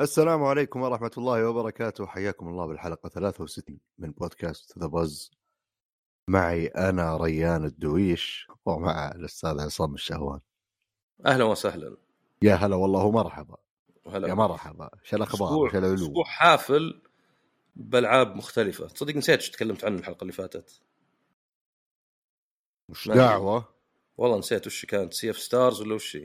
السلام 0.00 0.44
عليكم 0.44 0.82
ورحمة 0.82 1.10
الله 1.18 1.48
وبركاته. 1.48 2.06
حياكم 2.06 2.48
الله 2.48 2.66
بالحلقة 2.66 3.08
63 3.08 3.78
من 3.98 4.10
بودكاست 4.10 4.78
The 4.78 4.86
Buzz 4.86 5.30
معي 6.28 6.66
أنا 6.66 7.16
ريان 7.16 7.64
الدويش 7.64 8.48
ومع 8.66 9.12
الأستاذ 9.12 9.60
عصام 9.60 9.94
الشهوان. 9.94 10.40
أهلا 11.26 11.44
وسهلا. 11.44 11.96
يا 12.42 12.54
هلا 12.54 12.76
والله 12.76 13.04
ومرحبا. 13.04 13.56
هلا 14.06 14.28
يا 14.28 14.34
مرحبا. 14.34 14.90
شو 15.02 15.16
الأخبار 15.16 15.70
شو 15.70 15.78
العلوم 15.78 15.94
أسبوع 15.94 16.24
حافل 16.24 17.02
بألعاب 17.76 18.36
مختلفة. 18.36 18.86
تصدق 18.86 19.16
نسيت 19.16 19.42
تكلمت 19.42 19.84
عنه 19.84 19.98
الحلقة 19.98 20.22
اللي 20.22 20.32
فاتت. 20.32 20.80
مش 22.88 23.08
ما- 23.08 23.14
دعوة 23.14 23.74
والله 24.16 24.38
نسيت 24.38 24.66
وش 24.66 24.84
كانت 24.84 25.12
Sea 25.14 25.30
of 25.30 25.38
Stars 25.38 25.80
ولا 25.80 25.94
وش؟ 25.94 26.18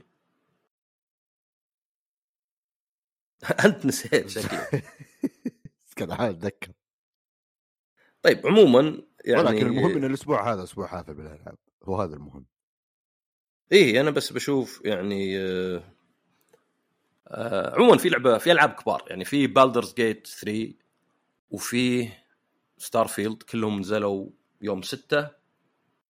أنت 3.65 3.85
نسيت 3.85 4.27
شكلك. 4.29 4.83
كان 5.95 6.11
عاد 6.11 6.35
اتذكر 6.35 6.71
طيب 8.21 8.47
عموما 8.47 9.01
يعني 9.25 9.41
ولكن 9.41 9.65
المهم 9.67 9.97
إن 9.97 10.03
الأسبوع 10.03 10.53
هذا 10.53 10.63
أسبوع 10.63 10.87
حافل 10.87 11.13
بالألعاب. 11.13 11.57
هو 11.83 12.01
هذا 12.01 12.15
المهم. 12.15 12.45
إيه 13.71 14.01
أنا 14.01 14.11
بس 14.11 14.33
بشوف 14.33 14.81
يعني 14.85 15.39
آه، 15.39 15.83
آه، 17.27 17.75
عموما 17.75 17.97
في 17.97 18.09
لعبة 18.09 18.37
في 18.37 18.51
ألعاب 18.51 18.69
كبار. 18.69 19.05
يعني 19.09 19.25
في 19.25 19.47
Baldur's 19.47 19.93
Gate 19.93 20.27
3 20.27 20.73
وفي 21.51 22.09
Starfield 22.77 23.43
كلهم 23.43 23.79
نزلوا 23.79 24.29
يوم 24.61 24.81
6 24.81 25.29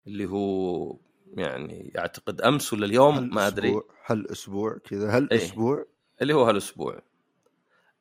اللي 0.07 0.27
هو 0.27 0.97
يعني 1.37 1.93
اعتقد 1.99 2.41
أمس 2.41 2.73
ولا 2.73 2.87
اليوم؟ 2.87 3.35
ما 3.35 3.47
أدري. 3.47 3.81
هالاسبوع 4.07 4.79
كذا 4.79 5.17
هالأسبوع. 5.17 5.87
اللي 6.23 6.35
هو 6.35 6.45
هالأسبوع. 6.45 7.03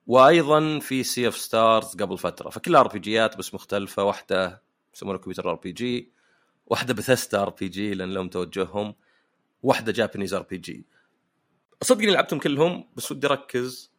وأيضا 0.07 0.79
في 0.79 1.03
Sea 1.03 1.27
of 1.27 1.37
Stars 1.37 1.95
قبل 1.95 2.17
فترة. 2.17 2.49
فكلها 2.49 2.81
RPG 2.81 2.99
ات 2.99 3.37
بس 3.37 3.53
مختلفة. 3.53 4.03
واحدة 4.03 4.63
يسمونها 4.95 5.19
computer 5.19 5.49
RPG 5.49 6.11
واحدة 6.65 6.93
Bethesda 6.93 7.41
RPG 7.41 7.93
لأن 7.93 8.13
لهم 8.13 8.29
توجههم 8.29 8.95
واحدة 9.63 9.91
Japanese 9.91 10.33
RPG 10.33 10.85
صدقني 11.81 12.11
لعبتهم 12.11 12.39
كلهم 12.39 12.89
بس 12.95 13.11
ودي 13.11 13.27
أركز 13.27 13.91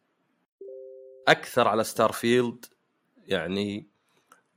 أكثر 1.27 1.67
على 1.67 1.83
Starfield 1.83 2.65
يعني 3.27 3.87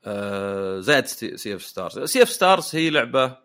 آه 0.05 0.81
زائد 0.81 1.07
Sea 1.07 1.55
of 1.55 1.63
Stars. 1.63 1.99
Sea 1.99 2.23
of 2.23 2.31
Stars 2.31 2.77
هي 2.77 2.91
لعبة 2.91 3.37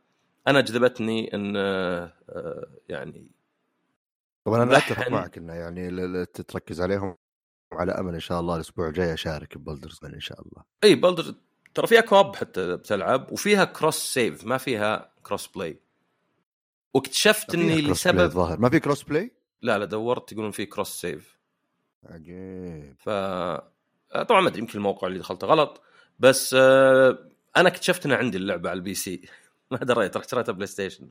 أنا 0.48 0.62
جذبتني 0.62 1.34
إن 1.34 1.54
آه 1.58 2.14
آه، 2.30 2.68
يعني 2.90 3.28
طبعا 4.46 4.64
أنا. 4.64 4.78
أتفق 4.78 5.10
معك 5.10 5.38
إنه 5.38 5.54
يعني 5.54 6.26
تتركز 6.26 6.82
عليهم 6.82 7.18
وعلى 7.72 7.92
أمل 7.92 8.14
إن 8.14 8.20
شاء 8.20 8.40
الله 8.40 8.56
الأسبوع 8.56 8.88
الجاي 8.88 9.14
أشارك 9.14 9.58
ب 9.58 9.62
Baldur's 9.62 10.00
إن 10.04 10.20
شاء 10.20 10.42
الله. 10.42 10.64
إي 10.84 10.96
Baldur's 10.96 11.36
ترى 11.74 11.88
فيها 11.88 12.02
co-op 12.02 12.36
حتى 12.36 12.76
بتلعب 12.76 13.32
وفيها 13.32 13.66
cross 13.66 13.98
save 13.98 14.46
ما 14.46 14.58
فيها 14.58 15.12
cross 15.24 15.48
play 15.48 15.80
واكتشفت 16.94 17.56
إني 17.56 17.82
لسبب 17.82 18.20
الظاهر. 18.20 18.60
ما 18.60 18.70
في 18.70 18.80
cross 18.80 19.04
play؟ 19.04 19.32
لا 19.62 19.78
لا 19.78 19.86
دورت 19.86 20.32
يقولون 20.32 20.52
في 20.52 20.66
cross 20.66 20.90
save 21.02 21.40
عجيب. 22.04 22.96
ف 23.00 23.10
طبعا 24.28 24.42
ما 24.42 24.48
أدري 24.48 24.60
يمكن 24.60 24.78
الموقع 24.78 25.08
اللي 25.08 25.20
دخلته 25.20 25.48
غلط. 25.48 25.82
بس 26.20 26.56
آه، 26.60 27.30
أنا 27.58 27.70
اكتشفت 27.70 28.06
ان 28.06 28.12
عندي 28.12 28.38
اللعبة 28.38 28.70
على 28.70 28.78
ال 28.78 28.94
PC. 28.94 29.22
ما 29.72 29.78
دريت 29.78 30.18
رحت 30.18 30.30
شريتها 30.30 30.52
PlayStation. 30.54 31.10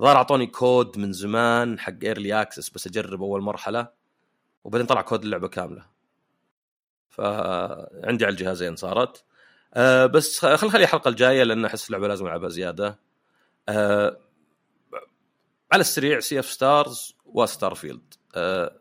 ظهر 0.00 0.16
أعطوني 0.16 0.46
كود 0.46 0.98
من 0.98 1.12
زمان 1.12 1.78
حق 1.78 1.94
early 2.02 2.42
access 2.42 2.70
بس 2.70 2.86
أجرب 2.86 3.22
أول 3.22 3.42
مرحلة 3.42 3.88
وبعدين 4.64 4.86
طلع 4.86 5.02
كود 5.02 5.24
اللعبة 5.24 5.48
كاملة. 5.48 5.86
فعندي 7.10 8.24
على 8.24 8.32
الجهازين 8.32 8.76
صارت. 8.76 9.24
أه 9.74 10.06
بس 10.06 10.38
خل 10.46 10.70
خليها 10.70 10.84
الحلقة 10.84 11.08
الجاية 11.08 11.42
لأن 11.42 11.64
أحس 11.64 11.86
اللعبة 11.86 12.08
لازم 12.08 12.26
ألعبها 12.26 12.48
زيادة. 12.48 12.98
أه 13.68 14.18
على 15.72 15.80
السريع 15.80 16.20
Sea 16.20 16.38
of 16.40 16.46
Stars 16.46 17.14
و 17.24 17.74
Starfield 17.74 18.14
أه 18.34 18.76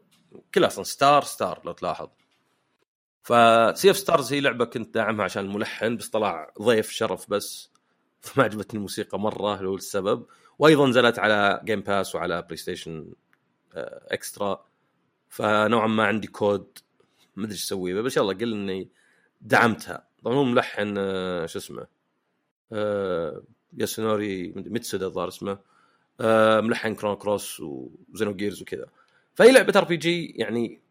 كلها 0.55 0.67
أصلا 0.67 0.83
star 0.83 1.23
star 1.23 1.61
لو 1.65 1.71
تلاحظ. 1.71 2.09
ف 3.23 3.40
Sea 3.40 3.91
of 3.91 3.97
Stars 3.97 4.33
هي 4.33 4.39
لعبة 4.39 4.65
كنت 4.65 4.93
داعمها 4.93 5.25
عشان 5.25 5.45
الملحن 5.45 5.97
بس 5.97 6.09
طلع 6.09 6.53
ضيف 6.61 6.89
شرف 6.89 7.29
بس 7.29 7.71
فما 8.21 8.43
عجبتني 8.43 8.77
الموسيقى 8.77 9.19
مرة 9.19 9.55
هو 9.55 9.75
السبب. 9.75 10.25
وأيضا 10.59 10.87
نزلت 10.87 11.19
على 11.19 11.61
Game 11.63 11.81
Pass 11.81 12.15
وعلى 12.15 12.41
PlayStation 12.41 13.13
Extra 13.75 14.65
فنوعا 15.29 15.87
ما 15.87 16.05
عندي 16.05 16.27
كود 16.27 16.77
ما 17.35 17.43
أدري 17.43 17.53
إيش 17.53 17.63
أسوي 17.63 18.01
بس 18.01 18.17
يلا 18.17 18.33
قل 18.33 18.53
إني 18.53 18.89
دعمتها. 19.41 20.07
طبعا 20.23 20.35
هو 20.35 20.43
ملحن 20.43 20.95
آه، 20.97 21.45
شو 21.45 21.59
اسمه 21.59 21.87
آه، 22.71 23.43
ياسونوري 23.77 24.53
ميتسودا 24.55 25.05
الظاهر 25.05 25.27
اسمه 25.27 25.59
آه، 26.21 26.61
ملحن 26.61 26.95
Chrono 26.95 27.15
Cross 27.15 27.59
و 27.59 28.33
Xenogears 28.35 28.61
وكذا. 28.61 28.85
فهي 29.35 29.51
لعبة 29.51 29.73
RPG 29.75 30.25
يعني 30.25 30.81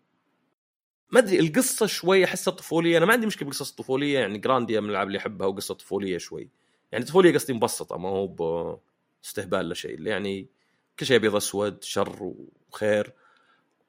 ما 1.10 1.18
أدري 1.18 1.40
القصة 1.40 1.86
شوي 1.86 2.24
أحسها 2.24 2.54
طفولية. 2.54 2.98
أنا 2.98 3.06
ما 3.06 3.12
عندي 3.12 3.26
مشكلة 3.26 3.48
بالقصص 3.48 3.70
الطفولية 3.70 4.18
يعني 4.18 4.38
Grandia 4.38 4.80
من 4.80 4.86
الألعاب 4.86 5.06
اللي 5.06 5.18
أحبها 5.18 5.46
وقصة 5.46 5.74
طفولية 5.74 6.18
شوي. 6.18 6.48
يعني 6.92 7.04
طفولية 7.04 7.34
قصدي 7.34 7.52
مبسطة 7.52 7.96
ما 7.96 8.08
هو 8.08 8.26
باستهبال 9.22 9.68
لا 9.68 9.74
شيء. 9.74 10.06
يعني 10.06 10.46
كل 10.98 11.06
شيء 11.06 11.16
أبيض 11.16 11.36
أسود 11.36 11.84
شر 11.84 12.32
وخير. 12.72 13.12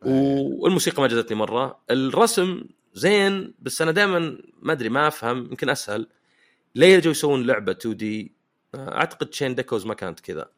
والموسيقى 0.02 1.02
ما 1.02 1.08
جذبتني 1.08 1.38
مرة. 1.38 1.80
الرسم 1.92 2.64
زين 2.94 3.54
بس 3.60 3.82
أنا 3.82 3.92
دائما 3.92 4.38
ما 4.62 4.74
أدري 4.74 4.90
ما 4.90 5.08
أفهم 5.08 5.38
يمكن 5.38 5.70
أسهل. 5.70 6.08
ليه 6.76 6.96
يجوا 6.96 7.12
يسوون 7.12 7.46
لعبة 7.46 7.72
2D 7.72 8.32
أعتقد 8.76 9.28
Chained 9.28 9.56
Echoes 9.56 9.86
ما 9.86 9.94
كانت 9.94 10.20
كذا. 10.20 10.50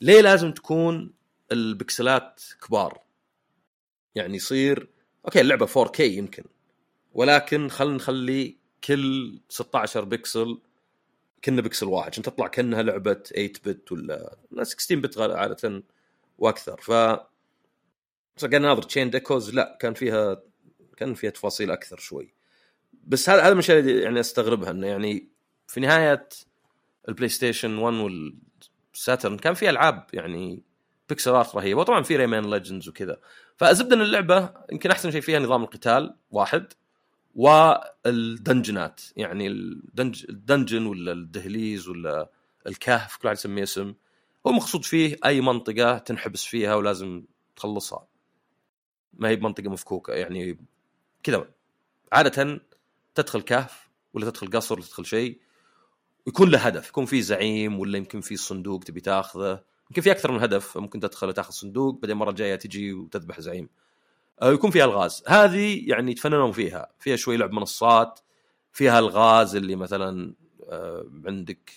ليه 0.00 0.20
لازم 0.20 0.52
تكون 0.52 1.12
البكسلات 1.52 2.42
كبار؟ 2.66 3.00
يعني 4.14 4.36
يصير 4.36 4.88
okay 5.24 5.40
اللعبة 5.40 5.66
4K 5.66 6.00
يمكن. 6.00 6.44
ولكن 7.14 7.68
خلينا 7.68 7.96
نخلي 7.96 8.56
كل 8.84 9.40
16 9.48 10.04
pixel 10.04 10.58
كنها 11.44 11.62
pixel 11.62 11.86
واحد. 11.86 12.10
عشان 12.10 12.22
تطلع 12.22 12.46
كأنها 12.46 12.82
لعبة 12.82 13.14
8 13.14 13.52
bit 13.64 13.92
ولا 13.92 14.36
16 14.62 14.96
bit 14.96 15.18
عادة 15.18 15.82
وأكثر. 16.38 16.80
ف 16.80 16.90
قاعد 18.40 18.54
ناظر 18.54 18.82
Chained 18.82 19.10
Echoes 19.10 19.54
لا 19.54 19.78
كان 19.80 19.94
فيها 19.94 20.42
كان 20.96 21.14
فيها 21.14 21.30
تفاصيل 21.30 21.70
أكثر 21.70 21.98
شوي. 21.98 22.34
بس 23.04 23.30
هذا 23.30 23.42
هذا 23.42 23.52
الاشياء 23.52 23.78
اللي 23.78 24.02
يعني 24.02 24.20
أستغربها 24.20 24.70
إنه 24.70 24.86
يعني 24.86 25.28
في 25.66 25.80
نهاية 25.80 26.28
ال 27.08 27.28
PlayStation 27.28 27.78
1 27.78 27.96
وال 28.94 29.04
Saturn 29.04 29.36
كان 29.36 29.54
في 29.54 29.70
ألعاب 29.70 30.06
يعني 30.12 30.62
pixel 31.12 31.30
art 31.30 31.54
رهيبه 31.56 31.80
وطبعا 31.80 32.02
في 32.02 32.16
Rayman 32.16 32.50
Legends 32.50 32.88
وكذا. 32.88 33.20
فالزبدة 33.56 33.92
ان 33.92 34.00
اللعبة 34.00 34.54
يمكن 34.72 34.90
أحسن 34.90 35.10
شيء 35.10 35.20
فيها 35.20 35.38
نظام 35.38 35.62
القتال 35.62 36.14
واحد 36.30 36.72
والدنجنات. 37.34 39.00
يعني 39.16 39.46
الدنج 39.46 40.26
ال 40.28 40.35
dungeon 40.35 40.86
ولا 40.86 41.12
الدهليز 41.12 41.88
ولا 41.88 42.30
الكهف 42.66 43.16
كل 43.16 43.28
واحد 43.28 43.36
يسميه 43.36 43.62
اسم. 43.62 43.94
هو 44.46 44.52
مقصود 44.52 44.84
فيه 44.84 45.16
أي 45.24 45.40
منطقة 45.40 45.98
تنحبس 45.98 46.44
فيها 46.44 46.74
ولازم 46.74 47.24
تخلصها. 47.56 48.06
ما 49.12 49.28
هي 49.28 49.36
بمنطقة 49.36 49.70
مفكوكة. 49.70 50.12
يعني 50.12 50.58
كذا. 51.22 51.50
عادة 52.12 52.60
تدخل 53.14 53.42
كهف 53.42 53.88
ولا 54.14 54.30
تدخل 54.30 54.50
قصر 54.50 54.74
ولا 54.74 54.84
تدخل 54.84 55.06
شيء 55.06 55.40
يكون 56.26 56.50
له 56.50 56.58
هدف. 56.58 56.88
يكون 56.88 57.04
في 57.04 57.22
زعيم 57.22 57.80
ولا 57.80 57.98
يمكن 57.98 58.20
في 58.20 58.36
صندوق 58.36 58.82
تبي 58.84 59.00
تاخذه. 59.00 59.69
يمكن 59.90 60.02
في 60.02 60.10
أكثر 60.10 60.32
من 60.32 60.40
هدف 60.42 60.78
ممكن 60.78 61.00
تدخل 61.00 61.28
وتاخذ 61.28 61.52
صندوق 61.52 61.94
بعدين 61.94 62.10
المره 62.10 62.30
الجايه 62.30 62.54
تجي 62.56 62.92
وتذبح 62.92 63.40
زعيم. 63.40 63.68
أو 64.42 64.52
يكون 64.52 64.70
فيها 64.70 64.84
الغاز. 64.84 65.22
هذه 65.28 65.90
يعني 65.90 66.10
يتفننون 66.12 66.52
فيها. 66.52 66.88
فيها 66.98 67.16
شوي 67.16 67.36
لعب 67.36 67.52
منصات 67.52 68.20
فيها 68.72 68.98
الغاز 68.98 69.56
اللي 69.56 69.76
مثلا 69.76 70.34
آه، 70.68 71.10
عندك 71.26 71.70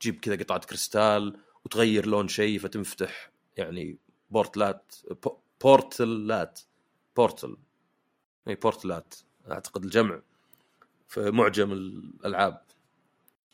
تجيب 0.00 0.20
كذا 0.20 0.36
قطعة 0.36 0.58
كريستال 0.58 1.36
وتغير 1.64 2.06
لون 2.06 2.28
شيء 2.28 2.58
فتنفتح 2.58 3.30
يعني 3.56 3.98
بورتلات 4.30 4.94
بو- 5.24 5.36
بورتلات 5.62 6.60
portal. 7.16 7.56
إي 8.48 8.54
بورتلات. 8.54 9.14
أعتقد 9.50 9.84
الجمع 9.84 10.20
في 11.08 11.30
معجم 11.30 11.72
الألعاب. 11.72 12.62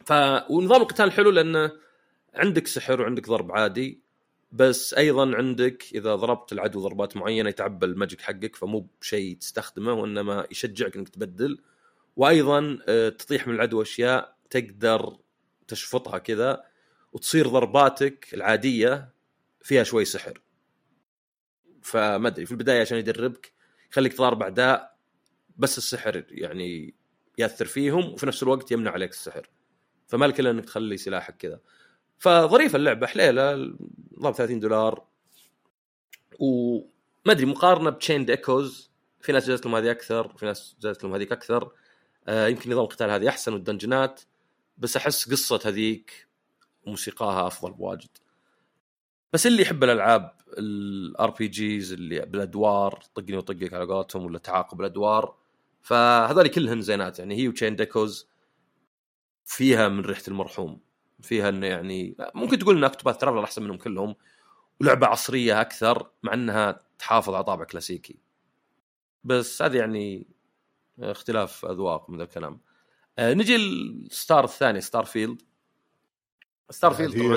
ف 0.04 0.12
ونظام 0.50 0.82
القتال 0.82 1.12
حلو 1.12 1.30
لأنه 1.30 1.72
عندك 2.34 2.66
سحر 2.66 3.00
وعندك 3.00 3.28
ضرب 3.28 3.52
عادي 3.52 4.04
بس 4.54 4.94
أيضا 4.94 5.36
عندك 5.36 5.84
إذا 5.94 6.14
ضربت 6.14 6.52
العدو 6.52 6.80
ضربات 6.80 7.16
معينة 7.16 7.48
يتعبى 7.48 7.86
ال 7.86 7.92
magic 7.92 8.20
حقك 8.20 8.56
فمو 8.56 8.88
بشيء 9.00 9.36
تستخدمه 9.36 9.92
وإنما 9.92 10.46
يشجعك 10.50 10.96
إنك 10.96 11.08
تبدل. 11.08 11.62
وأيضا 12.16 12.78
آه، 12.88 13.08
تطيح 13.08 13.46
من 13.48 13.54
العدو 13.54 13.82
أشياء 13.82 14.36
تقدر 14.50 15.18
تشفطها 15.68 16.18
كذا 16.18 16.64
وتصير 17.12 17.48
ضرباتك 17.48 18.34
العادية 18.34 19.12
فيها 19.62 19.82
شوي 19.82 20.04
سحر. 20.04 20.40
فما 21.82 22.28
أدري 22.28 22.46
في 22.46 22.52
البداية 22.52 22.80
عشان 22.80 22.98
يدربك 22.98 23.52
يخليك 23.92 24.12
تضارب 24.12 24.42
أعداء 24.42 24.96
بس 25.56 25.78
السحر 25.78 26.24
يعني 26.28 26.94
يأثر 27.38 27.64
فيهم 27.64 28.12
وفي 28.12 28.26
نفس 28.26 28.42
الوقت 28.42 28.72
يمنع 28.72 28.90
عليك 28.90 29.10
السحر. 29.10 29.50
فما 30.06 30.26
لك 30.26 30.40
الا 30.40 30.50
إنك 30.50 30.64
تخلي 30.64 30.96
سلاحك 30.96 31.36
كذا. 31.36 31.60
فظريفه 32.18 32.76
اللعبه 32.76 33.06
حليلة 33.06 33.74
نظام 34.18 34.32
30 34.32 34.60
دولار. 34.60 35.04
وما 36.38 36.84
أدري 37.32 37.46
مقارنة 37.46 37.90
ب 37.90 37.95
Chained 37.95 38.30
Echoes 38.30 38.90
في 39.20 39.32
ناس 39.32 39.46
جازت 39.48 39.66
لهم 39.66 39.74
هذه 39.74 39.90
أكثر 39.90 40.28
في 40.36 40.46
ناس 40.46 40.76
جازت 40.80 41.04
لهم 41.04 41.14
هذيك 41.14 41.32
أكثر. 41.32 41.72
آه 42.28 42.48
يمكن 42.48 42.70
نظام 42.70 42.84
القتال 42.84 43.10
هذه 43.10 43.28
أحسن 43.28 43.52
والدنجنات 43.52 44.20
بس 44.78 44.96
أحس 44.96 45.30
قصة 45.30 45.60
هذيك 45.64 46.28
وموسيقاها 46.86 47.46
أفضل 47.46 47.72
بواجد. 47.72 48.08
بس 49.32 49.46
اللي 49.46 49.62
يحب 49.62 49.84
الألعاب 49.84 50.36
ال 50.58 51.30
RPGs 51.30 51.92
اللي 51.92 52.20
بالأدوار 52.20 53.02
طقني 53.14 53.36
وطقك 53.36 53.74
على 53.74 53.84
قولتهم 53.84 54.24
ولا 54.24 54.38
تعاقب 54.38 54.80
الأدوار. 54.80 55.36
فهذول 55.82 56.48
كلهن 56.48 56.82
زينات 56.82 57.18
يعني 57.18 57.36
هي 57.36 57.48
و 57.48 57.52
Chained 57.52 57.76
Echoes 57.76 58.28
فيها 59.44 59.88
من 59.88 60.00
ريحة 60.00 60.22
المرحوم. 60.28 60.80
فيها 61.22 61.48
إنه 61.48 61.66
يعني 61.66 62.16
ممكن 62.34 62.58
تقول 62.58 62.76
إن 62.76 62.84
Octopath 62.84 63.16
Traveler 63.18 63.44
أحسن 63.44 63.62
منهم 63.62 63.76
كلهم 63.76 64.14
ولعبة 64.80 65.06
عصرية 65.06 65.60
أكثر 65.60 66.10
مع 66.22 66.34
إنها 66.34 66.80
تحافظ 66.98 67.34
على 67.34 67.44
طابع 67.44 67.64
كلاسيكي. 67.64 68.18
بس 69.24 69.62
هذه 69.62 69.76
يعني 69.76 70.26
اختلاف 71.00 71.64
أذواق 71.64 72.10
من 72.10 72.20
الكلام. 72.20 72.60
آه 73.18 73.34
نجي 73.34 73.56
ال 73.56 73.74
star 73.74 74.44
الثاني 74.44 74.80
Starfield 74.80 75.42
Starfield 76.70 77.18
طبعا 77.18 77.36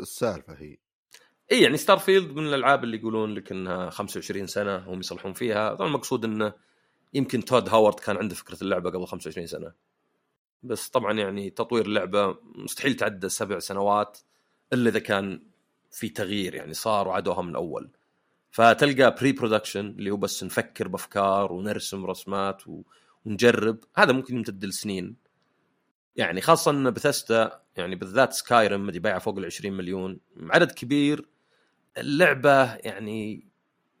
السالفة 0.00 0.52
هي. 0.52 0.76
إي 1.52 1.62
يعني 1.62 1.76
Starfield 1.76 2.30
من 2.30 2.46
الألعاب 2.46 2.84
اللي 2.84 2.96
يقولون 2.96 3.34
لك 3.34 3.52
إنها 3.52 3.90
25 3.90 4.46
سنة 4.46 4.76
هم 4.76 5.00
يصلحون 5.00 5.32
فيها. 5.32 5.74
طبعا 5.74 5.88
المقصود 5.88 6.24
إنه 6.24 6.52
يمكن 7.14 7.44
تود 7.44 7.68
هاورد 7.68 8.00
كان 8.00 8.16
عنده 8.16 8.34
فكرة 8.34 8.58
اللعبة 8.62 8.90
قبل 8.90 9.06
25 9.06 9.46
سنة. 9.46 9.72
بس 10.62 10.88
طبعا 10.88 11.12
يعني 11.12 11.50
تطوير 11.50 11.86
اللعبة 11.86 12.38
مستحيل 12.42 12.94
تعدى 12.94 13.28
سبع 13.28 13.58
سنوات 13.58 14.18
إلا 14.72 14.88
إذا 14.90 14.98
كان 14.98 15.42
في 15.90 16.08
تغيير 16.08 16.54
يعني 16.54 16.74
صار 16.74 17.08
وعدوها 17.08 17.42
من 17.42 17.56
أول. 17.56 17.90
فتلقى 18.50 19.14
pre-production 19.20 19.86
اللي 19.86 20.10
هو 20.10 20.16
بس 20.16 20.44
نفكر 20.44 20.88
بأفكار 20.88 21.52
ونرسم 21.52 22.06
رسمات 22.06 22.62
ونجرب. 23.24 23.78
هذا 23.96 24.12
ممكن 24.12 24.36
يمتد 24.36 24.64
لسنين. 24.64 25.16
يعني 26.16 26.40
خاصة 26.40 26.70
إن 26.70 26.90
بثستا 26.90 27.62
يعني 27.76 27.94
بالذات 27.94 28.32
Skyrim 28.32 28.88
اللي 28.88 29.00
بايعه 29.00 29.18
فوق 29.18 29.38
ال 29.38 29.44
20 29.44 29.74
مليون 29.76 30.20
عدد 30.40 30.72
كبير. 30.72 31.28
اللعبة 31.98 32.74
يعني 32.74 33.46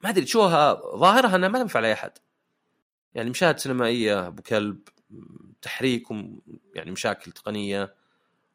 ما 0.04 0.10
أدري 0.10 0.24
تشوفها 0.24 0.74
ظاهرها 0.96 1.36
إنها 1.36 1.48
ما 1.48 1.58
تنفع 1.58 1.80
لأي 1.80 1.92
أحد. 1.92 2.12
يعني 3.14 3.30
مشاهد 3.30 3.58
سينمائية 3.58 4.26
أبو 4.26 4.42
كلب 4.42 4.78
تحريك 5.62 6.06
يعني 6.74 6.90
مشاكل 6.90 7.32
تقنية 7.32 7.94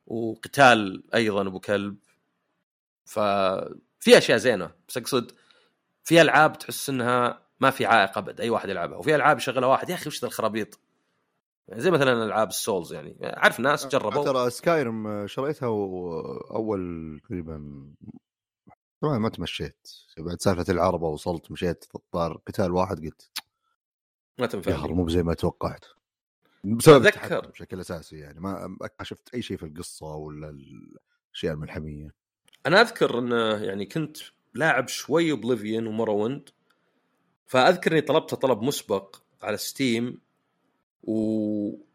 وقتال 0.07 1.04
أيضا 1.16 1.48
أبو 1.48 1.60
كلب. 1.60 1.98
ففي 3.06 4.18
أشياء 4.18 4.38
زينة 4.38 4.72
بس 4.88 4.98
أقصد 4.98 5.31
في 6.04 6.22
ألعاب 6.22 6.57
تحس 6.57 6.90
إنها 6.90 7.46
ما 7.60 7.69
في 7.69 7.86
عائق 7.86 8.18
أبد 8.18 8.42
أي 8.42 8.50
واحد 8.50 8.69
يلعبها. 8.69 8.98
وفي 8.98 9.16
ألعاب 9.16 9.38
يشغلها 9.38 9.69
واحد 9.69 9.90
يا 9.90 9.96
أخي 9.96 10.07
وش 10.07 10.22
ذا 10.22 10.28
الخرابيط؟ 10.28 10.80
يعني 11.68 11.81
زي 11.81 11.92
مثلا 11.92 12.25
ألعاب 12.25 12.50
ال 12.50 12.57
Souls 12.57 12.94
يعني. 12.94 13.18
عارف 13.22 13.60
ناس 13.60 13.88
جربوا؟ 13.88 14.24
ترى 14.24 14.50
Skyrim 14.50 15.27
شريتها 15.28 15.68
اول 15.68 17.22
تقريبا 17.24 17.86
طبعا 19.01 19.18
ما 19.18 19.30
تمشيت. 19.30 19.88
بعد 20.18 20.42
سالفة 20.42 20.74
العربة 20.74 21.08
وصلت 21.08 21.51
مشيت 21.51 21.86
طار 22.12 22.42
قتال 22.48 22.72
واحد 22.72 23.00
قلت 23.00 23.31
ما 24.40 24.46
تنفع 24.46 24.88
مو 24.88 25.10
زي 25.10 25.24
ما 25.24 25.34
توقعت. 25.34 25.86
بسبب 26.65 27.06
أتذكر 27.06 27.47
بشكل 27.47 27.79
أساسي 27.79 28.17
يعني 28.17 28.39
ما 28.39 28.77
شفت 29.01 29.33
أي 29.33 29.41
شيء 29.41 29.57
في 29.57 29.63
القصة 29.63 30.15
ولا 30.15 30.50
الأشياء 30.50 31.53
الملحمية؟ 31.53 32.13
أنا 32.65 32.81
أذكر 32.81 33.19
انه 33.19 33.63
يعني 33.63 33.85
كنت 33.85 34.17
لاعب 34.53 34.88
شوي 34.88 35.31
Oblivion 35.31 35.88
و 35.88 35.94
Morrowind 35.94 36.50
فأذكر 37.45 37.91
إني 37.91 38.01
طلبت 38.01 38.33
طلب 38.33 38.62
مسبق 38.62 39.15
على 39.41 39.57
Steam 39.57 40.22
و 41.03 41.85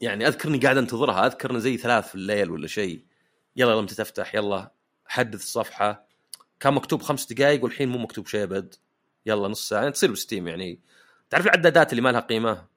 يعني 0.00 0.28
أذكر 0.28 0.48
إني 0.48 0.58
قاعد 0.58 0.76
أنتظرها 0.76 1.26
أذكر 1.26 1.50
إنه 1.50 1.58
زي 1.58 1.76
ثلاث 1.76 2.08
في 2.08 2.14
الليل 2.14 2.50
ولا 2.50 2.66
شيء 2.66 3.04
يلا 3.56 3.72
لما 3.72 3.86
تفتح 3.86 4.34
يلا 4.34 4.72
حدث 5.06 5.42
الصفحه 5.42 6.06
كان 6.60 6.74
مكتوب 6.74 7.02
خمس 7.02 7.32
دقائق 7.32 7.64
والحين 7.64 7.88
مو 7.88 7.98
مكتوب 7.98 8.26
شيء 8.26 8.42
أبد 8.42 8.74
يلا 9.26 9.48
نص 9.48 9.68
ساعة 9.68 9.80
يعني 9.80 9.92
تصير 9.92 10.10
بستيم 10.10 10.48
يعني 10.48 10.80
تعرف 11.30 11.46
العدادات 11.46 11.92
اللي 11.92 12.02
ما 12.02 12.12
لها 12.12 12.20
قيمة؟ 12.20 12.71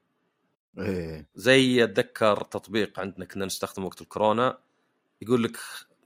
إيه. 0.78 1.26
زي 1.34 1.84
أتذكر 1.84 2.44
تطبيق 2.44 3.00
عندنا 3.00 3.24
كنا 3.24 3.44
نستخدمه 3.44 3.86
وقت 3.86 4.00
الكورونا 4.00 4.58
يقول 5.22 5.44
لك 5.44 5.56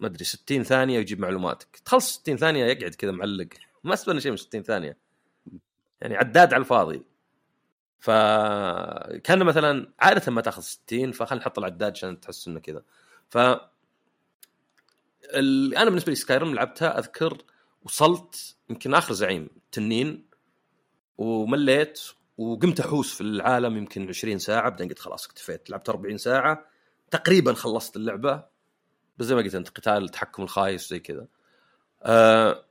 ما 0.00 0.06
أدري 0.06 0.24
60 0.24 0.64
ثانية 0.64 0.98
ويجيب 0.98 1.20
معلوماتك. 1.20 1.80
تخلص 1.84 2.12
60 2.12 2.36
ثانية 2.36 2.64
يقعد 2.64 2.94
كذا 2.94 3.10
معلق. 3.10 3.48
ما 3.84 3.94
استفدنا 3.94 4.20
شيء 4.20 4.30
من 4.30 4.36
60 4.36 4.62
ثانية. 4.62 4.96
يعني 6.00 6.16
عداد 6.16 6.54
على 6.54 6.60
الفاضي. 6.60 7.02
فكان 8.00 9.44
مثلا 9.44 9.92
عادة 9.98 10.32
ما 10.32 10.40
تأخذ 10.40 10.62
60 10.62 11.12
فخلينا 11.12 11.42
نحط 11.42 11.58
العداد 11.58 11.92
عشان 11.92 12.20
تحس 12.20 12.48
إنه 12.48 12.60
كذا. 12.60 12.82
ف 13.28 13.38
أنا 15.76 15.84
بالنسبة 15.84 16.10
لي 16.10 16.16
Skyrim 16.16 16.54
لعبتها 16.54 16.98
أذكر 16.98 17.38
وصلت 17.82 18.56
يمكن 18.70 18.94
آخر 18.94 19.12
زعيم 19.12 19.48
تنين 19.72 20.26
ومليت 21.18 22.00
وقمت 22.40 22.80
أحوس 22.80 23.14
في 23.14 23.20
العالم 23.20 23.76
يمكن 23.76 24.08
20 24.08 24.38
ساعة 24.38 24.70
بعدين 24.70 24.88
قلت 24.88 24.98
خلاص 24.98 25.26
اكتفيت. 25.26 25.70
لعبت 25.70 25.88
40 25.88 26.18
ساعة. 26.18 26.66
تقريبا 27.10 27.52
خلصت 27.52 27.96
اللعبة 27.96 28.44
بس 29.18 29.26
زي 29.26 29.34
ما 29.34 29.40
قلت 29.40 29.54
أنت 29.54 29.68
قتال 29.68 30.04
التحكم 30.04 30.42
الخايس 30.42 30.90
زي 30.90 31.00
كذا. 31.00 31.26
آه 32.02 32.64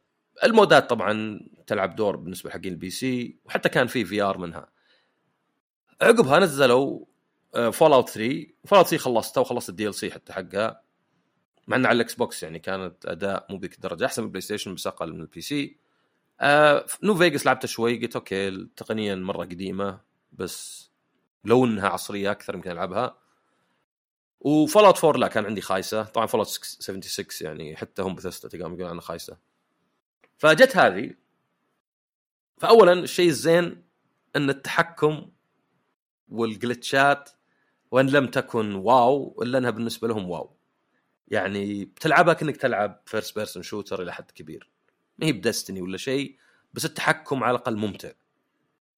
المودات 0.44 0.90
طبعا 0.90 1.40
تلعب 1.68 1.96
دور 1.96 2.16
بالنسبة 2.16 2.50
حقين 2.50 2.72
ال 2.74 2.90
PC 2.90 3.38
وحتى 3.46 3.70
كان 3.70 3.88
في 3.88 4.06
VR 4.06 4.38
منها. 4.38 4.70
عقبها 6.02 6.40
نزلوا 6.40 7.06
Fallout 7.72 8.10
3 8.10 8.48
Fallout 8.66 8.88
3 8.88 8.98
خلصتها 8.98 9.42
وخلصت 9.42 9.70
ال 9.70 9.96
DLC 9.96 10.12
حتى 10.12 10.34
حقها. 10.34 10.82
مع 11.68 11.78
ان 11.78 11.86
على 11.86 11.96
ال 11.96 12.16
Xbox 12.16 12.44
يعني 12.44 12.60
كانت 12.60 13.06
أداء 13.06 13.48
مو 13.50 13.58
بذيك 13.58 13.76
الدرجة 13.76 14.06
أحسن 14.06 14.22
من 14.22 14.28
ال 14.28 14.42
PlayStation 14.42 14.76
بس 14.76 14.88
أقل 14.88 15.14
من 15.14 15.22
ال 15.22 15.42
PC. 15.42 15.79
آه 16.42 16.86
New 17.04 17.16
Vegas 17.16 17.46
لعبته 17.46 17.68
شوي 17.68 18.00
قلت 18.02 18.16
okay 18.16 18.68
تقنيا 18.76 19.16
مرة 19.16 19.46
قديمة 19.46 20.02
بس 20.32 20.90
لو 21.46 21.66
إنها 21.66 21.90
عصرية 21.90 22.32
أكثر 22.32 22.56
يمكن 22.56 22.72
ألعبها. 22.72 23.18
و 24.40 24.86
Fallout 24.86 25.04
4 25.04 25.20
لا 25.20 25.28
كان 25.28 25.46
عندي 25.46 25.62
خايسة. 25.62 26.04
طبعا 26.04 26.26
Fallout 26.26 26.48
76 26.48 27.48
يعني 27.48 27.76
حتى 27.76 28.02
هم 28.02 28.16
بثستا 28.16 28.48
تلقاهم 28.48 28.72
يقولون 28.72 28.90
عنها 28.90 29.02
خايسة. 29.02 29.38
فجت 30.38 30.78
هذه. 30.78 31.16
فاولا 32.58 32.94
الشيء 32.94 33.30
الزين 33.30 33.84
إن 34.36 34.50
التحكم 34.50 35.32
والجلتشات 36.30 37.30
وإن 37.92 38.08
لم 38.10 38.28
تكن 38.28 38.76
wow 38.76 39.42
إلا 39.42 39.58
إنها 39.58 39.70
بالنسبة 39.70 40.08
لهم 40.08 40.30
wow. 40.30 40.56
يعني 41.28 41.86
بتلعبها 41.86 42.34
كأنك 42.34 42.58
تلعب 42.58 43.02
first 43.06 43.36
person 43.36 43.64
shooter 43.64 44.02
إلى 44.02 44.14
حد 44.14 44.32
كبير. 44.32 44.70
ما 45.20 45.28
هي 45.28 45.32
ب 45.32 45.38
Destiny 45.38 45.82
ولا 45.82 45.98
شيء 45.98 46.38
بس 46.74 46.86
التحكم 46.86 47.44
على 47.44 47.56
الأقل 47.56 47.78
ممتع. 47.78 48.12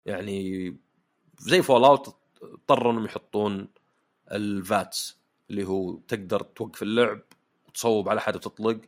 يعني 0.05 0.75
زي 1.39 1.61
Fallout 1.61 2.15
اضطروا 2.41 2.91
إنهم 2.91 3.05
يحطون 3.05 3.67
ال 4.31 4.49
VATS 4.49 5.17
اللي 5.49 5.67
هو 5.67 5.95
تقدر 5.95 6.41
توقف 6.41 6.83
اللعب 6.83 7.21
وتصوب 7.67 8.09
على 8.09 8.21
حد 8.21 8.35
وتطلق 8.35 8.81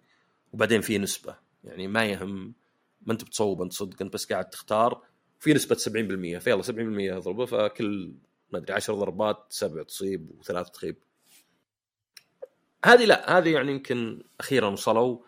وبعدين 0.54 0.82
في 0.82 0.98
نسبة. 0.98 1.36
يعني 1.64 1.88
ما 1.88 2.06
يهم 2.06 2.54
ما 3.02 3.14
أنت 3.14 3.24
بتصوب 3.24 3.62
أنت 3.62 3.74
صدق 3.74 4.02
أنت 4.02 4.14
بس 4.14 4.26
قاعد 4.26 4.50
تختار 4.50 5.02
في 5.40 5.54
نسبة 5.54 5.76
70% 5.76 6.40
فيلا 6.40 6.64
70% 6.64 7.18
اضربه 7.18 7.46
فكل 7.46 8.14
ما 8.52 8.60
أدري 8.60 8.74
10 8.74 8.96
ضربات 8.96 9.46
سبع 9.50 9.84
تصيب 9.84 10.32
وثلاث 10.40 10.70
تخيب. 10.70 10.98
هذه 12.86 13.06
لا 13.06 13.38
هذه 13.38 13.50
يعني 13.50 13.72
يمكن 13.72 14.24
أخيرا 14.40 14.68
وصلوا 14.68 15.20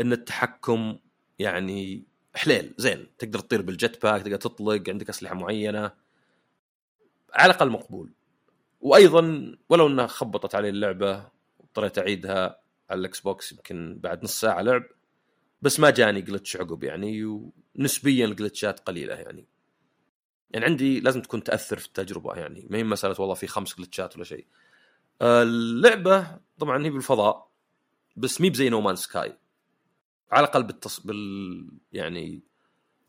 إن 0.00 0.12
التحكم 0.12 0.98
يعني 1.38 2.04
حليل 2.34 2.74
زين. 2.78 3.06
تقدر 3.18 3.38
تطير 3.38 3.62
بال 3.62 4.02
jetpack 4.02 4.22
تقدر 4.22 4.36
تطلق 4.36 4.88
عندك 4.88 5.08
أسلحة 5.08 5.34
معينة. 5.34 5.92
على 7.34 7.52
الأقل 7.52 7.70
مقبول. 7.70 8.12
وأيضا 8.80 9.56
ولو 9.68 9.86
إنها 9.86 10.06
خبطت 10.06 10.54
علي 10.54 10.68
اللعبة 10.68 11.28
واضطريت 11.58 11.98
أعيدها 11.98 12.60
على 12.90 13.00
ال 13.00 13.20
Xbox 13.20 13.52
يمكن 13.52 13.98
بعد 14.02 14.24
نص 14.24 14.40
ساعة 14.40 14.62
لعب. 14.62 14.84
بس 15.62 15.80
ما 15.80 15.90
جاني 15.90 16.20
glitch 16.20 16.56
عقب 16.56 16.84
يعني 16.84 17.24
ونسبيا 17.76 18.26
الجلتشات 18.26 18.80
قليلة 18.80 19.14
يعني. 19.14 19.46
يعني 20.50 20.64
عندي 20.64 21.00
لازم 21.00 21.22
تكون 21.22 21.42
تأثر 21.42 21.78
في 21.78 21.86
التجربة 21.86 22.34
يعني. 22.34 22.66
ما 22.70 22.78
هي 22.78 22.84
مساله 22.84 23.14
والله 23.18 23.34
في 23.34 23.46
خمس 23.46 23.78
جلتشات 23.78 24.16
ولا 24.16 24.24
شيء. 24.24 24.46
اللعبة 25.22 26.38
طبعا 26.58 26.84
هي 26.86 26.90
بالفضاء 26.90 27.48
بس 28.16 28.40
مي 28.40 28.50
بزي 28.50 28.68
No 28.68 28.76
Man's 28.76 28.96
Sky 28.96 29.36
على 30.30 30.44
الأقل 30.44 30.62
بالتص... 30.62 31.00
بال 31.00 31.70
يعني 31.92 32.42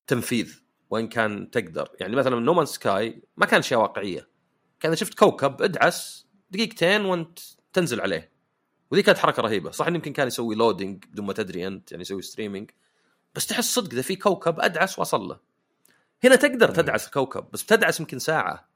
تنفيذ 0.07 0.61
وإن 0.89 1.07
كان 1.07 1.51
تقدر. 1.51 1.89
يعني 1.99 2.15
مثلا 2.15 2.39
No 2.39 2.47
Man's 2.47 2.65
Sky 2.65 3.23
ما 3.37 3.45
كان 3.45 3.59
اشياء 3.59 3.81
واقعية. 3.81 4.29
كان 4.79 4.95
شفت 4.95 5.13
كوكب 5.13 5.61
ادعس 5.61 6.27
دقيقتين 6.51 7.05
وأنت 7.05 7.39
تنزل 7.73 8.01
عليه. 8.01 8.31
وذي 8.91 9.01
كانت 9.01 9.17
حركة 9.17 9.41
رهيبة. 9.41 9.71
صح 9.71 9.87
يمكن 9.87 10.13
كان 10.13 10.27
يسوي 10.27 10.55
loading 10.55 11.05
بدون 11.05 11.25
ما 11.25 11.33
تدري 11.33 11.67
أنت 11.67 11.91
يعني 11.91 12.01
يسوي 12.01 12.21
streaming 12.21 12.71
بس 13.35 13.47
تحس 13.47 13.73
صدق 13.73 13.93
إذا 13.93 14.01
في 14.01 14.15
كوكب 14.15 14.59
أدعس 14.59 14.99
وأصل 14.99 15.21
له. 15.21 15.39
هنا 16.23 16.35
تقدر 16.35 16.71
تدعس 16.71 17.05
الكوكب 17.05 17.51
بس 17.53 17.63
بتدعس 17.63 17.99
يمكن 17.99 18.19
ساعة. 18.19 18.69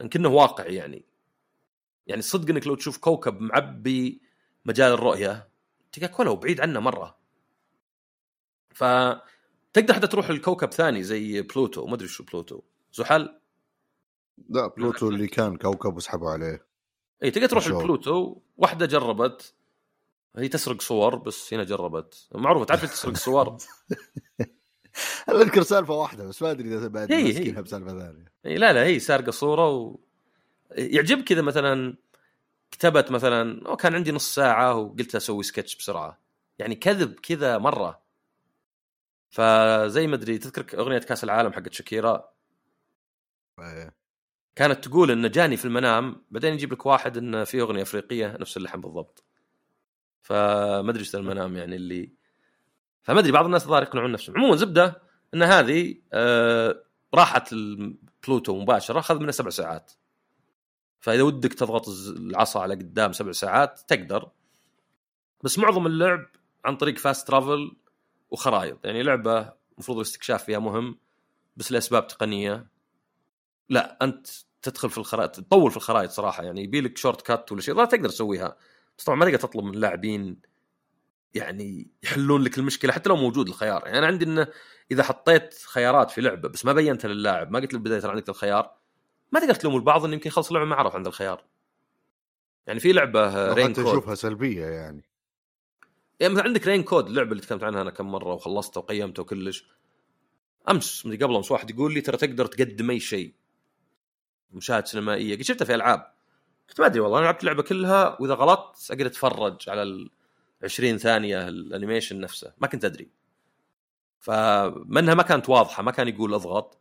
يمكنه 0.00 0.28
واقعي 0.28 0.74
يعني. 0.74 1.04
يعني 2.06 2.22
صدق 2.22 2.50
إنك 2.50 2.66
لو 2.66 2.74
تشوف 2.74 2.98
كوكب 2.98 3.40
معبي 3.40 4.22
مجال 4.64 4.92
الرؤية 4.92 5.48
تلقاك 5.92 6.20
ولو 6.20 6.36
بعيد 6.36 6.60
عنه 6.60 6.80
مرة. 6.80 7.17
فتقدر 8.74 9.94
حتى 9.94 10.06
تروح 10.06 10.30
لكوكب 10.30 10.72
ثاني 10.72 11.02
زي 11.02 11.42
بلوتو 11.42 11.86
ما 11.86 11.94
أدري 11.94 12.08
شو 12.08 12.24
بلوتو. 12.24 12.60
زحل؟ 12.92 13.38
لا 14.48 14.66
بلوتو 14.66 15.08
اللي 15.08 15.26
كان 15.26 15.56
كوكب 15.56 15.96
وسحبوا 15.96 16.30
عليه. 16.30 16.66
اي 17.22 17.30
تقدر 17.30 17.46
تروح؟ 17.48 17.68
لبلوتو 17.68 18.36
واحدة 18.56 18.86
جربت. 18.86 19.54
هي 20.36 20.48
تسرق 20.48 20.80
صور 20.82 21.16
بس 21.16 21.54
هنا 21.54 21.64
جربت. 21.64 22.28
معروفة 22.34 22.64
تعرف 22.64 22.92
تسرق 22.92 23.16
صور؟ 23.16 23.56
أنا 25.28 25.40
أذكر 25.42 25.62
سالفة 25.62 25.94
واحدة 25.94 26.24
بس 26.24 26.42
ما 26.42 26.50
أدري 26.50 26.76
إذا 26.78 26.88
بعد 26.88 27.12
هي- 27.12 27.18
هي. 27.18 27.24
ماسكينها 27.24 27.60
بسالفة 27.60 27.88
ثانية. 27.88 28.32
اي 28.46 28.54
لا 28.54 28.72
لا 28.72 28.84
هي 28.84 28.98
سارقة 28.98 29.30
صورة 29.30 29.70
و... 29.70 29.98
يعجبك 30.70 31.24
كذا 31.24 31.42
مثلا 31.42 31.96
كتبت 32.70 33.10
مثلا 33.10 33.68
أو 33.68 33.76
كان 33.76 33.94
عندي 33.94 34.12
نص 34.12 34.34
ساعة 34.34 34.74
وقلت 34.74 35.14
أسوي 35.14 35.42
سكتش 35.42 35.76
بسرعة. 35.76 36.18
يعني 36.58 36.74
كذب 36.74 37.12
كذا 37.12 37.58
مرة. 37.58 38.00
فزي 39.28 40.06
ما 40.06 40.14
أدري 40.14 40.38
تذكر 40.38 40.78
أغنية 40.78 40.98
كأس 40.98 41.24
العالم 41.24 41.52
حقت 41.52 41.72
شاكيرا؟ 41.72 42.28
إيه. 43.60 43.94
كانت 44.56 44.84
تقول 44.84 45.10
انه 45.10 45.28
جاني 45.28 45.56
في 45.56 45.64
المنام 45.64 46.24
بعدين 46.30 46.54
يجيب 46.54 46.72
لك 46.72 46.86
واحد 46.86 47.16
انه 47.16 47.44
في 47.44 47.60
أغنية 47.60 47.82
أفريقية 47.82 48.36
نفس 48.40 48.56
اللحن 48.56 48.80
بالضبط. 48.80 49.24
فما 50.22 50.90
أدري 50.90 51.00
إيش 51.00 51.14
المنام 51.14 51.56
يعني 51.56 51.76
اللي 51.76 52.12
فما 53.02 53.20
أدري 53.20 53.32
بعض 53.32 53.44
الناس 53.44 53.62
الظاهر 53.62 53.82
يقنعون 53.82 54.12
نفسهم. 54.12 54.36
عموما 54.36 54.56
زبدة 54.56 55.02
إن 55.34 55.42
هذه 55.42 55.94
آه 56.12 56.84
راحت 57.14 57.54
بلوتو 58.26 58.62
مباشرة 58.62 58.98
أخذ 58.98 59.18
منها 59.18 59.30
سبع 59.30 59.50
ساعات. 59.50 59.92
فإذا 61.00 61.22
ودك 61.22 61.54
تضغط 61.54 61.88
العصا 61.88 62.60
على 62.60 62.74
قدام 62.74 63.12
سبع 63.12 63.32
ساعات 63.32 63.80
تقدر. 63.88 64.30
بس 65.44 65.58
معظم 65.58 65.86
اللعب 65.86 66.26
عن 66.64 66.76
طريق 66.76 66.98
fast 66.98 67.28
travel 67.28 67.76
وخرائط 68.30 68.84
يعني 68.84 69.02
لعبة 69.02 69.52
المفروض 69.72 69.98
الاستكشاف 69.98 70.44
فيها 70.44 70.58
مهم 70.58 70.98
بس 71.56 71.72
لأسباب 71.72 72.06
تقنية. 72.06 72.66
لا 73.68 73.98
أنت 74.02 74.26
تدخل 74.62 74.90
في 74.90 74.98
الخرائط 74.98 75.30
تطول 75.30 75.70
في 75.70 75.76
الخرائط 75.76 76.10
صراحة. 76.10 76.42
يعني 76.42 76.62
يبي 76.62 76.80
لك 76.80 76.96
shortcut 76.96 77.52
ولا 77.52 77.60
شيء 77.60 77.74
لا 77.74 77.84
تقدر 77.84 78.08
تسويها. 78.08 78.56
بس 78.98 79.04
طبعا 79.04 79.18
ما 79.18 79.24
تقدر 79.24 79.38
تطلب 79.38 79.64
من 79.64 79.74
اللاعبين 79.74 80.40
يعني 81.34 81.90
يحلون 82.02 82.42
لك 82.42 82.58
المشكلة 82.58 82.92
حتى 82.92 83.08
لو 83.08 83.16
موجود 83.16 83.48
الخيار. 83.48 83.82
يعني 83.86 83.98
أنا 83.98 84.06
عندي 84.06 84.24
إنه 84.24 84.48
إذا 84.90 85.02
حطيت 85.02 85.54
خيارات 85.54 86.10
في 86.10 86.20
لعبة 86.20 86.48
بس 86.48 86.64
ما 86.64 86.72
بينتها 86.72 87.08
للاعب 87.08 87.50
ما 87.50 87.58
قلت 87.58 87.74
له 87.74 88.00
ترى 88.00 88.10
عندك 88.10 88.28
الخيار 88.28 88.74
ما 89.32 89.40
تقدر 89.40 89.54
تلوم 89.54 89.76
البعض 89.76 90.04
إنه 90.04 90.14
يمكن 90.14 90.30
خلص 90.30 90.48
اللعبة 90.48 90.66
ما 90.66 90.76
عرف 90.76 90.96
عند 90.96 91.06
الخيار. 91.06 91.44
يعني 92.66 92.80
في 92.80 92.92
لعبة 92.92 93.52
Rain 93.52 93.64
حتى 93.64 93.82
كود 93.82 93.92
يشوفها 93.92 94.14
سلبية 94.14 94.66
يعني. 94.66 95.07
يعني 96.20 96.34
مثلا 96.34 96.44
عندك 96.44 96.66
Rain 96.66 96.82
Code 96.82 97.06
اللعبة 97.06 97.30
اللي 97.30 97.42
تكلمت 97.42 97.62
عنها 97.62 97.82
أنا 97.82 97.90
كم 97.90 98.06
مرة 98.12 98.34
وخلصتها 98.34 98.80
وقيمتها 98.80 99.22
وكلش. 99.22 99.64
أمس 100.70 101.06
مدري 101.06 101.24
قبل 101.24 101.36
امس 101.36 101.50
واحد 101.50 101.70
يقول 101.70 101.94
لي 101.94 102.00
ترى 102.00 102.16
تقدر 102.16 102.46
تقدم 102.46 102.90
أي 102.90 103.00
شيء. 103.00 103.34
مشاهد 104.52 104.86
سينمائية. 104.86 105.36
قلت 105.36 105.46
شفتها 105.46 105.64
في 105.64 105.74
ألعاب. 105.74 106.12
قلت 106.68 106.80
ما 106.80 106.86
أدري 106.86 107.00
والله 107.00 107.18
أنا 107.18 107.24
لعبت 107.24 107.40
اللعبة 107.40 107.62
كلها 107.62 108.16
وإذا 108.20 108.34
غلطت 108.34 108.90
أقدر 108.90 109.06
أتفرج 109.06 109.68
على 109.68 109.82
ال 109.82 110.10
20 110.64 110.98
ثانية 110.98 111.48
الأنيميشن 111.48 112.20
نفسه. 112.20 112.52
ما 112.58 112.66
كنت 112.66 112.84
أدري. 112.84 113.10
فمنها 114.18 115.14
ما 115.14 115.22
كانت 115.22 115.48
واضحة 115.48 115.82
ما 115.82 115.90
كان 115.90 116.08
يقول 116.08 116.34
أضغط. 116.34 116.80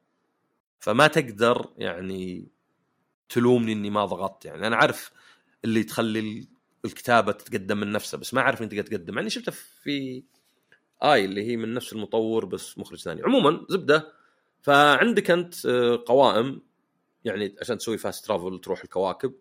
فما 0.79 1.07
تقدر 1.07 1.73
يعني 1.77 2.47
تلومني 3.29 3.73
إني 3.73 3.89
ما 3.89 4.05
ضغطت. 4.05 4.45
يعني 4.45 4.67
أنا 4.67 4.75
عارف 4.75 5.11
اللي 5.65 5.83
تخلي 5.83 6.47
الكتابة 6.87 7.31
تتقدم 7.31 7.77
من 7.77 7.91
نفسها 7.91 8.17
بس 8.17 8.33
ما 8.33 8.41
أعرف 8.41 8.61
إنت 8.61 8.71
قاعد 8.71 8.85
تقدم 8.85 9.17
يعني 9.17 9.29
شفتها 9.29 9.51
في 9.51 10.23
آي 11.03 11.25
اللي 11.25 11.47
هي 11.47 11.57
من 11.57 11.73
نفس 11.73 11.93
المطور 11.93 12.45
بس 12.45 12.77
مخرج 12.77 12.99
ثاني. 12.99 13.23
عموما 13.23 13.65
زبدة 13.69 14.13
فعندك 14.61 15.31
أنت 15.31 15.65
آه، 15.65 16.03
قوائم 16.05 16.61
يعني 17.25 17.55
عشان 17.61 17.77
تسوي 17.77 17.97
fast 17.97 18.25
travel 18.25 18.59
تروح 18.59 18.83
الكواكب. 18.83 19.33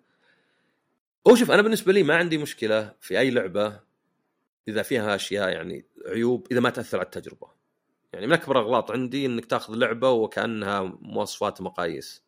هو 1.28 1.34
شوف 1.34 1.50
أنا 1.50 1.62
بالنسبة 1.62 1.92
لي 1.92 2.02
ما 2.02 2.16
عندي 2.16 2.38
مشكلة 2.38 2.94
في 3.00 3.18
أي 3.18 3.30
لعبة 3.30 3.80
إذا 4.68 4.82
فيها 4.82 5.14
أشياء 5.14 5.48
يعني 5.48 5.86
عيوب 6.06 6.46
إذا 6.52 6.60
ما 6.60 6.70
تأثر 6.70 6.98
على 6.98 7.04
التجربة. 7.04 7.48
يعني 8.12 8.26
من 8.26 8.32
أكبر 8.32 8.60
أغلاط 8.60 8.90
عندي 8.90 9.26
إنك 9.26 9.46
تاخذ 9.46 9.74
لعبة 9.74 10.10
وكأنها 10.10 10.98
مواصفات 11.00 11.60
مقاييس. 11.60 12.24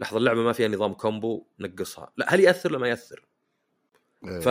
لحظة 0.00 0.18
اللعبة 0.18 0.42
ما 0.42 0.52
فيها 0.52 0.68
نظام 0.68 0.92
combo 0.92 1.46
نقصها. 1.58 2.12
لا 2.16 2.34
هل 2.34 2.40
يأثر؟ 2.40 2.70
ولا 2.70 2.78
ما 2.78 2.88
يأثر. 2.88 3.26
ف 4.22 4.48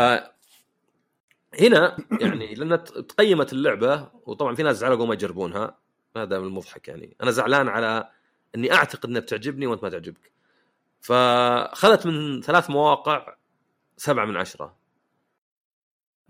هنا 1.60 1.98
يعني 2.22 2.54
لأن 2.54 2.84
تقيمت 2.84 3.54
اللعبة 3.54 4.12
وطبعا 4.26 4.56
في 4.56 4.64
ناس 4.64 4.78
زعلوا 4.78 4.98
قوم 4.98 5.14
يجربونها 5.14 5.78
هذا 6.18 6.40
من 6.40 6.48
المضحك 6.48 6.88
يعني. 6.88 7.16
أنا 7.24 7.32
زعلان 7.32 7.68
على 7.68 8.10
إني 8.56 8.74
أعتقد 8.74 9.10
انها 9.10 9.22
بتعجبني 9.22 9.68
وأنت 9.68 9.84
ما 9.84 9.90
تعجبك. 9.90 10.32
فأخذت 11.02 12.06
من 12.06 12.42
ثلاث 12.42 12.70
مواقع 12.70 13.36
سبعة 13.98 14.26
من 14.26 14.38
عشرة. 14.38 14.78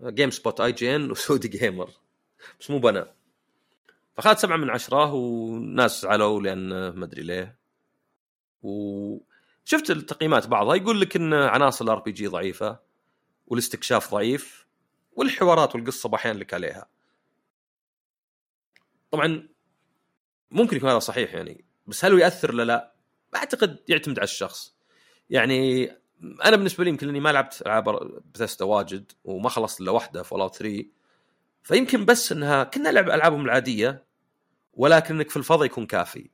GameSpot 0.02 0.60
IGN 0.60 1.10
و 1.10 1.16
Saudi 1.16 1.48
Gamer 1.48 1.90
بس 2.60 2.70
مو 2.70 2.78
بنا. 2.78 3.12
فأخذت 4.14 4.38
سبعة 4.38 4.56
من 4.56 4.70
عشرة 4.70 5.12
وناس 5.12 6.02
زعلوا 6.02 6.40
لأن 6.40 6.88
ما 6.88 7.04
أدري 7.04 7.22
ليه. 7.22 7.58
وشفت 8.62 9.90
التقييمات 9.90 10.46
بعضها. 10.46 10.74
يقول 10.74 11.00
لك 11.00 11.16
إن 11.16 11.34
عناصر 11.34 11.84
ال 11.84 11.98
RPG 11.98 12.26
ضعيفة. 12.26 12.91
والاستكشاف 13.52 14.12
ضعيف 14.12 14.66
والحوارات 15.12 15.74
والقصة 15.74 16.08
بحيان 16.08 16.36
لك 16.36 16.54
عليها. 16.54 16.88
طبعا 19.10 19.48
ممكن 20.50 20.76
يكون 20.76 20.88
هذا 20.88 20.98
صحيح 20.98 21.34
يعني 21.34 21.64
بس 21.86 22.04
هل 22.04 22.12
هو 22.12 22.18
يأثر 22.18 22.50
ولا 22.50 22.62
لا؟ 22.62 22.94
أعتقد 23.36 23.78
يعتمد 23.88 24.18
على 24.18 24.24
الشخص. 24.24 24.74
يعني 25.30 25.90
أنا 26.44 26.56
بالنسبة 26.56 26.84
لي 26.84 26.90
يمكن 26.90 27.08
إني 27.08 27.20
ما 27.20 27.32
لعبت 27.32 27.62
ألعاب 27.66 27.84
بثيستا 28.34 28.64
واجد 28.64 29.12
وما 29.24 29.48
خلصت 29.48 29.80
إلا 29.80 29.90
واحدة 29.90 30.22
Fallout 30.22 30.56
3 30.56 30.84
فيمكن 31.62 32.04
بس 32.04 32.32
إنها 32.32 32.64
كنا 32.64 32.88
لعب 32.88 33.10
ألعابهم 33.10 33.44
العادية 33.44 34.04
ولكن 34.74 35.14
إنك 35.14 35.30
في 35.30 35.36
الفضاء 35.36 35.66
يكون 35.66 35.86
كافي. 35.86 36.30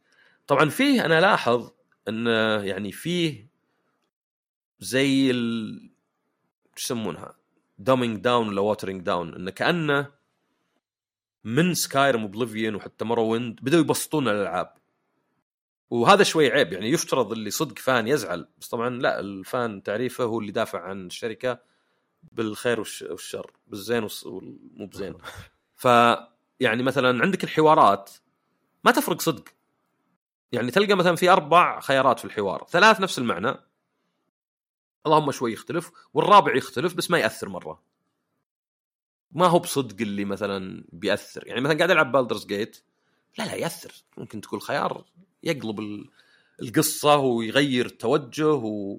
طبعا 0.47 0.69
فيه 0.69 1.05
أنا 1.05 1.21
لاحظ 1.21 1.71
إن 2.09 2.27
يعني 2.67 2.93
فيه 2.93 3.49
زي 4.81 5.31
ال 5.31 5.98
شو 6.79 6.95
يسمونها. 6.95 7.35
dumbing 7.79 8.17
down 8.21 8.49
ولا 8.49 8.61
watering 8.61 9.03
down 9.03 9.35
انه 9.35 9.51
كأنه 9.51 10.11
من 11.45 11.75
Skyrim 11.75 12.25
و 12.25 12.30
Oblivion 12.30 12.75
وحتى 12.75 13.05
Morrowind 13.05 13.59
بدأوا 13.63 13.81
يبسطون 13.83 14.29
الألعاب. 14.29 14.75
وهذا 15.91 16.23
شوي 16.23 16.51
عيب 16.53 16.73
يعني 16.73 16.91
يفترض 16.91 17.33
اللي 17.33 17.51
صدق 17.51 17.79
fan 17.79 18.09
يزعل. 18.09 18.49
بس 18.59 18.69
طبعا 18.69 18.89
لا 18.91 19.21
ال 19.21 19.36
fan 19.36 19.83
تعريفه 19.83 20.25
هو 20.25 20.41
اللي 20.41 20.53
دافع 20.53 20.81
عن 20.81 21.07
الشركة 21.07 21.59
بالخير 22.33 22.85
والش- 22.85 23.03
والشر. 23.11 23.51
بالزين 23.67 24.09
والمو 24.27 24.87
بزين. 24.87 25.15
ف 25.83 25.85
يعني 26.61 26.83
مثلا 26.83 27.23
عندك 27.23 27.45
الحوارات 27.45 28.11
ما 28.85 28.91
تفرق 28.91 29.21
صدق. 29.21 29.45
يعني 30.53 30.71
تلقى 30.71 30.95
مثلا 30.95 31.17
في 31.17 31.29
أربع 31.31 31.81
خيارات 31.81 32.19
في 32.19 32.25
الحوار. 32.25 32.67
ثلاث 32.71 33.01
نفس 33.01 33.19
المعنى. 33.19 33.55
اللهم 35.09 35.31
شوي 35.33 35.53
يختلف 35.53 35.91
والرابع 36.15 36.57
يختلف 36.57 36.95
بس 36.95 37.11
ما 37.11 37.19
يأثر 37.19 37.49
مرة. 37.49 37.83
ما 39.33 39.47
هو 39.47 39.59
بصدق 39.59 39.97
اللي 40.01 40.25
مثلا 40.25 40.85
بيأثر. 40.93 41.47
يعني 41.47 41.61
مثلا 41.61 41.77
قاعد 41.77 41.91
ألعب 41.91 42.13
Baldur's 42.13 42.47
Gate 42.47 42.79
لا 43.39 43.45
لا 43.45 43.55
يأثر. 43.55 43.93
ممكن 44.17 44.41
تقول 44.41 44.61
خيار 44.63 45.05
يقلب 45.43 45.81
ال- 45.81 46.11
القصة 46.63 47.17
ويغير 47.17 47.87
التوجه 47.87 48.53
و 48.53 48.99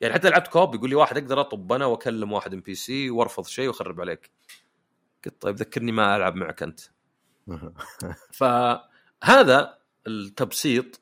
يعني 0.00 0.14
حتى 0.14 0.30
لعبت 0.30 0.48
co-op 0.48 0.74
يقول 0.74 0.90
لي 0.90 0.96
واحد 0.96 1.16
أقدر 1.16 1.40
أطب 1.40 1.72
أنا 1.72 1.86
وأكلم 1.86 2.32
واحد 2.32 2.52
NPC 2.54 3.10
وأرفض 3.10 3.46
شيء 3.46 3.68
وأخرب 3.68 4.00
عليك. 4.00 4.30
قلت 5.24 5.42
طيب 5.42 5.56
ذكرني 5.56 5.92
ما 5.92 6.16
ألعب 6.16 6.34
معك 6.34 6.62
أنت. 6.62 6.80
فهذا 8.38 9.78
التبسيط 10.06 11.00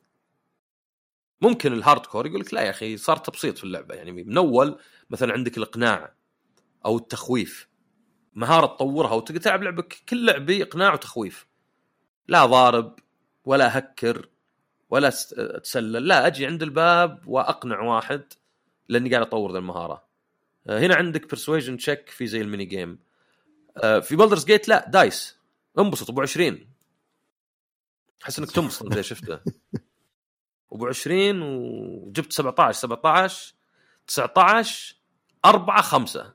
ممكن 1.41 1.73
ال 1.73 1.79
hard 1.79 2.07
core 2.07 2.27
يقول 2.27 2.41
لك 2.41 2.55
لا 2.55 2.61
يا 2.63 2.71
أخي 2.71 2.97
صار 2.97 3.17
تبسيط 3.17 3.59
في 3.59 3.65
اللعبة 3.65 3.95
يعني 3.95 4.13
من 4.13 4.37
اول 4.37 4.79
مثلا 5.11 5.33
عندك 5.33 5.59
الإقناع 5.59 6.15
أو 6.87 6.97
التخويف 6.97 7.71
مهارة 8.35 8.67
تطورها 8.67 9.13
وتقدر 9.13 9.41
تلعب 9.41 9.63
لعبه 9.63 9.85
كل 10.09 10.27
لعبه 10.27 10.63
إقناع 10.63 10.93
وتخويف. 10.93 11.47
لا 12.29 12.47
ضارب 12.47 12.99
ولا 13.45 13.79
هكر 13.79 14.29
ولا 14.91 15.09
اتسلل 15.39 16.09
لا 16.09 16.27
أجي 16.27 16.47
عند 16.47 16.63
الباب 16.63 17.29
وأقنع 17.29 17.81
واحد 17.81 18.23
لأني 18.89 19.11
قاعد 19.11 19.23
أطور 19.23 19.53
ذا 19.53 19.59
المهارة. 19.59 20.05
هنا 20.67 20.95
عندك 20.95 21.31
persuasion 21.31 21.77
check 21.77 22.09
في 22.11 22.27
زي 22.27 22.41
ال 22.41 22.45
mini 22.45 22.65
game. 22.65 22.99
آه، 23.77 24.01
في 24.01 24.17
Baldur's 24.17 24.45
Gate 24.45 24.69
لا 24.69 24.89
dice. 24.89 25.37
انبسط 25.79 26.11
أبو 26.11 26.21
20 26.21 26.71
أحس 28.25 28.39
إنك 28.39 28.51
تنبسط 28.51 28.95
زي 28.95 29.03
شفته. 29.03 29.41
ابو 30.73 30.87
20 30.87 31.43
وجبت 31.43 32.33
17 32.33 32.79
17 32.79 33.55
19 34.07 34.97
4 35.45 35.83
5 35.83 36.35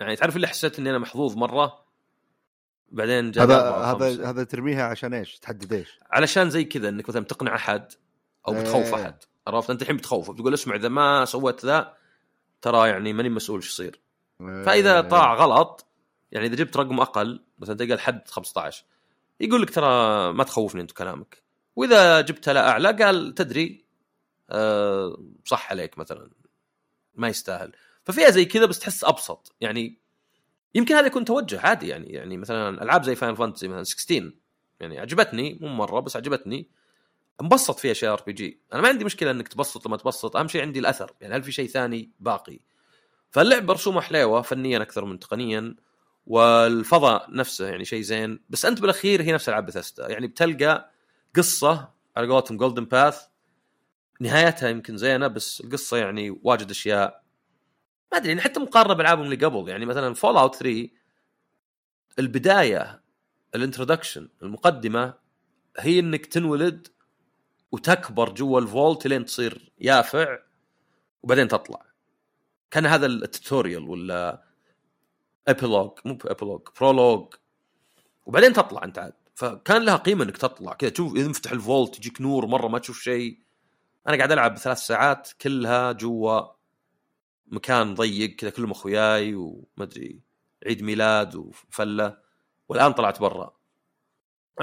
يعني 0.00 0.16
تعرف 0.16 0.36
اللي 0.36 0.48
حسيت 0.48 0.78
إني 0.78 0.90
أنا 0.90 0.98
محظوظ 0.98 1.36
مرة 1.36 1.82
بعدين 2.88 3.30
جاء 3.30 3.44
هذا 3.44 3.70
هذا 3.70 4.30
هذا 4.30 4.44
ترميها 4.44 4.84
عشان 4.84 5.14
إيش؟ 5.14 5.38
تحدد 5.38 5.72
إيش؟ 5.72 5.98
علشان 6.10 6.50
زي 6.50 6.64
كذا 6.64 6.88
إنك 6.88 7.08
مثلا 7.08 7.24
تقنع 7.24 7.54
أحد 7.54 7.92
أو 8.48 8.54
بتخوف 8.54 8.94
إيه. 8.94 9.02
أحد 9.02 9.14
عرفت 9.46 9.70
أنت 9.70 9.82
الحين 9.82 9.96
بتخوفه 9.96 10.32
بتقول 10.32 10.54
اسمع 10.54 10.74
إذا 10.74 10.88
ما 10.88 11.24
سويت 11.24 11.64
ذا 11.64 11.94
ترى 12.62 12.88
يعني 12.88 13.12
ماني 13.12 13.28
مسؤول 13.28 13.60
إيش 13.60 13.68
يصير 13.68 14.00
إيه. 14.40 14.62
فإذا 14.64 15.00
طاع 15.00 15.34
غلط 15.34 15.86
يعني 16.32 16.46
إذا 16.46 16.54
جبت 16.54 16.76
رقم 16.76 17.00
أقل 17.00 17.44
مثلا 17.58 17.76
تلقى 17.76 17.94
الحد 17.94 18.28
15 18.28 18.84
يقول 19.40 19.62
لك 19.62 19.70
ترى 19.70 20.32
ما 20.32 20.44
تخوفني 20.44 20.80
أنت 20.80 20.92
كلامك 20.92 21.42
وإذا 21.76 22.20
جبتها 22.20 22.54
لا 22.54 22.68
أعلى 22.68 22.92
قال 22.92 23.34
تدري 23.34 23.84
أه 24.50 25.24
صح 25.44 25.70
عليك 25.70 25.98
مثلا 25.98 26.30
ما 27.14 27.28
يستاهل. 27.28 27.72
ففيها 28.04 28.30
زي 28.30 28.44
كذا 28.44 28.66
بس 28.66 28.78
تحس 28.78 29.04
أبسط. 29.04 29.54
يعني 29.60 29.98
يمكن 30.74 30.94
هذا 30.94 31.06
يكون 31.06 31.24
توجه 31.24 31.60
عادي 31.60 31.88
يعني 31.88 32.06
يعني 32.06 32.36
مثلا 32.36 32.82
ألعاب 32.82 33.02
زي 33.02 33.14
Final 33.14 33.34
Fantasy 33.34 33.68
مثلا 33.68 33.84
16 33.84 34.32
يعني 34.80 34.98
عجبتني 34.98 35.58
مو 35.60 35.68
مرة 35.68 36.00
بس 36.00 36.16
عجبتني. 36.16 36.70
انبسط 37.40 37.78
فيها 37.78 37.92
شيء 37.92 38.12
RPG 38.12 38.60
أنا 38.72 38.82
ما 38.82 38.88
عندي 38.88 39.04
مشكلة 39.04 39.30
إنك 39.30 39.48
تبسط 39.48 39.86
لما 39.86 39.96
تبسط. 39.96 40.36
أهم 40.36 40.48
شيء 40.48 40.62
عندي 40.62 40.78
الأثر. 40.78 41.12
يعني 41.20 41.34
هل 41.34 41.42
في 41.42 41.52
شيء 41.52 41.68
ثاني 41.68 42.10
باقي؟ 42.20 42.60
فاللعبه 43.30 43.72
رسومها 43.74 44.00
حليوة 44.00 44.42
فنيا 44.42 44.82
أكثر 44.82 45.04
من 45.04 45.18
تقنيا. 45.18 45.74
والفضاء 46.26 47.26
نفسه 47.30 47.66
يعني 47.66 47.84
شيء 47.84 48.02
زين. 48.02 48.40
بس 48.50 48.64
أنت 48.64 48.80
بالأخير 48.80 49.22
هي 49.22 49.32
نفس 49.32 49.48
العاب 49.48 49.66
بثستا 49.66 50.08
يعني 50.08 50.26
بتلقى 50.26 50.91
قصة 51.36 51.92
على 52.16 52.28
قولتهم 52.28 52.56
golden 52.56 52.84
path 52.84 53.26
نهايتها 54.20 54.68
يمكن 54.68 54.96
زينة 54.96 55.26
بس 55.26 55.60
القصة 55.60 55.96
يعني 55.96 56.40
واجد 56.42 56.70
أشياء. 56.70 57.22
ما 58.12 58.18
أدري 58.18 58.28
يعني 58.28 58.40
حتى 58.40 58.60
مقارنة 58.60 58.94
بألعابهم 58.94 59.24
اللي 59.24 59.46
قبل. 59.46 59.68
يعني 59.68 59.86
مثلا 59.86 60.14
Fallout 60.14 60.54
3 60.54 60.88
البداية 62.18 63.02
ال 63.54 63.60
introduction 63.60 64.28
المقدمة 64.42 65.14
هي 65.78 65.98
إنك 65.98 66.26
تنولد 66.26 66.88
وتكبر 67.72 68.32
جوا 68.34 68.60
ال 68.60 68.68
vault 68.68 69.06
لين 69.06 69.24
تصير 69.24 69.72
يافع 69.78 70.38
وبعدين 71.22 71.48
تطلع. 71.48 71.86
كان 72.70 72.86
هذا 72.86 73.06
ال 73.06 73.15
tutorial 73.15 73.88
ولا 73.88 74.44
epilogue 75.48 75.98
مو 76.04 76.18
epilogue 76.24 76.68
prologue 76.80 77.34
وبعدين 78.26 78.52
تطلع 78.52 78.84
أنت 78.84 78.98
عاد. 78.98 79.21
فكان 79.34 79.82
لها 79.82 79.96
قيمة 79.96 80.24
إنك 80.24 80.36
تطلع. 80.36 80.72
كذا 80.72 80.90
تشوف 80.90 81.16
إذا 81.16 81.28
مفتح 81.28 81.52
ال 81.52 81.60
vault 81.60 81.98
يجيك 81.98 82.20
نور 82.20 82.46
مرة 82.46 82.68
ما 82.68 82.78
تشوف 82.78 83.00
شيء. 83.00 83.38
أنا 84.08 84.16
قاعد 84.16 84.32
ألعب 84.32 84.58
ثلاث 84.58 84.78
ساعات 84.78 85.30
كلها 85.40 85.92
جوا 85.92 86.40
مكان 87.46 87.94
ضيق 87.94 88.36
كذا 88.36 88.50
كلهم 88.50 88.70
أخوياي 88.70 89.34
وما 89.34 89.64
أدري 89.80 90.20
عيد 90.66 90.82
ميلاد 90.82 91.36
وفلة. 91.36 92.18
والآن 92.68 92.92
طلعت 92.92 93.20
برا. 93.20 93.56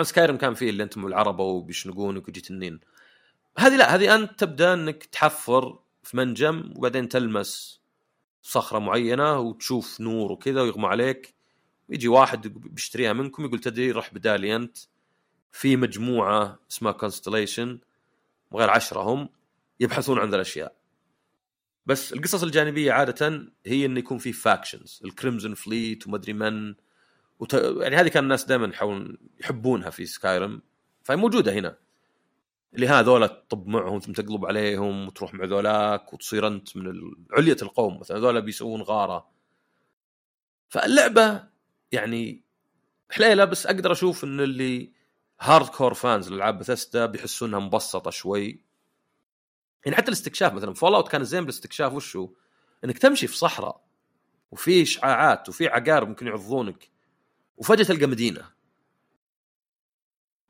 Skyrim 0.01 0.37
كان 0.37 0.53
فيه 0.53 0.69
اللي 0.69 0.83
أنتم 0.83 1.05
العربة 1.07 1.43
وبيشنقونك 1.43 2.27
وجي 2.27 2.41
تنين. 2.41 2.79
هذه 3.57 3.75
لا 3.75 3.95
هذه 3.95 4.15
أنت 4.15 4.39
تبدأ 4.39 4.73
إنك 4.73 5.05
تحفر 5.05 5.79
في 6.03 6.17
منجم 6.17 6.73
وبعدين 6.75 7.09
تلمس 7.09 7.81
صخرة 8.41 8.79
معينة 8.79 9.39
وتشوف 9.39 10.01
نور 10.01 10.31
وكذا 10.31 10.61
ويغمى 10.61 10.87
عليك. 10.87 11.38
يجي 11.89 12.07
واحد 12.07 12.47
بيشتريها 12.47 13.13
منكم 13.13 13.45
يقول 13.45 13.59
تدري 13.59 13.91
روح 13.91 14.13
بدالي 14.13 14.55
أنت. 14.55 14.77
في 15.51 15.75
مجموعة 15.75 16.59
اسمها 16.71 16.91
Constellation 16.91 17.79
وغير 18.51 18.69
عشرة 18.69 19.01
هم 19.01 19.29
يبحثون 19.79 20.19
عن 20.19 20.29
ذا 20.29 20.35
الأشياء. 20.35 20.75
بس 21.85 22.13
القصص 22.13 22.43
الجانبية 22.43 22.91
عادة 22.91 23.49
هي 23.65 23.85
انه 23.85 23.99
يكون 23.99 24.17
في 24.17 24.33
factions 24.33 25.01
ال 25.05 25.11
Crimson 25.11 25.53
Fleet 25.53 26.07
ومدري 26.07 26.33
من. 26.33 26.75
وت... 27.39 27.53
يعني 27.53 27.95
هذه 27.95 28.07
كان 28.07 28.23
الناس 28.23 28.45
دائما 28.45 28.67
يحاولون 28.67 29.17
يحبونها 29.39 29.89
في 29.89 30.05
Skyrim 30.05 30.61
فهي 31.03 31.17
موجودة 31.17 31.53
هنا. 31.53 31.77
اللي 32.75 32.87
هذول 32.87 33.29
تطب 33.29 33.67
معهم 33.67 33.99
ثم 33.99 34.13
تقلب 34.13 34.45
عليهم 34.45 35.07
وتروح 35.07 35.33
مع 35.33 35.45
ذولاك 35.45 36.13
وتصير 36.13 36.47
أنت 36.47 36.77
من 36.77 37.15
علية 37.31 37.57
القوم 37.61 37.99
مثلا. 37.99 38.17
هذول 38.17 38.41
بيسوون 38.41 38.81
غارة. 38.81 39.29
فاللعبة 40.69 41.48
يعني 41.91 42.43
حليله 43.09 43.45
بس 43.45 43.65
أقدر 43.65 43.91
أشوف 43.91 44.23
إن 44.23 44.39
اللي 44.39 44.91
hard 45.41 45.67
core 45.67 45.93
fans 45.93 46.29
لألعاب 46.31 46.59
بثستا 46.59 47.05
بيحسون 47.05 47.49
إنها 47.49 47.59
مبسطة 47.59 48.11
شوي. 48.11 48.63
يعني 49.85 49.97
حتى 49.97 50.07
الاستكشاف 50.07 50.53
مثلا 50.53 50.73
Fallout 50.73 51.07
كان 51.07 51.23
زين 51.23 51.41
بالاستكشاف 51.41 51.93
وشو؟ 51.93 52.33
إنك 52.85 52.97
تمشي 52.97 53.27
في 53.27 53.37
صحراء 53.37 53.85
وفي 54.51 54.81
اشعاعات 54.81 55.49
وفي 55.49 55.67
عقارب 55.67 56.07
ممكن 56.07 56.27
يعضونك 56.27 56.89
وفجأة 57.57 57.83
تلقى 57.83 58.05
مدينة. 58.05 58.49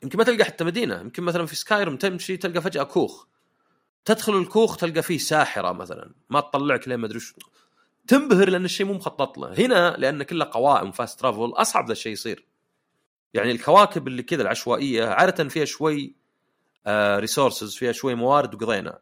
يمكن 0.02 0.18
ما 0.18 0.24
تلقى 0.24 0.44
حتى 0.44 0.64
مدينة 0.64 1.00
يمكن 1.00 1.22
مثلا 1.22 1.46
في 1.46 1.56
Skyrim 1.56 1.96
تمشي 1.96 2.36
تلقى 2.36 2.62
فجأة 2.62 2.82
كوخ. 2.82 3.26
تدخل 4.04 4.36
الكوخ 4.36 4.76
تلقى 4.76 5.02
فيه 5.02 5.18
ساحرة 5.18 5.72
مثلا 5.72 6.14
ما 6.30 6.40
تطلعك 6.40 6.88
لين 6.88 6.98
ما 6.98 7.06
أدري 7.06 7.20
تنبهر 8.10 8.50
لأن 8.50 8.64
الشيء 8.64 8.86
مو 8.86 8.92
مخطط 8.92 9.38
له. 9.38 9.66
هنا 9.66 9.96
لأن 9.98 10.22
كله 10.22 10.44
قوائم 10.52 10.90
fast 10.90 11.20
travel 11.20 11.52
أصعب 11.54 11.86
ذا 11.86 11.92
الشيء 11.92 12.12
يصير. 12.12 12.46
يعني 13.34 13.50
الكواكب 13.50 14.08
اللي 14.08 14.22
كذا 14.22 14.42
العشوائية 14.42 15.04
عادة 15.04 15.48
فيها 15.48 15.64
شوي 15.64 16.14
آه 16.86 17.18
resources 17.18 17.74
فيها 17.74 17.92
شوي 17.92 18.14
موارد 18.14 18.54
وقضينا. 18.54 18.98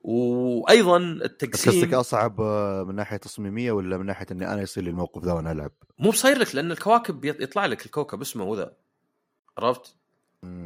وأيضا 0.00 0.96
التقسيم 0.96 1.72
قصدك 1.72 1.94
أصعب 1.94 2.40
آه، 2.40 2.84
من 2.84 2.94
ناحية 2.94 3.16
تصميمية 3.16 3.72
ولا 3.72 3.98
من 3.98 4.06
ناحية 4.06 4.26
إني 4.30 4.52
أنا 4.52 4.62
يصير 4.62 4.84
لي 4.84 4.90
الموقف 4.90 5.24
ذا 5.24 5.32
وأنا 5.32 5.52
ألعب؟ 5.52 5.72
مو 5.98 6.10
بصير 6.10 6.38
لك 6.38 6.54
لأن 6.54 6.72
الكواكب 6.72 7.24
يطلع 7.24 7.66
لك 7.66 7.86
الكوكب 7.86 8.20
اسمه 8.20 8.44
وذا. 8.44 8.72
عرفت؟ 9.58 9.96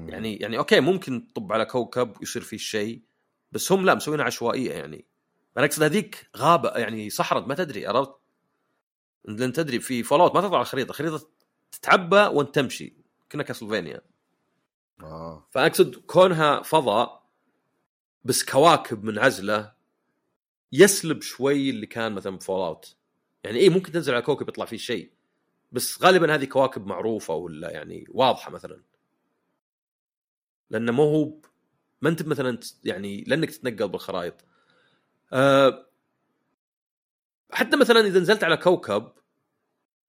يعني 0.06 0.36
يعني 0.36 0.58
okay 0.58 0.80
ممكن 0.80 1.26
تطب 1.32 1.52
على 1.52 1.64
كوكب 1.64 2.20
ويصير 2.20 2.42
فيه 2.42 2.56
شيء 2.56 3.02
بس 3.52 3.72
هم 3.72 3.84
لا 3.84 3.94
مسوينها 3.94 4.24
عشوائية 4.24 4.72
يعني. 4.72 5.04
أنا 5.56 5.66
اقصد 5.66 5.82
هذيك 5.82 6.30
غابه 6.36 6.70
يعني 6.70 7.10
صحراء 7.10 7.46
ما 7.46 7.54
تدري 7.54 7.86
عرفت؟ 7.86 8.14
لأن 9.24 9.52
تدري 9.52 9.80
في 9.80 10.02
Fallout 10.02 10.34
ما 10.34 10.40
تطلع 10.40 10.60
الخريطة 10.60 10.90
الخريطة 10.90 11.28
تتعبى 11.72 12.16
وانت 12.16 12.54
تمشي. 12.54 12.96
كنا 13.32 13.42
Castlevania. 13.42 14.00
آه. 15.02 15.48
فأقصد 15.50 15.96
كونها 15.96 16.62
فضاء 16.62 17.26
بس 18.24 18.44
كواكب 18.44 19.04
منعزله 19.04 19.72
يسلب 20.72 21.22
شوي 21.22 21.70
اللي 21.70 21.86
كان 21.86 22.12
مثلا 22.12 22.38
Fallout 22.38 22.96
يعني 23.44 23.58
إيه 23.58 23.70
ممكن 23.70 23.92
تنزل 23.92 24.14
على 24.14 24.22
كوكب 24.22 24.48
يطلع 24.48 24.64
فيه 24.64 24.76
شيء 24.76 25.12
بس 25.72 26.02
غالبا 26.02 26.34
هذه 26.34 26.44
كواكب 26.44 26.86
معروفة 26.86 27.34
ولا 27.34 27.70
يعني 27.70 28.06
واضحة 28.08 28.50
مثلا. 28.50 28.82
لأنه 30.70 30.92
مو 30.92 31.02
هو 31.02 31.40
ما 32.02 32.08
أنت 32.08 32.22
مثلا 32.22 32.58
يعني 32.84 33.24
لأنك 33.26 33.50
تتنقل 33.50 33.88
بالخرائط. 33.88 34.44
أه 35.32 35.86
حتى 37.50 37.76
مثلا 37.76 38.00
إذا 38.00 38.20
نزلت 38.20 38.44
على 38.44 38.56
كوكب 38.56 39.12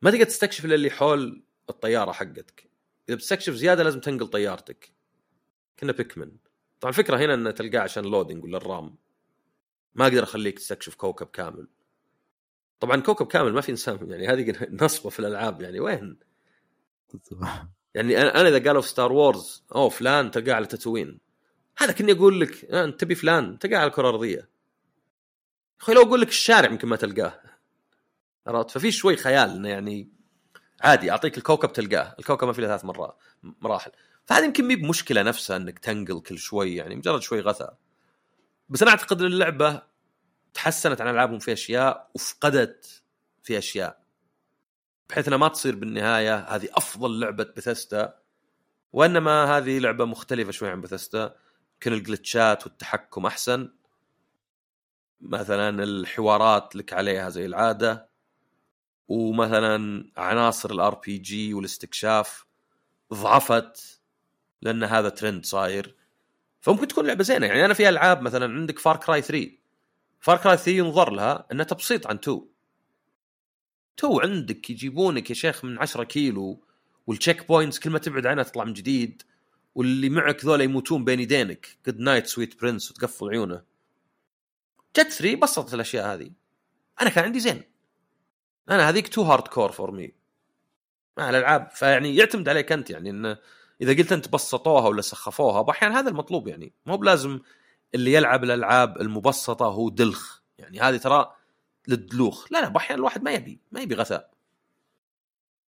ما 0.01 0.11
تقدر 0.11 0.23
تستكشف 0.23 0.65
إلا 0.65 0.75
اللي 0.75 0.89
حول 0.89 1.43
الطيارة 1.69 2.11
حقتك. 2.11 2.69
إذا 3.09 3.15
بتستكشف 3.15 3.53
زيادة 3.53 3.83
لازم 3.83 3.99
تنقل 3.99 4.27
طيارتك. 4.27 4.91
كنا 5.79 5.91
Pikmin. 5.91 6.31
طبعا 6.79 6.89
الفكرة 6.89 7.17
هنا 7.17 7.33
ان 7.33 7.53
تلقاه 7.53 7.79
عشان 7.79 8.03
loading 8.03 8.43
ولا 8.43 8.57
ال 8.57 8.65
RAM. 8.65 8.95
ما 9.95 10.07
أقدر 10.07 10.23
أخليك 10.23 10.59
تستكشف 10.59 10.95
كوكب 10.95 11.27
كامل. 11.27 11.67
طبعا 12.79 13.01
كوكب 13.01 13.27
كامل 13.27 13.53
ما 13.53 13.61
في 13.61 13.71
إنسان 13.71 14.09
يعني 14.09 14.27
هذه 14.27 14.55
نصبة 14.83 15.09
في 15.09 15.19
الألعاب 15.19 15.61
يعني 15.61 15.79
وين؟ 15.79 16.19
يعني 17.95 18.17
أنا 18.17 18.49
إذا 18.49 18.67
قالوا 18.67 18.81
في 18.81 18.87
Star 18.87 19.11
Wars 19.11 19.63
أوه 19.75 19.89
فلان 19.89 20.31
تلقاه 20.31 20.53
على 20.53 20.65
Tatooine 20.65 21.19
هذا 21.77 21.91
كني 21.91 22.11
أقول 22.11 22.41
لك 22.41 22.65
آه، 22.65 22.83
أنت 22.83 22.99
تبي 22.99 23.15
فلان 23.15 23.59
تلقاه 23.59 23.77
على 23.77 23.87
الكرة 23.87 24.09
الأرضية. 24.09 24.49
أخوي 25.81 25.95
لو 25.95 26.01
أقول 26.01 26.21
لك 26.21 26.27
الشارع 26.27 26.71
يمكن 26.71 26.87
ما 26.87 26.95
تلقاه. 26.95 27.41
عرفت؟ 28.47 28.71
ففي 28.71 28.91
شوي 28.91 29.15
خيال 29.15 29.49
إنه 29.49 29.69
يعني 29.69 30.09
عادي 30.81 31.11
اعطيك 31.11 31.37
الكوكب 31.37 31.73
تلقاه. 31.73 32.15
الكوكب 32.19 32.47
ما 32.47 32.53
في 32.53 32.61
له 32.61 32.67
ثلاث 32.67 32.85
مرات 32.85 33.17
مراحل. 33.43 33.91
فهذه 34.25 34.45
يمكن 34.45 34.65
مي 34.65 34.75
بمشكلة 34.75 35.23
نفسها 35.23 35.57
إنك 35.57 35.79
تنقل 35.79 36.21
كل 36.21 36.37
شوي 36.37 36.75
يعني 36.75 36.95
مجرد 36.95 37.21
شوي 37.21 37.41
غثاء. 37.41 37.77
بس 38.69 38.81
أنا 38.81 38.91
أعتقد 38.91 39.21
إن 39.21 39.27
اللعبة 39.27 39.81
تحسنت 40.53 41.01
عن 41.01 41.07
ألعابهم 41.07 41.39
في 41.39 41.53
أشياء 41.53 42.11
وفقدت 42.15 43.03
في 43.43 43.57
أشياء. 43.57 44.03
بحيث 45.09 45.27
إنها 45.27 45.37
ما 45.37 45.47
تصير 45.47 45.75
بالنهاية 45.75 46.37
هذه 46.37 46.69
أفضل 46.73 47.19
لعبة 47.19 47.43
بثستا 47.43 48.19
وإنما 48.93 49.57
هذه 49.57 49.79
لعبة 49.79 50.05
مختلفة 50.05 50.51
شوي 50.51 50.69
عن 50.69 50.81
بثستا 50.81 51.35
يمكن 51.73 51.93
ال 51.93 52.03
glitch 52.03 52.58
ات 52.58 52.67
والتحكم 52.67 53.25
أحسن. 53.25 53.71
مثلا 55.21 55.83
الحوارات 55.83 56.75
لك 56.75 56.93
عليها 56.93 57.29
زي 57.29 57.45
العادة 57.45 58.09
ومثلا 59.07 60.05
عناصر 60.17 60.71
ال 60.71 60.95
RPG 60.95 61.53
والاستكشاف 61.53 62.45
ضعفت 63.13 64.01
لأن 64.61 64.83
هذا 64.83 65.09
ترند 65.09 65.45
صاير. 65.45 65.95
فممكن 66.61 66.87
تكون 66.87 67.07
لعبة 67.07 67.23
زينة. 67.23 67.47
يعني 67.47 67.65
أنا 67.65 67.73
في 67.73 67.89
ألعاب 67.89 68.21
مثلا 68.21 68.45
عندك 68.53 68.79
Far 68.79 68.97
Cry 68.97 69.21
3 69.21 69.51
Far 70.19 70.37
Cry 70.37 70.57
3 70.57 70.71
ينظر 70.71 71.11
لها 71.11 71.47
انها 71.51 71.65
تبسيط 71.65 72.07
عن 72.07 72.15
2 72.15 72.41
2 73.99 74.19
عندك 74.21 74.69
يجيبونك 74.69 75.29
يا 75.29 75.35
شيخ 75.35 75.65
من 75.65 75.79
10 75.79 76.03
كيلو 76.03 76.63
وال 77.07 77.47
checkpoints 77.47 77.79
كل 77.79 77.89
ما 77.89 77.99
تبعد 77.99 78.25
عنها 78.25 78.43
تطلع 78.43 78.63
من 78.63 78.73
جديد 78.73 79.21
واللي 79.75 80.09
معك 80.09 80.45
ذولا 80.45 80.63
يموتون 80.63 81.05
بين 81.05 81.19
يدينك. 81.19 81.67
good 81.87 81.99
night 81.99 82.27
sweet 82.27 82.61
prince 82.61 82.91
وتقفل 82.91 83.29
عيونه. 83.29 83.76
Gate 84.95 85.11
3 85.11 85.35
بسطت 85.35 85.73
الأشياء 85.73 86.13
هذه. 86.13 86.31
أنا 87.01 87.09
كان 87.09 87.23
عندي 87.23 87.39
زين. 87.39 87.63
أنا 88.69 88.89
هذيك 88.89 89.07
too 89.07 89.21
hardcore 89.21 89.71
for 89.71 89.91
me 89.91 90.13
مع 91.17 91.29
الألعاب. 91.29 91.71
فيعني 91.71 92.15
يعتمد 92.15 92.49
عليك 92.49 92.71
أنت 92.71 92.89
يعني 92.89 93.09
انه 93.09 93.37
إذا 93.81 93.93
قلت 93.93 94.11
أنت 94.11 94.27
بسطوها 94.27 94.87
ولا 94.87 95.01
سخفوها 95.01 95.61
باحيانا 95.61 95.99
هذا 95.99 96.09
المطلوب 96.09 96.47
يعني. 96.47 96.73
مو 96.85 96.97
بلازم 96.97 97.39
اللي 97.95 98.13
يلعب 98.13 98.43
الألعاب 98.43 99.01
المبسطة 99.01 99.65
هو 99.65 99.89
دلخ. 99.89 100.39
يعني 100.57 100.79
هذه 100.79 100.97
ترى 100.97 101.35
للدلوخ. 101.87 102.51
لا 102.51 102.61
لا 102.61 102.69
باحيانا 102.69 102.99
الواحد 102.99 103.23
ما 103.23 103.31
يبي 103.31 103.61
ما 103.71 103.81
يبي 103.81 103.95
غثاء. 103.95 104.31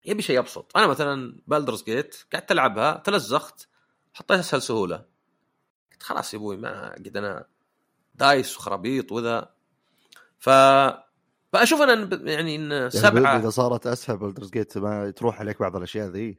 يبي 0.05 0.21
شيء 0.21 0.39
أبسط. 0.39 0.77
أنا 0.77 0.87
مثلا 0.87 1.41
بالدرز 1.47 1.83
جيت 1.83 2.15
قعدت 2.33 2.51
ألعبها 2.51 2.97
تلزخت 2.97 3.67
حطيت 4.13 4.39
اسهل 4.39 4.61
سهولة. 4.61 5.05
قلت 5.91 6.03
خلاص 6.03 6.33
يا 6.33 6.39
أبوي 6.39 6.57
ما 6.57 6.93
قد 6.93 7.17
أنا 7.17 7.45
دايس 8.15 8.57
وخرابيط 8.57 9.11
وذا. 9.11 9.49
ف 10.39 10.49
فأشوف 11.53 11.81
أنا 11.81 12.09
يعني 12.23 12.55
إن 12.55 12.89
سبعه 12.89 13.21
يعني 13.21 13.39
إذا 13.39 13.49
صارت 13.49 13.87
أسهل 13.87 14.17
بلدرز 14.17 14.49
جيت 14.49 14.77
ما 14.77 15.09
تروح 15.09 15.39
عليك 15.39 15.59
بعض 15.59 15.75
الأشياء 15.75 16.07
ذي. 16.07 16.37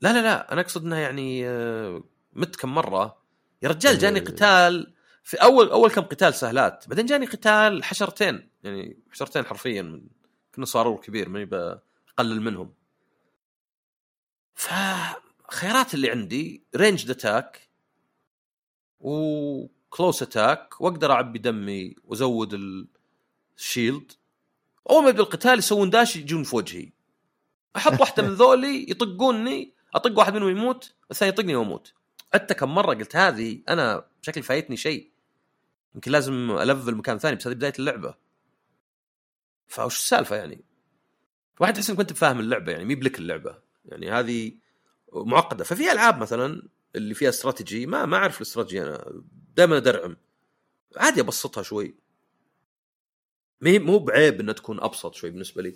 لا 0.00 0.12
لا 0.12 0.22
لا 0.22 0.52
أنا 0.52 0.60
أقصد 0.60 0.84
إنها 0.84 0.98
يعني 0.98 1.48
آه، 1.48 2.02
مت 2.32 2.56
كم 2.56 2.74
مرة. 2.74 3.22
يا 3.62 3.68
رجال 3.68 3.98
جاني 3.98 4.20
قتال 4.20 4.94
في 5.22 5.36
أول 5.36 5.70
أول 5.70 5.90
كم 5.90 6.02
قتال 6.02 6.34
سهلات 6.34 6.84
بعدين 6.88 7.06
جاني 7.06 7.26
قتال 7.26 7.84
حشرتين 7.84 8.50
يعني 8.62 8.98
حشرتين 9.10 9.44
حرفيا 9.44 10.02
كنا 10.54 10.64
صارور 10.64 11.00
كبير 11.00 11.28
ماني 11.28 11.44
بقلل 11.44 12.40
منهم. 12.40 12.74
فخيارات 14.54 15.94
اللي 15.94 16.10
عندي 16.10 16.64
range 16.76 17.10
attack 17.10 17.68
و 19.88 19.94
close 19.94 20.22
attack 20.22 20.80
واقدر 20.80 21.12
أعبي 21.12 21.38
دمي 21.38 21.96
وأزود 22.04 22.54
ال 23.56 23.64
shield 23.64 24.12
أول 24.90 25.02
ما 25.02 25.08
يبدأ 25.08 25.22
القتال 25.22 25.58
يسوون 25.58 25.90
dash 25.90 26.16
يجون 26.16 26.42
في 26.42 26.56
وجهي. 26.56 26.92
أحط 27.76 27.92
واحدة 28.00 28.22
من 28.22 28.34
ذولي 28.34 28.90
يطقوني 28.90 29.74
أطق 29.94 30.18
واحد 30.18 30.34
منهم 30.34 30.48
يموت 30.48 30.94
الثاني 31.10 31.32
يطقني 31.32 31.54
واموت 31.54 31.92
عدت 32.34 32.52
كم 32.52 32.74
مرة 32.74 32.94
قلت 32.94 33.16
هذه 33.16 33.62
أنا 33.68 34.06
شكلي 34.22 34.42
فايتني 34.42 34.76
شيء. 34.76 35.10
يمكن 35.94 36.10
لازم 36.10 36.50
ألفل 36.50 36.94
مكان 36.94 37.18
ثاني 37.18 37.36
بس 37.36 37.46
هذه 37.46 37.54
بداية 37.54 37.72
اللعبة. 37.78 38.14
فوش 39.68 39.96
السالفة 39.96 40.36
يعني؟ 40.36 40.64
واحد 41.60 41.74
تحس 41.74 41.90
إنك 41.90 42.00
أنت 42.00 42.12
فاهم 42.12 42.40
اللعبة 42.40 42.72
يعني 42.72 42.84
مي 42.84 42.94
بلك 42.94 43.18
اللعبة. 43.18 43.58
يعني 43.84 44.10
هذه 44.10 44.52
معقدة. 45.12 45.64
ففي 45.64 45.92
ألعاب 45.92 46.18
مثلا 46.18 46.68
اللي 46.96 47.14
فيها 47.14 47.28
استراتيجي 47.28 47.86
ما 47.86 48.06
ما 48.06 48.16
أعرف 48.16 48.36
الاستراتيجي 48.36 48.82
أنا. 48.82 49.22
دائما 49.58 49.76
أدرعم. 49.76 50.16
عادي 50.96 51.20
أبسطها 51.20 51.62
شوي. 51.62 51.94
مو 53.62 53.98
بعيب 53.98 54.40
إنها 54.40 54.54
تكون 54.54 54.80
أبسط 54.80 55.14
شوي 55.14 55.30
بالنسبة 55.30 55.62
لي. 55.62 55.74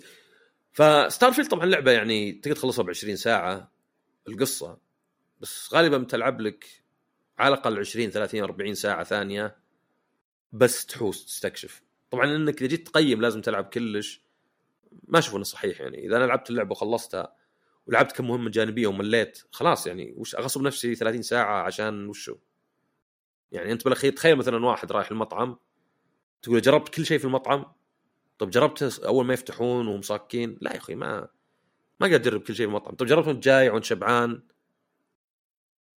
ف 0.71 1.33
Starfield 1.33 1.47
طبعا 1.47 1.65
لعبة 1.65 1.91
يعني 1.91 2.31
تقدر 2.31 2.55
تخلصها 2.55 2.83
ب 2.83 2.89
20 2.89 3.15
ساعة 3.15 3.71
القصة. 4.27 4.77
بس 5.41 5.73
غالبا 5.73 5.97
بتلعب 5.97 6.41
لك 6.41 6.65
على 7.37 7.53
الأقل 7.53 7.79
20 7.79 8.09
30 8.09 8.43
40 8.43 8.73
ساعة 8.73 9.03
ثانية 9.03 9.55
بس 10.51 10.85
تحوس 10.85 11.25
تستكشف. 11.25 11.83
طبعا 12.11 12.35
إنك 12.35 12.61
إذا 12.61 12.67
جيت 12.67 12.87
تقيم 12.87 13.21
لازم 13.21 13.41
تلعب 13.41 13.65
كلش. 13.65 14.21
ما 15.07 15.19
أشوف 15.19 15.35
إنه 15.35 15.43
صحيح 15.43 15.81
يعني. 15.81 16.05
إذا 16.05 16.17
أنا 16.17 16.25
لعبت 16.25 16.49
اللعبة 16.49 16.71
وخلصتها 16.71 17.35
ولعبت 17.87 18.11
كم 18.11 18.27
مهمة 18.27 18.49
جانبية 18.49 18.87
ومليت 18.87 19.43
خلاص 19.51 19.87
يعني 19.87 20.13
وش 20.17 20.35
أغصب 20.35 20.61
نفسي 20.61 20.95
30 20.95 21.21
ساعة 21.21 21.63
عشان 21.63 22.07
وشو؟ 22.07 22.35
يعني 23.53 23.71
أنت 23.71 23.83
بالأخير 23.83 24.13
تخيل 24.13 24.35
مثلا 24.35 24.65
واحد 24.65 24.91
رايح 24.91 25.11
المطعم 25.11 25.57
تقول 26.41 26.61
جربت 26.61 26.89
كل 26.89 27.05
شيء 27.05 27.17
في 27.17 27.25
المطعم؟ 27.25 27.65
طب 28.37 28.49
جربت 28.49 28.99
أول 29.05 29.25
ما 29.25 29.33
يفتحون 29.33 29.87
وهم 29.87 30.01
صاكين 30.01 30.57
لا 30.61 30.73
يا 30.73 30.77
أخي 30.77 30.95
ما 30.95 31.27
ما 31.99 32.07
قاعد 32.07 32.27
اجرب 32.27 32.41
كل 32.41 32.55
شيء 32.55 32.65
في 32.65 32.69
المطعم. 32.69 32.95
طب 32.95 33.05
جربت 33.05 33.27
وأنت 33.27 33.43
جايع 33.43 33.73
وأنت 33.73 33.83
شبعان؟ 33.83 34.41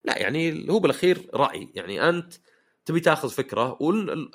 لا 0.04 0.18
يعني 0.18 0.70
هو 0.70 0.78
بالأخير 0.78 1.30
رأي. 1.34 1.68
يعني 1.74 2.08
أنت 2.08 2.34
تبي 2.84 3.00
تأخذ 3.00 3.30
فكرة 3.30 3.76
وال... 3.82 4.30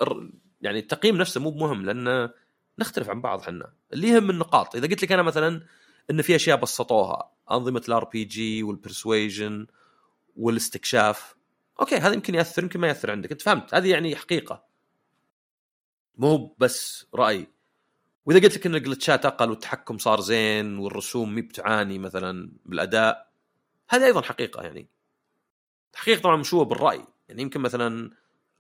يعني 0.62 0.79
التقييم 0.79 1.17
نفسه 1.17 1.41
مو 1.41 1.51
مهم 1.51 1.86
لأن 1.86 2.29
نختلف 2.79 3.10
عن 3.10 3.21
بعض 3.21 3.39
إحنا. 3.39 3.73
اللي 3.93 4.08
يهم 4.08 4.29
النقاط 4.29 4.75
إذا 4.75 4.88
قلت 4.88 5.03
لك 5.03 5.12
أنا 5.12 5.21
مثلا 5.21 5.62
إن 6.12 6.21
في 6.21 6.36
أشياء 6.36 6.58
بسطوها 6.58 7.32
أنظمة 7.51 7.82
ال 7.88 8.03
RPG 8.05 8.23
وال 8.23 8.63
persuasion 8.63 9.67
والإستكشاف 10.36 11.36
okay 11.79 11.95
هذا 11.95 12.13
يمكن 12.13 12.35
يأثر 12.35 12.63
يمكن 12.63 12.79
ما 12.79 12.87
يأثر 12.87 13.11
عندك. 13.11 13.31
أنت 13.31 13.41
فهمت؟ 13.41 13.75
هذه 13.75 13.91
يعني 13.91 14.15
حقيقة. 14.15 14.65
مو 16.15 16.55
بس 16.59 17.07
رأي. 17.15 17.47
وإذا 18.25 18.39
قلت 18.39 18.57
لك 18.57 18.65
إن 18.65 18.75
الجلتشات 18.75 19.25
أقل 19.25 19.49
والتحكم 19.49 19.97
صار 19.97 20.21
زين 20.21 20.77
والرسوم 20.77 21.35
مي 21.35 21.41
بتعاني 21.41 21.99
مثلا 21.99 22.51
بالأداء 22.65 23.31
هذه 23.89 24.05
أيضا 24.05 24.21
حقيقة 24.21 24.63
يعني. 24.63 24.89
تحقيق 25.93 26.21
طبعا 26.21 26.35
مشوه 26.35 26.65
بالرأي. 26.65 27.05
يعني 27.29 27.41
يمكن 27.41 27.61
مثلا 27.61 28.11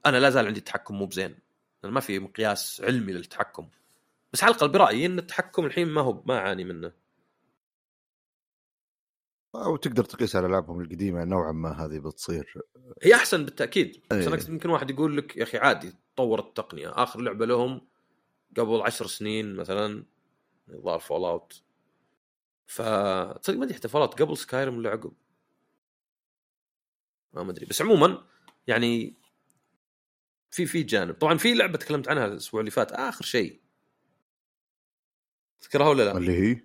أنا 0.05 0.17
لا 0.17 0.29
زال 0.29 0.47
عندي 0.47 0.59
التحكم 0.59 0.95
مو 0.95 1.05
بزين. 1.05 1.39
ما 1.83 1.99
في 1.99 2.19
مقياس 2.19 2.81
علمي 2.85 3.13
للتحكم. 3.13 3.69
بس 4.33 4.43
على 4.43 4.51
الأقل 4.51 4.69
برأيي 4.69 5.05
إن 5.05 5.19
التحكم 5.19 5.65
الحين 5.65 5.87
ما 5.87 6.01
هو 6.01 6.23
ما 6.25 6.37
أعاني 6.37 6.63
منه. 6.63 6.91
أو 9.55 9.75
تقدر 9.75 10.03
تقيس 10.03 10.35
على 10.35 10.47
العابهم 10.47 10.81
القديمة 10.81 11.23
نوعا 11.23 11.51
ما 11.51 11.71
هذه 11.85 11.99
بتصير. 11.99 12.53
هي 13.03 13.15
أحسن 13.15 13.45
بالتأكيد. 13.45 14.01
بس 14.11 14.27
أيه. 14.27 14.49
يمكن 14.49 14.69
واحد 14.69 14.89
يقول 14.89 15.17
لك 15.17 15.37
يا 15.37 15.43
أخي 15.43 15.57
عادي 15.57 15.93
تطورت 16.15 16.45
التقنية. 16.45 17.03
آخر 17.03 17.21
لعبة 17.21 17.45
لهم 17.45 17.87
قبل 18.57 18.81
عشر 18.81 19.07
سنين 19.07 19.55
مثلا 19.55 20.05
الظاهر 20.69 20.99
فول 20.99 21.25
اوت 21.25 21.63
ف 22.67 22.81
تصدق 23.41 23.57
ما 23.57 23.65
أدري 23.65 23.79
Fallout 23.95 24.21
قبل 24.21 24.37
Skyrim 24.37 24.77
ولا 24.77 24.89
عقب. 24.89 25.13
ما 27.33 27.51
أدري. 27.51 27.65
بس 27.65 27.81
عموما 27.81 28.25
يعني 28.67 29.15
في 30.51 30.65
في 30.65 30.83
جانب. 30.83 31.13
طبعا 31.13 31.37
في 31.37 31.53
لعبة 31.53 31.77
تكلمت 31.77 32.07
عنها 32.07 32.25
الأسبوع 32.25 32.59
اللي 32.59 32.71
فات. 32.71 32.91
آخر 32.91 33.25
شيء. 33.25 33.61
تذكرها 35.61 35.89
ولا 35.89 36.03
لا؟ 36.03 36.17
اللي 36.17 36.39
هي؟ 36.39 36.61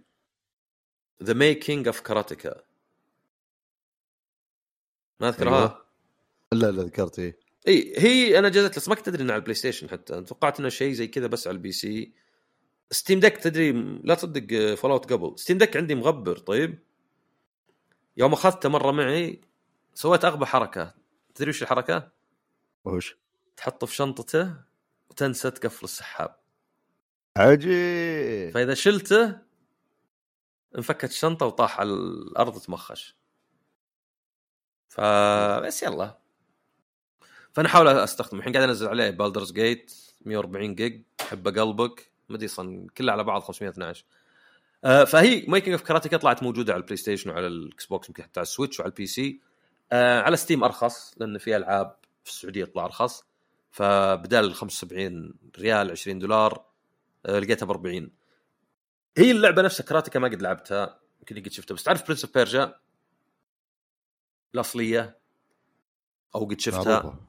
The 1.22 1.34
Making 1.34 1.86
of 1.86 2.00
Karateka 2.00 2.62
ما 5.20 5.28
اذكرها؟ 5.28 5.58
أيوة. 5.58 5.84
لا 6.52 6.70
لا 6.70 6.82
ذكرت 6.82 7.18
إيه. 7.18 7.38
إي 7.68 7.94
هي 7.98 8.38
أنا 8.38 8.48
جازت 8.48 8.76
بس 8.76 8.88
ما 8.88 8.94
كنت 8.94 9.08
أدري 9.08 9.22
إنها 9.22 9.32
على 9.32 9.40
ال 9.40 9.54
PlayStation 9.54 9.90
حتى. 9.90 10.20
توقعت 10.22 10.60
انه 10.60 10.68
شيء 10.68 10.92
زي 10.92 11.06
كذا 11.06 11.26
بس 11.26 11.46
على 11.46 11.54
ال 11.54 11.72
PC. 11.72 12.12
Steam 12.90 13.20
Deck 13.20 13.36
تدري 13.36 13.72
لا 14.04 14.14
تصدق 14.14 14.74
Fallout 14.74 15.12
قبل. 15.12 15.38
Steam 15.38 15.58
Deck 15.58 15.76
عندي 15.76 15.94
مغبر 15.94 16.38
طيب. 16.38 16.78
يوم 18.16 18.32
أخذته 18.32 18.68
مرة 18.68 18.90
معي 18.90 19.40
سويت 19.94 20.24
أغبى 20.24 20.46
حركة. 20.46 20.94
تدري 21.34 21.50
وش 21.50 21.62
الحركة؟ 21.62 22.12
وش؟ 22.84 23.16
تحطه 23.56 23.86
في 23.86 23.94
شنطته 23.94 24.54
وتنسى 25.10 25.50
تقفل 25.50 25.84
السحاب. 25.84 26.36
عجيب. 27.36 28.50
فإذا 28.54 28.74
شلته 28.74 29.38
انفكت 30.78 31.10
الشنطة 31.10 31.46
وطاح 31.46 31.80
على 31.80 31.90
الأرض 31.92 32.60
تمخش 32.60 33.16
فبس 34.94 35.82
يلا. 35.82 36.18
فأنا 37.52 37.68
أحاول 37.68 37.88
أستخدمه. 37.88 38.40
الحين 38.40 38.52
قاعد 38.52 38.68
أنزل 38.68 38.88
عليه 38.88 39.10
Baldur's 39.10 39.52
Gate 39.52 39.92
140 40.24 40.74
جيج 40.74 41.02
حبه 41.20 41.50
قلبك. 41.62 42.10
مدري 42.28 42.48
صن 42.48 42.86
كلها 42.86 43.12
على 43.12 43.24
بعض 43.24 43.42
512 43.42 44.04
آه 44.84 45.04
فهي 45.04 45.44
Making 45.48 45.72
of 45.72 45.82
Karateka 45.82 46.16
طلعت 46.16 46.42
موجودة 46.42 46.72
على 46.72 46.80
ال 46.80 46.96
PlayStation 46.96 47.30
وعلى 47.30 47.46
ال 47.46 47.86
Xbox 47.86 48.08
يمكن 48.08 48.22
حتى 48.22 48.40
على 48.40 48.44
ال 48.44 48.49
Switch 48.49 48.80
وعلى 48.80 48.90
ال 48.90 49.06
PC 49.06 49.40
آه 49.92 50.20
على 50.20 50.36
Steam 50.36 50.64
أرخص 50.64 51.14
لأن 51.16 51.38
في 51.38 51.56
ألعاب 51.56 51.96
في 52.24 52.30
السعودية 52.30 52.62
يطلع 52.62 52.84
أرخص. 52.84 53.24
فبدال 53.70 54.54
75 54.54 55.34
ريال 55.58 55.90
20 55.90 56.18
دولار 56.18 56.64
آه 57.26 57.38
لقيتها 57.38 57.66
ب 57.66 57.70
40 57.70 58.10
هي 59.18 59.30
اللعبة 59.30 59.62
نفسها 59.62 59.84
Karateka 59.84 60.18
ما 60.18 60.28
قد 60.28 60.42
لعبتها 60.42 60.98
يمكن 61.20 61.42
قد 61.44 61.52
شفتها 61.52 61.74
بس 61.74 61.82
تعرف 61.82 62.06
Prince 62.06 62.24
of 62.24 62.34
Persia 62.34 62.74
الأصلية 64.54 65.18
أو 66.34 66.44
قد 66.44 66.60
شفتها. 66.60 67.20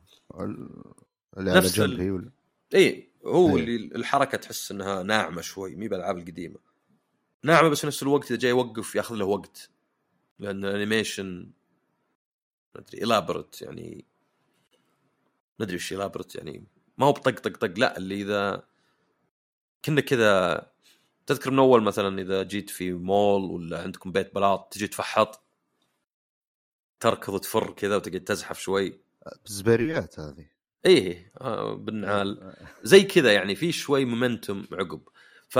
اللي 1.37 1.51
على 1.51 1.55
نفس 1.57 1.79
ال- 1.79 1.89
جنب 1.89 1.99
هي 1.99 2.11
ولا 2.11 2.31
اي 2.75 3.11
هو 3.25 3.57
إيه. 3.57 3.63
اللي 3.63 3.75
الحركة 3.95 4.37
تحس 4.37 4.71
إنها 4.71 5.03
ناعمة 5.03 5.41
شوي 5.41 5.75
مي 5.75 5.87
بالألعاب 5.87 6.17
القديمة. 6.17 6.59
ناعمة 7.43 7.69
بس 7.69 7.81
في 7.81 7.87
نفس 7.87 8.03
الوقت 8.03 8.25
إذا 8.31 8.39
جاي 8.39 8.49
يوقف 8.51 8.95
ياخذ 8.95 9.15
له 9.15 9.25
وقت 9.25 9.69
لأن 10.39 10.65
ال 10.65 10.74
animation 10.74 11.51
ما 12.75 12.81
أدري 12.81 13.03
الابرت 13.03 13.61
يعني. 13.61 14.05
ما 15.59 15.65
أدري 15.65 15.75
وش 15.75 15.93
الابرت 15.93 16.35
يعني. 16.35 16.63
ما 16.97 17.05
هو 17.05 17.11
بطق 17.11 17.39
طق 17.39 17.57
طق 17.57 17.79
لا 17.79 17.97
اللي 17.97 18.21
إذا 18.21 18.63
كنا 19.85 20.01
كذا 20.01 20.65
تذكر 21.25 21.51
من 21.51 21.59
أول 21.59 21.83
مثلا 21.83 22.21
إذا 22.21 22.43
جيت 22.43 22.69
في 22.69 22.93
مول 22.93 23.41
ولا 23.43 23.81
عندكم 23.81 24.11
بيت 24.11 24.35
بلاط 24.35 24.73
تجي 24.73 24.87
تفحط 24.87 25.44
تركض 26.99 27.33
وتفر 27.33 27.71
كذا 27.71 27.95
وتقعد 27.95 28.21
تزحف 28.23 28.59
شوي. 28.59 28.99
بالزبيريات 29.43 30.19
هذه. 30.19 30.45
إيه 30.85 31.31
آه 31.41 31.73
بالنعال. 31.73 32.53
زي 32.83 33.03
كذا 33.03 33.33
يعني 33.33 33.55
في 33.55 33.71
شوي 33.71 34.05
momentum 34.05 34.67
عقب. 34.71 35.01
ف 35.49 35.59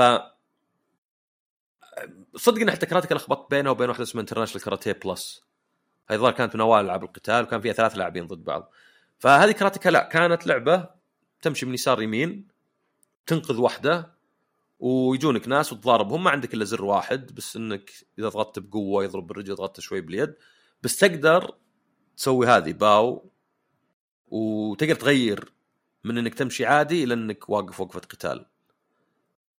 صدق 2.36 2.60
إن 2.60 2.70
حتى 2.70 2.86
Karateka 2.86 3.14
لخبطت 3.14 3.50
بينها 3.50 3.70
وبين 3.70 3.88
واحدة 3.88 4.04
اسمها 4.04 4.20
International 4.20 4.64
Karate 4.64 5.00
Plus 5.04 5.44
هاي 6.08 6.16
الظاهر 6.16 6.32
كانت 6.32 6.54
من 6.54 6.60
أوائل 6.60 6.84
ألعاب 6.84 7.04
القتال 7.04 7.42
وكان 7.42 7.60
فيها 7.60 7.72
ثلاث 7.72 7.96
لاعبين 7.96 8.26
ضد 8.26 8.44
بعض. 8.44 8.72
فهذه 9.18 9.52
Karateka 9.52 9.88
لا 9.88 10.08
كانت 10.08 10.46
لعبة 10.46 10.88
تمشي 11.42 11.66
من 11.66 11.74
يسار 11.74 12.02
يمين 12.02 12.48
تنقذ 13.26 13.60
واحدة 13.60 14.14
ويجونك 14.78 15.48
ناس 15.48 15.72
وتضاربهم. 15.72 16.24
ما 16.24 16.30
عندك 16.30 16.54
إلا 16.54 16.64
زر 16.64 16.84
واحد 16.84 17.34
بس 17.34 17.56
إنك 17.56 17.90
إذا 18.18 18.28
ضغطت 18.28 18.58
بقوة 18.58 19.04
يضرب 19.04 19.26
بالرجل 19.26 19.54
ضغطت 19.54 19.80
شوي 19.80 20.00
باليد. 20.00 20.34
بس 20.86 20.96
تقدر 20.96 21.54
تسوي 22.16 22.46
هذه 22.46 22.72
باو 22.72 23.30
وتقدر 24.28 24.94
تغير 24.94 25.52
من 26.04 26.18
إنك 26.18 26.34
تمشي 26.34 26.66
عادي 26.66 27.04
إلى 27.04 27.14
إنك 27.14 27.48
واقف 27.48 27.80
وقفة 27.80 28.00
قتال. 28.00 28.46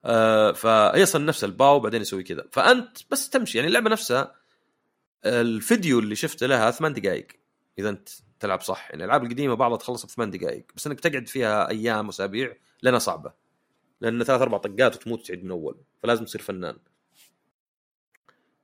آه 0.05 0.53
فيصل 0.53 1.25
نفس 1.25 1.45
الباو 1.45 1.81
بعدين 1.81 2.01
يسوي 2.01 2.23
كذا. 2.23 2.47
فأنت 2.53 2.99
بس 3.11 3.31
تمشي 3.31 3.59
يعني 3.59 3.69
اللعبة 3.69 3.91
نفسها 3.91 4.35
الفيديو 5.25 5.99
اللي 5.99 6.17
شفته 6.17 6.47
لها 6.47 6.71
ثمان 6.71 6.93
دقائق 6.93 7.27
إذا 7.79 7.89
أنت 7.89 8.09
تلعب 8.41 8.61
صح 8.61 8.91
يعني 8.91 9.05
الألعاب 9.05 9.25
القديمة 9.25 9.55
بعضها 9.55 9.77
تخلص 9.77 10.07
بثمان 10.07 10.31
دقائق 10.31 10.67
بس 10.77 10.87
إنك 10.87 11.01
تقعد 11.01 11.29
فيها 11.29 11.69
أيام 11.69 12.07
وأسابيع 12.07 12.57
لنا 12.83 12.99
صعبة. 12.99 13.33
لأن 14.01 14.25
ثلاث 14.25 14.41
أربع 14.41 14.59
طقات 14.59 14.97
وتموت 14.97 15.21
وتعيد 15.21 15.45
من 15.45 15.51
أول 15.51 15.77
فلازم 16.03 16.25
تصير 16.25 16.43
فنان. 16.43 16.79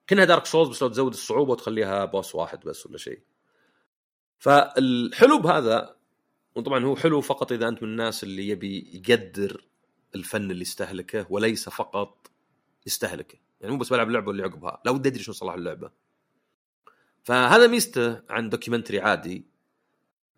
كأنها 0.07 0.25
Dark 0.25 0.47
Souls 0.47 0.69
بس 0.69 0.83
لو 0.83 0.89
تزود 0.89 1.13
الصعوبة 1.13 1.53
وتخليها 1.53 2.05
boss 2.05 2.35
واحد 2.35 2.61
بس 2.61 2.87
ولا 2.87 2.99
شيء. 2.99 3.21
فالحلو 4.39 5.39
بهذا 5.39 5.97
وطبعا 6.55 6.85
هو 6.85 6.97
حلو 6.97 7.21
فقط 7.21 7.53
إذا 7.53 7.69
أنت 7.69 7.83
من 7.83 7.89
الناس 7.89 8.25
اللي 8.25 8.49
يبي 8.49 9.03
يقدر 9.09 9.65
الفن 10.15 10.51
اللي 10.51 10.63
يستهلكه 10.63 11.27
وليس 11.31 11.69
فقط 11.69 12.31
يستهلكه. 12.87 13.39
يعني 13.61 13.73
مو 13.73 13.79
بس 13.79 13.89
بلعب 13.89 14.09
اللعبة 14.09 14.31
اللي 14.31 14.43
عقبها. 14.43 14.83
لا 14.85 14.91
ودي 14.91 15.09
أدري 15.09 15.23
شنو 15.23 15.35
صلاح 15.35 15.55
اللعبة. 15.55 15.91
فهذا 17.23 17.67
ميزته 17.67 18.23
عن 18.31 18.49
documentary 18.49 19.01
عادي 19.01 19.47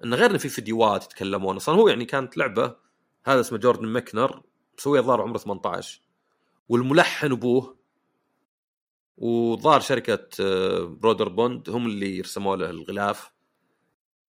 انه 0.05 0.17
غير 0.17 0.31
انه 0.31 0.39
في 0.39 0.49
فيديوهات 0.49 1.05
يتكلمون. 1.05 1.57
أصلا 1.57 1.75
هو 1.75 1.89
يعني 1.89 2.05
كانت 2.05 2.37
لعبة 2.37 2.77
هذا 3.27 3.41
اسمه 3.41 3.59
جوردن 3.59 3.89
مكنر 3.89 4.43
مسويها 4.79 5.01
الظاهر 5.01 5.23
عمره 5.23 5.39
18 5.39 6.01
والملحن 6.69 7.33
أبوه 7.33 7.77
وظهر 9.17 9.81
شركة 9.81 10.29
آه، 10.41 10.85
Broderbund 10.85 11.71
هم 11.71 11.87
اللي 11.87 12.21
رسموا 12.21 12.57
له 12.57 12.71
الغلاف. 12.71 13.31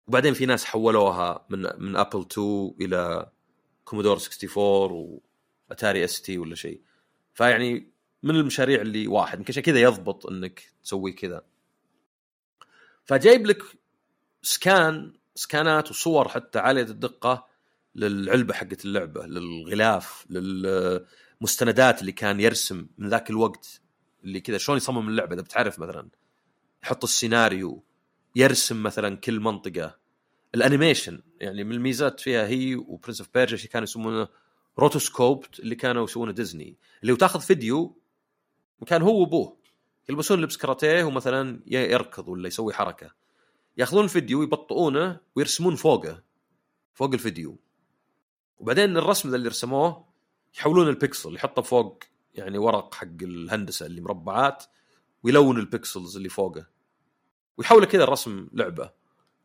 وبعدين 0.07 0.35
في 0.35 0.47
ناس 0.47 0.65
حولوها 0.65 1.47
من 1.51 1.59
من 1.79 1.97
Apple 1.97 2.27
2 2.33 2.75
إلى 2.81 3.31
Commodore 3.85 4.13
64 4.13 5.21
و 5.71 6.05
Atari 6.05 6.23
ST 6.23 6.39
ولا 6.39 6.55
شيء. 6.55 6.81
فيعني 7.35 7.93
من 8.23 8.37
المشاريع 8.37 8.81
اللي 8.81 9.07
واحد 9.07 9.39
يمكن 9.39 9.61
كذا 9.61 9.81
يضبط 9.81 10.27
إنك 10.27 10.63
تسوي 10.85 11.13
كذا. 11.13 11.43
فجايب 13.05 13.47
لك 13.47 13.63
سكان 14.43 15.13
سكانات 15.35 15.91
وصور 15.91 16.29
حتى 16.29 16.59
عالية 16.59 16.83
الدقة 16.83 17.47
للعلبة 17.95 18.55
حقت 18.55 18.85
اللعبة 18.85 19.27
للغلاف 19.27 20.27
للمستندات 20.31 22.01
اللي 22.01 22.13
كان 22.13 22.41
يرسم 22.41 22.87
من 22.99 23.09
ذاك 23.09 23.31
الوقت. 23.31 23.82
اللي 24.25 24.41
كذا 24.41 24.59
شلون 24.59 24.77
يصمم 24.77 25.09
اللعبة 25.09 25.35
إذا 25.35 25.43
بتعرف 25.43 25.79
مثلا 25.79 26.09
يحط 26.83 27.05
السيناريو 27.05 27.83
يرسم 28.37 28.83
مثلا 28.83 29.17
كل 29.17 29.41
منطقة. 29.41 29.99
ال 30.55 30.62
animation 30.62 31.23
يعني 31.41 31.65
من 31.65 31.73
الميزات 31.73 32.21
فيها 32.21 32.47
هي 32.47 32.75
و 32.75 32.81
Prince 32.81 33.21
of 33.21 33.31
Persia 33.35 33.57
شيء 33.57 33.71
كانوا 33.71 33.85
يسمونه 33.85 34.29
rotoscoped 34.79 35.61
اللي 35.61 35.75
كانوا 35.75 36.05
يسوونه 36.05 36.33
ديزني 36.33 36.77
اللي 37.03 37.13
هو 37.13 37.17
تاخذ 37.17 37.41
فيديو 37.41 37.99
وكان 38.81 39.03
هو 39.03 39.21
وأبوه 39.21 39.57
يلبسون 40.09 40.41
لبس 40.41 40.57
كاراتيه 40.57 41.05
ومثلا 41.05 41.61
يركض 41.67 42.29
ولا 42.29 42.49
يسوي 42.49 42.73
حركة. 42.73 43.11
ياخذون 43.77 44.05
الفيديو 44.05 44.43
يبطئونه 44.43 45.21
ويرسمون 45.37 45.77
فوقه 45.77 46.23
فوق 46.95 47.13
الفيديو. 47.13 47.59
وبعدين 48.59 48.97
الرسم 48.97 49.35
اللي 49.35 49.49
رسموه 49.49 50.07
يحولون 50.59 50.89
البكسل 50.89 51.35
يحطه 51.35 51.63
فوق 51.63 52.05
يعني 52.35 52.59
ورق 52.59 52.95
حق 52.95 53.23
الهندسة 53.23 53.87
اللي 53.87 54.01
مربعات 54.01 54.65
ويلون 55.23 55.59
ال 55.59 55.67
pixels 55.67 56.17
اللي 56.17 56.29
فوقه. 56.29 56.67
ويحوله 57.59 57.87
كذا 57.87 58.05
الرسم 58.05 58.49
لعبة. 58.53 58.91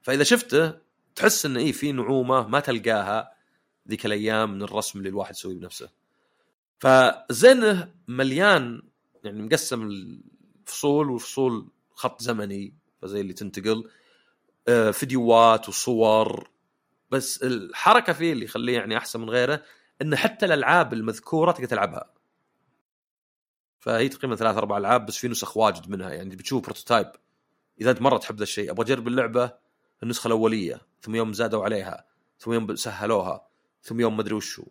فإذا 0.02 0.24
شفته 0.24 0.74
تحس 1.16 1.46
انه 1.46 1.60
إيه 1.60 1.72
في 1.72 1.92
نعومة 1.92 2.48
ما 2.48 2.60
تلقاها 2.60 3.32
ذيك 3.90 4.06
الأيام 4.06 4.54
من 4.54 4.62
الرسم 4.62 5.00
اللي 5.00 5.10
الواحد 5.10 5.34
يسويه 5.34 5.56
بنفسه. 5.56 5.90
فزينه 6.80 7.94
مليان 8.08 8.82
يعني 9.24 9.42
مقسم 9.42 9.88
الفصول 9.88 11.10
وفصول 11.10 11.68
خط 11.96 12.22
زمني 12.22 12.74
فزي 13.02 13.22
اللي 13.22 13.34
تنتقل. 13.34 13.90
آه، 14.68 14.92
فيديوهات 14.92 15.70
وصور. 15.70 16.50
بس 17.12 17.44
الحركة 17.44 18.14
فيه 18.14 18.34
اللي 18.34 18.46
يخليه 18.46 18.74
يعني 18.74 18.98
أحسن 18.98 19.20
من 19.20 19.30
غيره 19.30 19.64
انه 20.02 20.16
حتى 20.16 20.46
الألعاب 20.46 20.94
المذكورة 20.94 21.52
تقدر 21.52 21.66
تلعبها. 21.66 22.17
فهي 23.88 24.10
تقريبا 24.10 24.36
ثلاث 24.36 24.58
أربع 24.58 24.78
ألعاب 24.78 25.06
بس 25.06 25.18
في 25.18 25.28
نسخ 25.28 25.58
واجد 25.58 25.90
منها 25.90 26.10
يعني 26.10 26.36
بتشوف 26.36 26.64
prototype 26.64 27.12
إذا 27.82 27.92
أنت 27.92 28.02
مرة 28.02 28.18
تحب 28.18 28.38
ذا 28.38 28.44
الشيء 28.44 28.72
أبغى 28.72 28.86
أجرب 28.86 29.08
اللعبة 29.08 29.52
النسخة 30.04 30.28
الأولية 30.28 30.82
ثم 31.02 31.16
يوم 31.16 31.34
زادوا 31.34 31.64
عليها 31.64 32.06
ثم 32.40 32.54
يوم 32.54 32.76
سهلوها 32.76 33.48
ثم 33.84 34.00
يوم 34.00 34.18
مدري 34.18 34.34
وشو. 34.34 34.64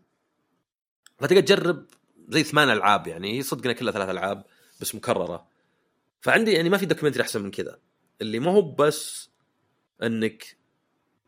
فتقدر 1.18 1.40
تجرب 1.40 1.87
زي 2.29 2.42
ثمان 2.42 2.70
ألعاب 2.70 3.07
يعني 3.07 3.42
صدقنا 3.42 3.72
كلها 3.72 3.92
ثلاث 3.92 4.09
ألعاب 4.09 4.44
بس 4.81 4.94
مكررة. 4.94 5.46
فعندي 6.20 6.52
يعني 6.52 6.68
ما 6.68 6.76
في 6.76 6.87
documentary 6.87 7.22
أحسن 7.22 7.42
من 7.42 7.50
كذا. 7.50 7.79
اللي 8.20 8.38
ما 8.38 8.50
هو 8.50 8.62
بس 8.62 9.31
إنك 10.02 10.57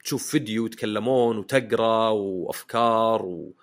تشوف 0.04 0.30
فيديو 0.30 0.66
يتكلمون 0.66 1.38
وتقرأ 1.38 2.08
وأفكار 2.08 3.26
و... 3.26 3.54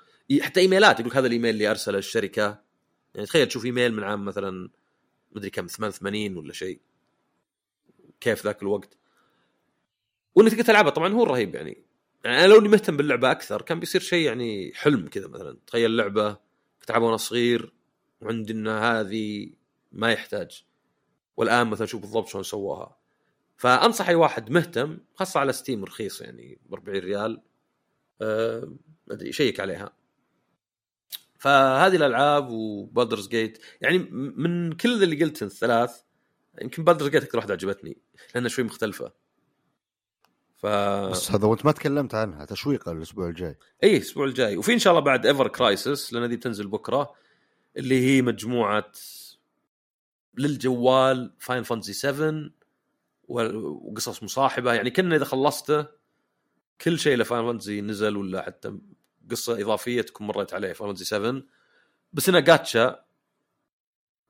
حتى 0.41 0.59
إيميلات 0.59 0.99
يقول 0.99 1.13
هذا 1.13 1.27
الإيميل 1.27 1.49
اللي 1.49 1.71
أرسله 1.71 1.97
الشركة. 1.97 2.64
يعني 3.15 3.27
تخيل 3.27 3.47
تشوف 3.47 3.65
إيميل 3.65 3.93
من 3.93 4.03
عام 4.03 4.25
مثلا 4.25 4.69
مدري 5.31 5.49
كم 5.49 5.67
88 5.67 6.37
ولا 6.37 6.53
شيء. 6.53 6.79
كيف 8.21 8.45
ذاك 8.45 8.61
الوقت. 8.61 8.97
وإنك 10.35 10.51
تقدر 10.51 10.63
تلعبها. 10.63 10.89
طبعا 10.89 11.13
هو 11.13 11.23
الرهيب 11.23 11.55
يعني. 11.55 11.85
يعني 12.23 12.39
أنا 12.39 12.47
لو 12.47 12.59
إني 12.59 12.67
مهتم 12.67 12.97
باللعبة 12.97 13.31
أكثر 13.31 13.61
كان 13.61 13.79
بيصير 13.79 14.01
شيء 14.01 14.25
يعني 14.25 14.71
حلم 14.73 15.07
كذا 15.07 15.27
مثلا. 15.27 15.57
تخيل 15.67 15.97
لعبة 15.97 16.37
كنت 16.79 16.89
ألعبها 16.89 17.05
وأنا 17.05 17.17
صغير 17.17 17.73
وعندي 18.21 18.53
إن 18.53 18.67
هذه 18.67 19.49
ما 19.91 20.11
يحتاج. 20.11 20.63
والآن 21.37 21.67
مثلا 21.67 21.87
شوف 21.87 22.01
بالضبط 22.01 22.27
شلون 22.27 22.43
سووها. 22.43 22.97
فأنصح 23.57 24.09
أي 24.09 24.15
واحد 24.15 24.51
مهتم 24.51 24.97
خاصة 25.15 25.39
على 25.39 25.53
Steam 25.53 25.83
رخيص 25.85 26.21
يعني 26.21 26.59
ب 26.65 26.73
40 26.73 26.99
ريال 26.99 27.41
أه 28.21 28.73
أدري 29.11 29.31
شيك 29.31 29.59
عليها. 29.59 29.93
فهذه 31.45 31.95
الألعاب 31.95 32.49
و 32.49 32.58
Baldur's 32.58 33.27
Gate 33.27 33.57
يعني 33.81 33.97
من 34.37 34.71
كل 34.71 35.03
اللي 35.03 35.23
قلت 35.23 35.43
الثلاث 35.43 36.01
يمكن 36.61 36.83
Baldur's 36.83 37.09
Gate 37.09 37.23
أكثر 37.23 37.37
واحدة 37.37 37.53
عجبتني 37.53 37.97
لأنها 38.35 38.49
شوي 38.49 38.65
مختلفة. 38.65 39.13
ف 40.57 40.65
بس 41.11 41.31
هذا 41.31 41.45
وانت 41.47 41.65
ما 41.65 41.71
تكلمت 41.71 42.15
عنها 42.15 42.45
تشويقه 42.45 42.91
الأسبوع 42.91 43.27
الجاي. 43.27 43.57
إي 43.83 43.97
الأسبوع 43.97 44.25
الجاي. 44.25 44.57
وفي 44.57 44.73
إن 44.73 44.79
شاء 44.79 44.93
الله 44.93 45.03
بعد 45.03 45.25
Ever 45.25 45.47
Crisis 45.47 46.13
لأن 46.13 46.29
دي 46.29 46.35
بتنزل 46.37 46.67
بكرة 46.67 47.13
اللي 47.77 47.99
هي 48.05 48.21
مجموعة 48.21 48.91
للجوال 50.37 51.33
Final 51.39 51.63
Fantasy 51.63 51.93
7 51.93 52.49
و- 53.27 53.57
وقصص 53.91 54.23
مصاحبة 54.23 54.73
يعني 54.73 54.91
كنا 54.91 55.15
إذا 55.15 55.25
خلصته 55.25 55.85
كل 56.81 56.99
شيء 56.99 57.17
ل 57.17 57.22
Final 57.22 57.45
Fantasy 57.45 57.81
نزل 57.81 58.17
ولا 58.17 58.41
حتى 58.41 58.77
قصة 59.31 59.61
إضافية 59.61 60.01
تكون 60.01 60.27
مريت 60.27 60.53
عليه 60.53 60.73
Fantasy 60.73 61.05
7 61.05 61.41
بس 62.13 62.29
إنها 62.29 62.39
جاتشا 62.39 63.05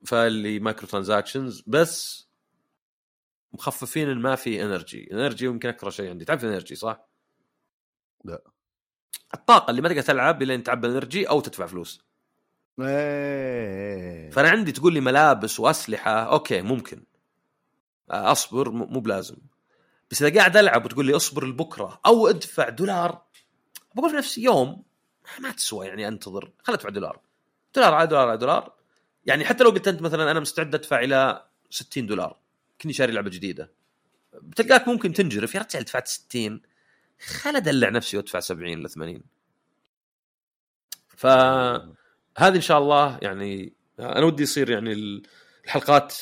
فاللي 0.04 0.58
microtransactions 0.58 1.62
بس 1.66 2.26
مخففين 3.52 4.10
إن 4.10 4.18
ما 4.18 4.34
في 4.36 4.62
energy 4.62 5.12
energy 5.12 5.46
يمكن 5.46 5.68
أكثر 5.68 5.90
شيء 5.90 6.10
عندي. 6.10 6.24
تعرف 6.24 6.44
energy 6.44 6.74
صح؟ 6.74 7.08
لا. 8.24 8.42
الطاقة 9.34 9.70
اللي 9.70 9.82
ما 9.82 9.88
تقدر 9.88 10.02
تلعب 10.02 10.42
الا 10.42 10.56
تعبي 10.56 10.86
energy 10.86 11.28
أو 11.28 11.40
تدفع 11.40 11.66
فلوس. 11.66 12.00
إيه. 12.80 14.30
فأنا 14.30 14.48
عندي 14.48 14.72
تقول 14.72 14.94
لي 14.94 15.00
ملابس 15.00 15.60
وأسلحة. 15.60 16.10
أوكي 16.10 16.62
ممكن. 16.62 17.04
أصبر 18.10 18.70
مو 18.70 19.00
بلازم. 19.00 19.36
بس 20.10 20.22
إذا 20.22 20.38
قاعد 20.38 20.56
ألعب 20.56 20.84
وتقول 20.84 21.06
لي 21.06 21.16
أصبر 21.16 21.46
لبكرة 21.46 22.00
أو 22.06 22.28
ادفع 22.28 22.68
دولار 22.68 23.25
بقول 23.96 24.10
في 24.10 24.16
نفسي 24.16 24.42
يوم 24.42 24.82
ما 25.40 25.50
تسوى 25.50 25.86
يعني 25.86 26.08
أنتظر 26.08 26.52
خل 26.62 26.72
ادفع 26.72 26.88
دولار. 26.88 27.20
دولار 27.74 27.94
على 27.94 28.06
دولار 28.06 28.28
على 28.28 28.38
دولار. 28.38 28.72
يعني 29.26 29.44
حتى 29.44 29.64
لو 29.64 29.70
قلت 29.70 29.88
أنت 29.88 30.02
مثلا 30.02 30.30
أنا 30.30 30.40
مستعد 30.40 30.74
أدفع 30.74 31.00
إلى 31.00 31.46
60 31.70 32.06
دولار 32.06 32.38
كني 32.80 32.92
شاري 32.92 33.12
لعبة 33.12 33.30
جديدة. 33.30 33.72
بتلقاك 34.42 34.88
ممكن 34.88 35.12
تنجرف 35.12 35.54
يا 35.54 35.60
رجال 35.60 35.84
دفعت 35.84 36.08
60 36.08 36.60
خل 37.26 37.56
أدلع 37.56 37.88
نفسي 37.88 38.16
وأدفع 38.16 38.40
70 38.40 38.82
ل 38.82 38.90
80 38.90 39.22
فهذه 41.08 42.56
إن 42.56 42.60
شاء 42.60 42.78
الله 42.78 43.18
يعني 43.22 43.72
أنا 43.98 44.24
ودي 44.24 44.42
يصير 44.42 44.70
يعني 44.70 45.20
الحلقات 45.64 46.16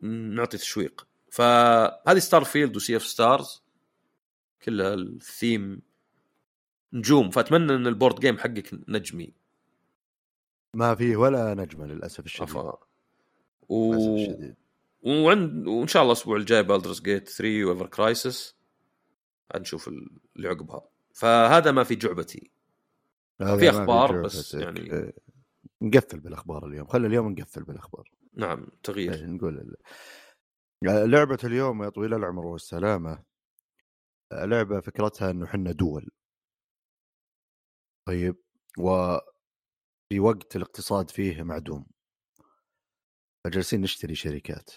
نعطي 0.00 0.58
تشويق. 0.58 1.06
فهذه 1.30 2.18
Starfield 2.18 2.76
و 2.76 2.81
Sea 2.81 2.96
of 2.96 3.02
Stars 3.06 3.62
كلها 4.62 4.94
الثيم 4.94 5.87
نجوم 6.92 7.30
فأتمنى 7.30 7.74
إن 7.74 7.86
ال 7.86 7.92
board 7.92 8.20
game 8.20 8.38
حقك 8.38 8.70
نجمي. 8.88 9.34
ما 10.74 10.94
فيه 10.94 11.16
ولا 11.16 11.54
نجمة 11.54 11.86
للأسف 11.86 12.24
الشديد. 12.24 12.48
عفا 12.48 12.78
و... 13.68 13.94
للأسف 13.94 14.30
الشديد. 14.30 14.56
وعند 15.02 15.66
وإن 15.66 15.86
شاء 15.86 16.02
الله 16.02 16.12
الأسبوع 16.12 16.36
الجاي 16.36 16.62
Baldur's 16.62 17.00
Gate 17.02 17.28
3 17.28 17.64
و 17.64 17.68
Ever 17.68 17.86
Crisis 17.86 18.56
نشوف 19.56 19.88
اللي 19.88 20.48
عقبها. 20.48 20.88
فهذا 21.14 21.70
ما 21.70 21.84
في 21.84 21.94
جعبتي. 21.94 22.50
في 23.38 23.56
جعبتك. 23.56 24.14
بس 24.14 24.54
يعني- 24.54 24.92
إيه. 24.92 25.12
نقفل 25.82 26.20
بالأخبار 26.20 26.66
اليوم. 26.66 26.86
خلي 26.86 27.06
اليوم 27.06 27.32
نقفل 27.32 27.62
بالأخبار. 27.64 28.10
نعم 28.34 28.66
تغيير. 28.82 29.14
إيه، 29.14 29.26
نقول 29.26 29.76
لعبة 30.82 31.38
اليوم 31.44 31.82
يا 31.82 31.88
طويل 31.88 32.14
العمر 32.14 32.46
والسلامة. 32.46 33.22
لعبة 34.32 34.80
فكرتها 34.80 35.30
إنه 35.30 35.46
حنا 35.46 35.72
دول. 35.72 36.10
طيب 38.08 38.36
وفي 38.78 40.20
وقت 40.20 40.56
الاقتصاد 40.56 41.10
فيه 41.10 41.42
معدوم. 41.42 41.86
فجالسين 43.44 43.80
نشتري 43.80 44.14
شركات. 44.14 44.70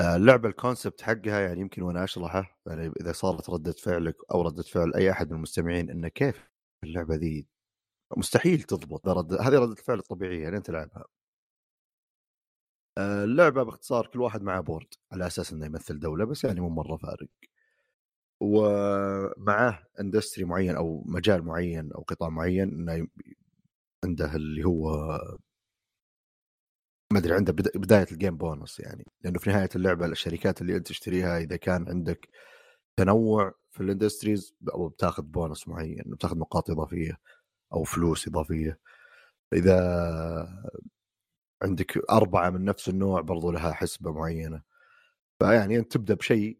اللعبة 0.00 0.48
الكونسبت 0.48 1.02
حقها 1.02 1.40
يعني 1.40 1.60
يمكن 1.60 1.82
وأنا 1.82 2.04
أشرحه 2.04 2.60
يعني 2.66 2.92
إذا 3.00 3.12
صارت 3.12 3.50
ردة 3.50 3.72
فعلك 3.72 4.16
أو 4.34 4.42
ردة 4.42 4.62
فعل 4.62 4.94
أي 4.94 5.10
أحد 5.10 5.30
من 5.30 5.36
المستمعين 5.36 5.90
انه 5.90 6.08
كيف 6.08 6.48
اللعبة 6.84 7.14
ذي 7.14 7.46
مستحيل 8.16 8.62
تضبط. 8.62 9.08
رد... 9.08 9.32
هذه 9.34 9.58
ردة 9.58 9.72
الفعل 9.72 9.98
الطبيعية 9.98 10.50
لين 10.50 10.62
تلعبها. 10.62 11.04
آه، 12.98 13.24
اللعبة 13.24 13.62
باختصار 13.62 14.06
كل 14.06 14.20
واحد 14.20 14.42
معه 14.42 14.60
board 14.60 14.94
على 15.12 15.26
أساس 15.26 15.52
إنه 15.52 15.66
يمثل 15.66 15.98
دولة 16.00 16.24
بس 16.24 16.44
يعني 16.44 16.60
مو 16.60 16.68
مرة 16.68 16.96
فارق. 16.96 17.28
ومعاه 18.40 19.84
industry 20.00 20.44
معين 20.44 20.76
أو 20.76 21.02
مجال 21.06 21.42
معين 21.44 21.92
أو 21.92 22.02
قطاع 22.02 22.28
معين 22.28 22.68
إنه 22.68 23.08
عنده 24.04 24.34
اللي 24.36 24.64
هو 24.64 24.90
ما 27.12 27.18
أدري 27.18 27.34
عنده 27.34 27.52
بدا- 27.52 27.78
بداية 27.78 28.06
ال 28.12 28.17
game 28.17 28.36
bonus 28.36 28.80
يعني. 28.80 29.04
لأنه 29.24 29.38
في 29.38 29.50
نهاية 29.50 29.68
اللعبة 29.76 30.06
الشركات 30.06 30.60
اللي 30.60 30.76
أنت 30.76 30.86
تشتريها 30.88 31.38
إذا 31.38 31.56
كان 31.56 31.88
عندك 31.88 32.28
تنوع 32.98 33.54
في 33.70 33.80
ال 33.82 33.89
industries 33.89 34.54
بتاخذ 34.60 35.22
بونص 35.22 35.68
معين 35.68 36.02
بتاخذ 36.06 36.38
نقاط 36.38 36.70
إضافية 36.70 37.18
أو 37.72 37.84
فلوس 37.84 38.28
إضافية. 38.28 38.78
إذا 39.52 39.78
عندك 41.62 42.10
أربعة 42.10 42.50
من 42.50 42.64
نفس 42.64 42.88
النوع 42.88 43.20
برضو 43.20 43.50
لها 43.50 43.72
حسبة 43.72 44.12
معينة. 44.12 44.62
فيعني 45.40 45.76
أنت 45.78 45.92
تبدأ 45.92 46.14
بشيء 46.14 46.58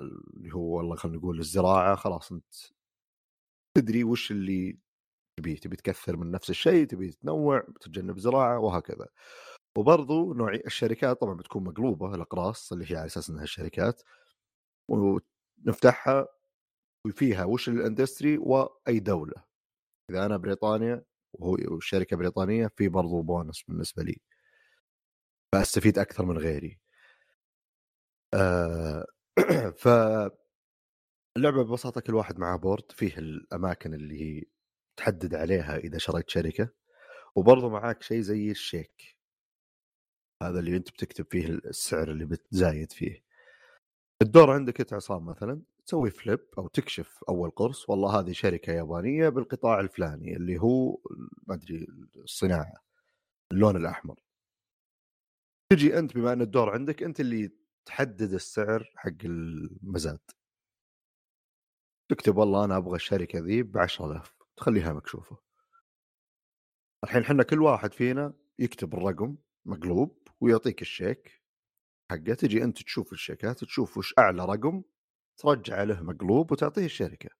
اللي 0.00 0.54
هو 0.54 0.76
والله 0.78 0.96
خلينا 0.96 1.18
نقول 1.18 1.40
الزراعة 1.40 1.96
خلاص 1.96 2.32
أنت 2.32 2.54
تدري 3.76 4.04
وش 4.04 4.30
اللي 4.30 4.78
تبيه 5.38 5.56
تبي 5.60 5.76
تكثر 5.76 6.16
من 6.16 6.30
نفس 6.30 6.50
الشيء 6.50 6.86
تبي 6.86 7.12
تنوع 7.12 7.66
تتجنب 7.80 8.18
زراعة 8.18 8.58
وهكذا. 8.58 9.08
وبرضو 9.78 10.34
نوعي 10.34 10.62
الشركات 10.66 11.20
طبعا 11.20 11.34
بتكون 11.34 11.64
مقلوبة 11.64 12.14
الأقراص 12.14 12.72
اللي 12.72 12.92
هي 12.92 12.96
على 12.96 13.06
أساس 13.06 13.30
إنها 13.30 13.46
شركات 13.46 14.02
ونفتحها 14.90 16.28
وفيها 17.06 17.44
وش 17.44 17.68
الإندستري 17.68 18.38
وأي 18.38 19.00
دولة. 19.00 19.44
إذا 20.10 20.26
أنا 20.26 20.36
بريطانيا 20.36 21.04
وهو 21.34 21.52
والشركة 21.68 22.16
بريطانية 22.16 22.66
في 22.76 22.88
برضو 22.88 23.22
بونص 23.22 23.64
بالنسبة 23.68 24.02
لي. 24.02 24.20
فاستفيد 25.52 25.98
أكثر 25.98 26.24
من 26.26 26.38
غيري. 26.38 26.80
آه 28.34 29.06
ف 29.82 29.88
اللعبه 31.36 31.62
ببساطة 31.62 32.00
كل 32.00 32.14
واحد 32.14 32.38
معاه 32.38 32.56
بورد 32.56 32.92
فيه 32.92 33.18
الأماكن 33.18 33.94
اللي 33.94 34.20
هي 34.22 34.42
تحدد 34.96 35.34
عليها 35.34 35.76
إذا 35.76 35.98
شريت 35.98 36.30
شركة 36.30 36.68
وبرضه 37.36 37.68
معاك 37.68 38.02
شيء 38.02 38.20
زي 38.20 38.50
الشيك. 38.50 39.18
هذا 40.42 40.58
اللي 40.60 40.76
أنت 40.76 40.90
بتكتب 40.90 41.26
فيه 41.30 41.46
السعر 41.48 42.10
اللي 42.10 42.24
بتزايد 42.26 42.92
فيه. 42.92 43.24
الدور 44.22 44.50
عندك 44.50 44.80
انت 44.80 44.92
عصام 44.92 45.26
مثلا 45.26 45.62
تسوي 45.86 46.10
فليب 46.10 46.40
أو 46.58 46.68
تكشف 46.68 47.24
أول 47.28 47.50
قرص 47.50 47.90
والله 47.90 48.20
هذه 48.20 48.32
شركة 48.32 48.72
يابانية 48.72 49.28
بالقطاع 49.28 49.80
الفلاني 49.80 50.36
اللي 50.36 50.58
هو 50.60 50.98
ما 51.48 51.54
أدري 51.54 51.86
الصناعة 52.16 52.74
اللون 53.52 53.76
الأحمر. 53.76 54.20
تجي 55.72 55.98
أنت 55.98 56.14
بما 56.14 56.32
إن 56.32 56.42
الدور 56.42 56.70
عندك 56.70 57.02
أنت 57.02 57.20
اللي 57.20 57.50
تحدد 57.86 58.32
السعر 58.32 58.92
حق 58.96 59.24
المزاد. 59.24 60.20
تكتب 62.08 62.36
والله 62.36 62.64
أنا 62.64 62.76
أبغى 62.76 62.96
الشركة 62.96 63.38
ذي 63.38 63.62
ب 63.62 63.78
10000 63.78 64.34
تخليها 64.56 64.92
مكشوفة. 64.92 65.38
الحين 67.04 67.22
إحنا 67.22 67.42
كل 67.42 67.62
واحد 67.62 67.92
فينا 67.94 68.34
يكتب 68.58 68.94
الرقم 68.94 69.36
مقلوب 69.64 70.28
ويعطيك 70.40 70.82
الشيك 70.82 71.42
حقه 72.10 72.34
تجي 72.34 72.64
أنت 72.64 72.82
تشوف 72.82 73.12
الشيكات 73.12 73.64
تشوف 73.64 73.98
وش 73.98 74.14
أعلى 74.18 74.44
رقم 74.44 74.82
ترجع 75.36 75.82
له 75.82 76.02
مقلوب 76.02 76.52
وتعطيه 76.52 76.84
الشركة. 76.84 77.30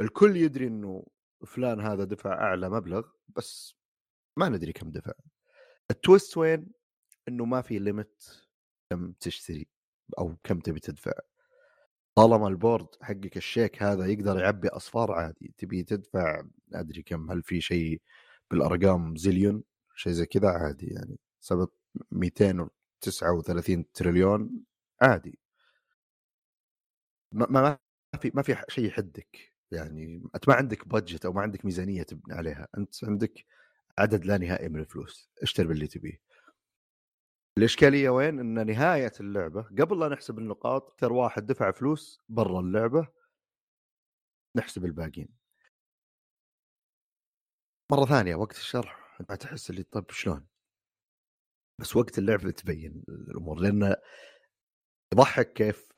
الكل 0.00 0.36
يدري 0.36 0.66
إنه 0.66 1.06
فلان 1.46 1.80
هذا 1.80 2.04
دفع 2.04 2.32
أعلى 2.32 2.68
مبلغ 2.68 3.08
بس 3.28 3.74
ما 4.36 4.48
ندري 4.48 4.72
كم 4.72 4.90
دفع. 4.90 5.12
ال 5.90 5.98
twist 5.98 6.36
وين؟ 6.36 6.72
إنه 7.28 7.44
ما 7.44 7.62
في 7.62 7.78
limit 7.78 8.43
كم 8.90 9.12
تشتري 9.20 9.66
أو 10.18 10.36
كم 10.44 10.60
تبي 10.60 10.80
تدفع. 10.80 11.12
طالما 12.14 12.48
ال 12.48 12.54
board 12.54 12.86
حقك 13.02 13.36
الشيك 13.36 13.82
هذا 13.82 14.06
يقدر 14.06 14.38
يعبي 14.40 14.68
اصفار 14.68 15.12
عادي 15.12 15.54
تبي 15.58 15.82
تدفع 15.84 16.42
أدري 16.74 17.02
كم 17.02 17.30
هل 17.30 17.42
في 17.42 17.60
شيء 17.60 18.00
بالأرقام 18.50 19.16
زليون؟ 19.16 19.62
شيء 19.96 20.12
زي 20.12 20.26
كذا 20.26 20.48
عادي 20.50 20.86
يعني 20.86 21.18
سبب 21.40 21.68
239 22.12 23.92
تريليون 23.92 24.50
عادي. 25.02 25.38
ما 27.32 27.46
ما 27.50 27.78
في 28.20 28.30
ما 28.34 28.42
في 28.42 28.56
شيء 28.68 28.84
يحدك 28.86 29.52
يعني 29.70 30.22
انت 30.34 30.48
ما 30.48 30.54
عندك 30.54 30.88
بادجت 30.88 31.24
أو 31.26 31.32
ما 31.32 31.40
عندك 31.42 31.64
ميزانية 31.64 32.02
تبني 32.02 32.34
عليها 32.34 32.68
أنت 32.78 33.04
عندك 33.04 33.44
عدد 33.98 34.24
لا 34.26 34.38
نهائي 34.38 34.68
من 34.68 34.80
الفلوس 34.80 35.30
اشتري 35.42 35.66
باللي 35.68 35.86
تبيه. 35.86 36.20
الإشكالية 37.58 38.10
وين؟ 38.10 38.38
إن 38.40 38.66
نهاية 38.66 39.12
اللعبة 39.20 39.62
قبل 39.62 40.00
لا 40.00 40.08
نحسب 40.08 40.38
النقاط 40.38 40.90
أكثر 40.90 41.12
واحد 41.12 41.46
دفع 41.46 41.70
فلوس 41.70 42.22
برا 42.28 42.60
اللعبة 42.60 43.08
نحسب 44.56 44.84
الباقيين 44.84 45.28
مرة 47.92 48.04
ثانية 48.04 48.34
وقت 48.34 48.56
الشرح. 48.56 49.20
أنت 49.20 49.32
تحس 49.32 49.70
اللي 49.70 49.82
طيب 49.82 50.10
شلون؟ 50.10 50.46
بس 51.80 51.96
وقت 51.96 52.18
اللعبه 52.18 52.50
تبين 52.50 53.04
الأمور 53.08 53.58
لأن 53.60 53.96
يضحك 55.14 55.52
كيف 55.52 55.92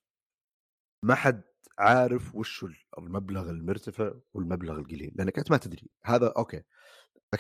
ما 1.05 1.15
حد 1.15 1.43
عارف 1.79 2.35
وش 2.35 2.67
المبلغ 2.99 3.51
المرتفع 3.51 4.15
والمبلغ 4.35 4.79
القليل 4.79 5.13
لأنك 5.17 5.39
أنت 5.39 5.51
ما 5.51 5.57
تدري. 5.57 5.91
هذا 6.05 6.33
أوكي. 6.37 6.63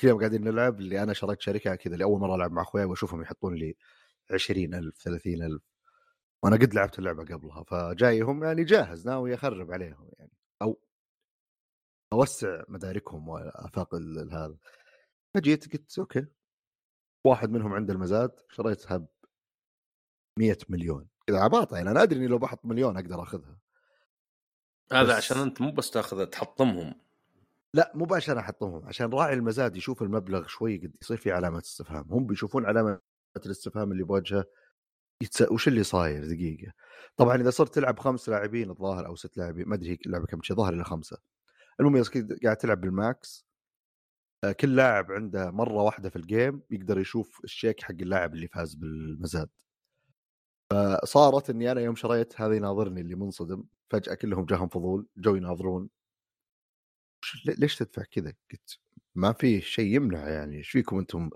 اليوم 0.05 0.19
قاعدين 0.19 0.45
نلعب 0.45 0.81
اللي 0.81 1.03
أنا 1.03 1.12
شريت 1.12 1.41
شركة 1.41 1.75
كذا 1.75 1.97
لاول 1.97 2.21
مرة 2.21 2.35
ألعب 2.35 2.53
مع 2.53 2.62
أخويا 2.62 2.85
وأشوفهم 2.85 3.23
يحطون 3.23 3.55
لي 3.55 3.77
20000 4.31 4.95
30000 4.99 5.61
وأنا 6.43 6.57
قد 6.57 6.74
لعبت 6.74 6.99
اللعبة 6.99 7.24
قبلها 7.24 7.62
فجايهم 7.62 8.45
يعني 8.45 8.64
جاهز 8.64 9.07
ناوي 9.09 9.35
أخرب 9.35 9.72
عليهم 9.72 10.11
يعني. 10.18 10.33
أو 10.62 10.81
أوسع 12.12 12.62
مداركهم 12.68 13.29
وأفاق 13.29 13.95
هذا. 14.33 14.57
فجيت 15.35 15.72
قلت 15.72 15.99
أوكي. 15.99 16.27
واحد 17.27 17.51
منهم 17.51 17.72
عنده 17.72 17.93
المزاد 17.95 18.31
شريتها 18.51 18.97
ب 18.97 19.07
100 20.39 20.59
مليون. 20.68 21.09
كذا 21.27 21.39
عباطه 21.41 21.77
يعني 21.77 21.91
أنا 21.91 22.03
أدري 22.03 22.18
إني 22.18 22.27
لو 22.27 22.39
بحط 22.39 22.64
مليون 22.64 22.97
أقدر 22.97 23.22
أخذها. 23.22 23.59
هذا 24.93 25.03
بس- 25.09 25.16
عشان 25.16 25.39
أنت 25.39 25.61
مو 25.61 25.72
بس 25.72 25.91
تاخذ 25.91 26.27
تحطمهم. 26.27 26.95
لا 27.74 27.93
مو 27.95 28.14
عشان 28.14 28.39
احطهم 28.39 28.87
عشان 28.87 29.11
راعي 29.12 29.35
المزاد 29.35 29.77
يشوف 29.77 30.03
المبلغ 30.03 30.47
شوي 30.47 30.77
قد 30.79 30.97
يصير 31.03 31.16
في 31.16 31.33
علامه 31.33 31.59
استفهام. 31.59 32.07
هم 32.11 32.27
بيشوفون 32.27 32.66
علامة 32.66 33.01
الاستفهام 33.47 33.93
اللي 33.93 34.05
بوجهه 34.05 34.45
يتس... 35.22 35.43
وش 35.43 35.68
اللي 35.68 35.82
صاير؟ 35.82 36.26
دقيقة. 36.26 36.72
طبعا 37.16 37.37
إذا 37.37 37.51
صرت 37.51 37.74
تلعب 37.74 37.99
خمس 37.99 38.28
لاعبين 38.28 38.70
الظاهر 38.70 39.07
أو 39.07 39.16
ست 39.16 39.37
لاعبين 39.37 39.68
ما 39.68 39.74
أدري 39.74 39.99
اللعبة 40.07 40.26
كم 40.26 40.41
ظاهر 40.53 40.72
إلى 40.74 40.84
خمسة. 40.84 41.18
المهم 41.80 41.97
إذا 41.97 42.37
قاعد 42.45 42.57
تلعب 42.57 42.80
بال 42.81 43.07
max 43.07 43.47
آه، 44.45 44.53
كل 44.53 44.76
لاعب 44.76 45.12
عنده 45.12 45.51
مرة 45.51 45.82
واحدة 45.82 46.11
في 46.11 46.16
ال 46.17 46.26
game 46.26 46.62
يقدر 46.70 46.99
يشوف 46.99 47.41
الشيك 47.45 47.82
حق 47.82 47.95
اللاعب 48.01 48.34
اللي 48.34 48.49
فاز 48.49 48.74
بالمزاد. 48.74 49.49
فصارت 50.70 51.51
إني 51.51 51.72
أنا 51.72 51.80
يوم 51.80 51.97
شريت 51.97 52.41
هذا 52.41 52.55
يناظرني 52.57 53.01
اللي 53.01 53.14
منصدم 53.14 53.64
فجأة 53.91 54.14
كلهم 54.14 54.45
جاهم 54.45 54.68
فضول 54.68 55.07
جو 55.16 55.34
يناظرون. 55.34 55.89
ليش 57.47 57.76
تدفع 57.76 58.03
كذا؟ 58.03 58.32
قلت 58.51 58.78
ما 59.14 59.32
في 59.32 59.61
شيء 59.61 59.95
يمنع 59.95 60.28
يعني 60.28 60.57
إيش 60.57 60.70
فيكم 60.70 60.99
أنتم؟ 60.99 61.30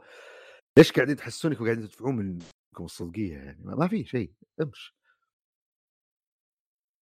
ليش 0.79 0.93
قاعدين 0.93 1.17
تحسون 1.17 1.51
انكم 1.53 1.65
قاعدين 1.65 1.89
تدفعون 1.89 2.17
منكم 2.17 2.85
الصدقية 2.85 3.37
يعني؟ 3.37 3.65
ما 3.65 3.89
في 3.89 4.05
شيء 4.05 4.33
امش. 4.61 4.95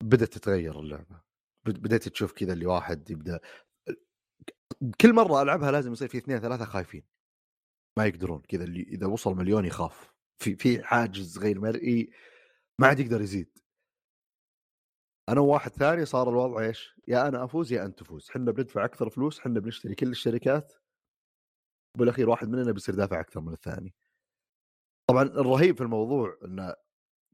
بدأت 0.02 0.32
تتغير 0.32 0.80
اللعبة. 0.80 1.22
بد- 1.66 1.82
بديت 1.82 2.08
تشوف 2.08 2.32
كذا 2.32 2.52
اللي 2.52 2.66
واحد 2.66 3.10
يبدأ 3.10 3.40
كل 5.00 5.12
مرة 5.12 5.42
ألعبها 5.42 5.70
لازم 5.70 5.92
يصير 5.92 6.08
في 6.08 6.18
اثنين 6.18 6.38
ثلاثة 6.38 6.64
خايفين. 6.64 7.04
ما 7.98 8.06
يقدرون 8.06 8.40
كذا 8.40 8.64
اللي 8.64 8.82
إذا 8.82 9.06
وصل 9.06 9.34
مليون 9.36 9.64
يخاف. 9.64 10.14
في 10.42 10.56
في 10.56 10.82
حاجز 10.84 11.38
غير 11.38 11.60
مرئي 11.60 12.10
ما 12.80 12.86
عاد 12.86 13.00
يقدر 13.00 13.20
يزيد. 13.20 13.58
أنا 15.28 15.40
وواحد 15.40 15.70
ثاني 15.70 16.04
صار 16.04 16.28
الوضع 16.30 16.60
إيش؟ 16.60 16.94
يا 17.08 17.28
أنا 17.28 17.44
أفوز 17.44 17.72
يا 17.72 17.84
أنت 17.86 17.98
تفوز، 17.98 18.30
إحنا 18.30 18.52
بندفع 18.52 18.84
أكثر 18.84 19.10
فلوس، 19.10 19.38
إحنا 19.38 19.60
بنشتري 19.60 19.94
كل 19.94 20.10
الشركات 20.10 20.72
وبالأخير 21.94 22.30
واحد 22.30 22.48
مننا 22.48 22.72
بيصير 22.72 22.94
دافع 22.94 23.20
أكثر 23.20 23.40
من 23.40 23.52
الثاني. 23.52 23.94
طبعا 25.10 25.22
الرهيب 25.22 25.76
في 25.76 25.82
الموضوع 25.82 26.38
إنه 26.44 26.74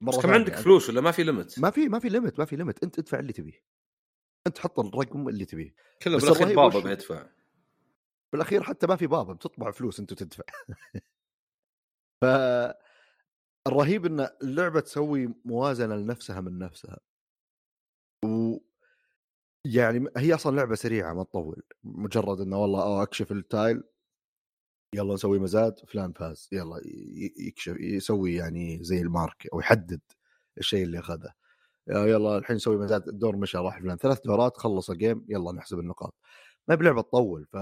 مرة 0.00 0.20
كم 0.20 0.30
عندك 0.30 0.55
فلوس 0.55 0.90
ولا 0.90 1.00
ما 1.00 1.11
في 1.11 1.22
limit؟ 1.22 1.59
ما 1.59 1.70
في 1.70 1.88
ما 1.88 1.98
في 1.98 2.09
limit 2.09 2.38
ما 2.38 2.44
في 2.44 2.57
limit 2.57 2.84
أنت 2.84 2.98
ادفع 2.98 3.18
اللي 3.18 3.32
تبيه. 3.32 3.64
أنت 4.46 4.59
حط 4.59 4.80
الرقم 4.80 5.28
اللي 5.28 5.44
تبيه، 5.44 5.74
كله 6.02 6.16
بس 6.16 6.24
بالأخير 6.24 6.57
بابا 6.57 6.80
بيدفع 6.80 7.26
بالأخير 8.32 8.62
حتى 8.62 8.86
ما 8.86 8.96
في 8.96 9.07
بابا 9.07 9.32
بتطبع 9.32 9.70
فلوس 9.70 10.00
أنت 10.00 10.14
تدفع. 10.14 10.44
ف 12.22 12.24
الرهيب 13.66 14.07
إن 14.07 14.28
اللعبة 14.42 14.80
تسوي 14.80 15.34
موازنة 15.44 15.96
لنفسها 15.96 16.40
من 16.40 16.59
نفسها. 16.59 17.00
و 18.24 18.59
يعني 19.66 20.09
هي 20.16 20.34
أصلا 20.34 20.57
لعبة 20.57 20.74
سريعة 20.74 21.14
ما 21.14 21.24
تطول 21.24 21.62
مجرد 21.84 22.40
إنه 22.40 22.59
والله 22.59 22.82
آه 22.82 23.02
أكشف 23.02 23.32
ال 23.32 23.42
tile 23.42 23.82
يلا 24.95 25.14
نسوي 25.14 25.38
مزاد 25.38 25.78
فلان 25.88 26.12
فاز 26.12 26.49
يلا 26.53 26.80
يكشف 27.38 27.76
يسوي 27.80 28.34
يعني 28.34 28.84
زي 28.84 29.01
المارك 29.01 29.47
أو 29.53 29.61
يحدد 29.61 30.01
الشيء 30.59 30.84
اللي 30.84 30.99
أخذه. 30.99 31.32
يا 31.88 32.07
يلا 32.07 32.38
الحين 32.38 32.57
نسوي 32.57 32.76
مزاد 32.76 33.09
الدور 33.09 33.36
مشى 33.36 33.59
راح 33.59 33.80
فلان. 33.80 33.97
ثلاث 33.97 34.20
دورات 34.20 34.57
خلص 34.57 34.90
الجيم 34.90 35.26
يلا 35.28 35.53
نحسب 35.53 35.78
النقاط. 35.78 36.14
ما 36.68 36.74
بلعبة 36.74 37.03
تطول 37.03 37.47
ف 37.47 37.57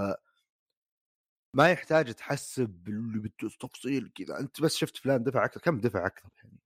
ما 1.55 1.71
يحتاج 1.71 2.13
تحسب 2.13 2.69
بالتفصيل 3.39 4.11
كذا. 4.15 4.39
أنت 4.39 4.61
بس 4.61 4.75
شفت 4.75 4.97
فلان 4.97 5.23
دفع 5.23 5.45
أكثر 5.45 5.61
كم 5.61 5.79
دفع 5.79 6.05
أكثر 6.07 6.29
يعني؟ 6.43 6.59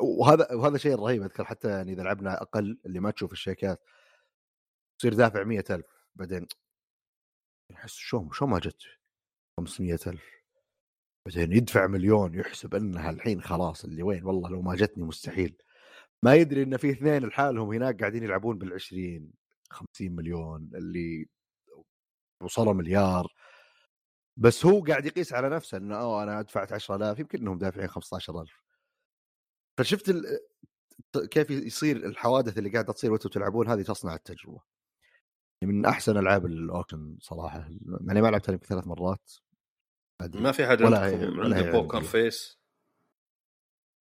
وهذا 0.00 0.54
وهذا 0.54 0.78
شيء 0.78 0.96
رهيب 0.96 1.22
أذكر 1.22 1.44
حتى 1.44 1.68
يعني 1.68 1.92
إذا 1.92 2.02
لعبنا 2.02 2.42
أقل 2.42 2.78
اللي 2.86 3.00
ما 3.00 3.10
تشوف 3.10 3.32
الشيكات 3.32 3.82
تصير 4.98 5.14
دافع 5.14 5.44
مئة 5.44 5.74
ألف 5.74 5.86
بعدين 6.16 6.46
يحس 7.72 7.94
شلون 7.94 8.30
شلون 8.32 8.50
ما 8.50 8.58
جت. 8.58 8.82
500 9.60 9.98
ألف. 10.06 10.24
بعدين 11.26 11.52
يدفع 11.52 11.86
مليون 11.86 12.34
يحسب 12.34 12.74
إنها 12.74 13.10
الحين 13.10 13.42
خلاص 13.42 13.84
اللي 13.84 14.02
وين 14.02 14.24
والله 14.24 14.50
لو 14.50 14.62
ما 14.62 14.76
جتني 14.76 15.04
مستحيل. 15.04 15.56
ما 16.22 16.34
يدري 16.34 16.62
إن 16.62 16.76
في 16.76 16.90
اثنين 16.90 17.26
لحالهم 17.26 17.72
هناك 17.72 18.00
قاعدين 18.00 18.22
يلعبون 18.22 18.58
بال20 18.58 19.22
50 19.70 19.86
مليون 20.00 20.70
اللي 20.74 21.28
وصلوا 22.42 22.72
مليار. 22.72 23.32
بس 24.36 24.66
هو 24.66 24.80
قاعد 24.84 25.06
يقيس 25.06 25.32
على 25.32 25.48
نفسه 25.48 25.78
إنه 25.78 25.96
اوه 26.00 26.22
أنا 26.22 26.42
دفعت 26.42 26.72
10000 26.72 27.18
يمكن 27.18 27.38
إنهم 27.38 27.58
دافعين 27.58 27.88
15000 27.88 28.62
فشفت 29.78 30.08
ال... 30.08 30.40
كيف 31.30 31.50
يصير 31.50 31.96
الحوادث 31.96 32.58
اللي 32.58 32.70
قاعدة 32.70 32.92
تصير 32.92 33.12
وأنتم 33.12 33.28
تلعبون 33.28 33.68
هذه 33.68 33.82
تصنع 33.82 34.14
التجربة. 34.14 34.60
من 35.64 35.86
أحسن 35.86 36.16
ألعاب 36.18 36.46
ال 36.46 36.55
auction 36.55 37.16
صراحة. 37.20 37.58
يعني 38.06 38.22
ما 38.22 38.28
لعبتها 38.28 38.52
يمكن 38.52 38.66
ثلاث 38.66 38.86
مرات. 38.86 39.32
ما 40.20 40.52
في 40.52 40.66
حد 40.66 40.82
ولا 40.82 41.06
هي- 41.06 41.26
ولا 41.28 41.56
هي 41.56 41.70
poker. 41.72 42.02
face 42.02 42.58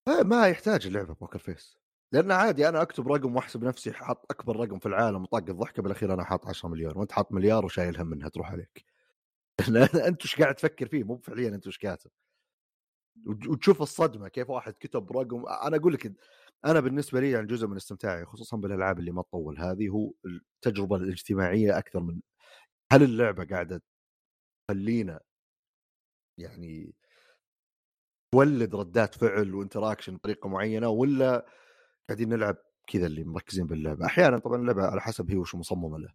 آه، 0.08 0.24
ما 0.24 0.48
يحتاج 0.48 0.88
اللعبة 0.88 1.14
poker 1.14 1.40
face 1.40 1.78
لأن 2.12 2.32
عادي 2.32 2.70
أنا 2.70 2.82
أكتب 2.82 3.08
رقم 3.08 3.36
وأحسب 3.36 3.64
نفسي 3.64 3.94
حاط 3.94 4.26
أكبر 4.32 4.56
رقم 4.56 4.80
في 4.80 4.86
العالم 4.86 5.24
وطاق 5.24 5.50
الضحكة 5.50 5.82
بالأخير 5.84 6.14
أنا 6.14 6.24
حاط 6.24 6.48
10 6.48 6.70
مليون 6.70 6.98
وأنت 6.98 7.12
حاط 7.12 7.32
مليار 7.32 7.66
وشايل 7.66 7.98
هم 7.98 8.08
منها 8.08 8.30
تروح 8.30 8.52
عليك. 8.52 8.86
أنت 10.08 10.24
وش 10.26 10.36
قاعد 10.42 10.56
تفكر 10.56 10.88
فيه؟ 10.88 11.04
مو 11.04 11.18
فعليا 11.18 11.50
أنت 11.50 11.68
وش 11.68 11.78
كاتب. 11.78 12.12
وت- 13.28 13.48
وتشوف 13.48 13.82
الصدمة 13.82 14.28
كيف 14.28 14.50
واحد 14.50 14.74
كتب 14.80 15.18
رقم. 15.18 15.46
أنا 15.48 15.78
أقول 15.78 15.94
لك 15.94 16.14
أنا 16.66 16.80
بالنسبة 16.80 17.20
لي 17.20 17.32
يعني 17.32 17.48
جزء 17.48 17.68
من 17.68 17.76
استمتاعي 17.76 18.26
خصوصا 18.26 18.58
بالألعاب 18.58 19.00
اللي 19.00 19.12
ما 19.12 19.22
تطول 19.22 19.60
هذه 19.60 19.90
هو 19.90 20.12
التجربة 20.26 20.96
الاجتماعية 20.96 21.78
أكثر 21.78 22.00
من 22.00 22.22
هل 22.92 23.04
اللعبة 23.04 23.46
قاعدة 23.46 23.82
تخلينا 24.68 25.20
يعني 26.38 26.94
تولد 28.32 28.76
ردات 28.76 29.16
فعل 29.16 29.56
وانتراكشن 29.56 30.16
بطريقة 30.16 30.50
معينة 30.50 30.90
ولا 30.90 31.46
قاعدين 32.10 32.30
نلعب 32.30 32.58
كذا 32.88 33.06
اللي 33.08 33.24
مركزين 33.24 33.68
باللعبة؟ 33.68 34.06
أحيانا 34.06 34.40
طبعا 34.40 34.62
اللعبة 34.62 34.84
على 34.84 35.02
حسب 35.02 35.32
هي 35.32 35.38
وش 35.38 35.56
مصممة 35.56 36.00
له. 36.00 36.10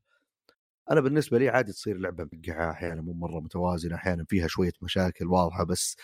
أنا 0.91 1.01
بالنسبة 1.01 1.39
لي 1.39 1.49
عادي 1.49 1.73
تصير 1.73 1.99
لعبة 1.99 2.29
مقعة 2.33 2.71
أحيانا 2.71 3.03
مو 3.03 3.13
مرة 3.13 3.41
متوازنة 3.41 3.95
أحيانا 3.95 4.25
فيها 4.29 4.47
شوية 4.47 4.73
مشاكل 4.83 5.27
واضحة 5.27 5.65
بس 5.65 5.97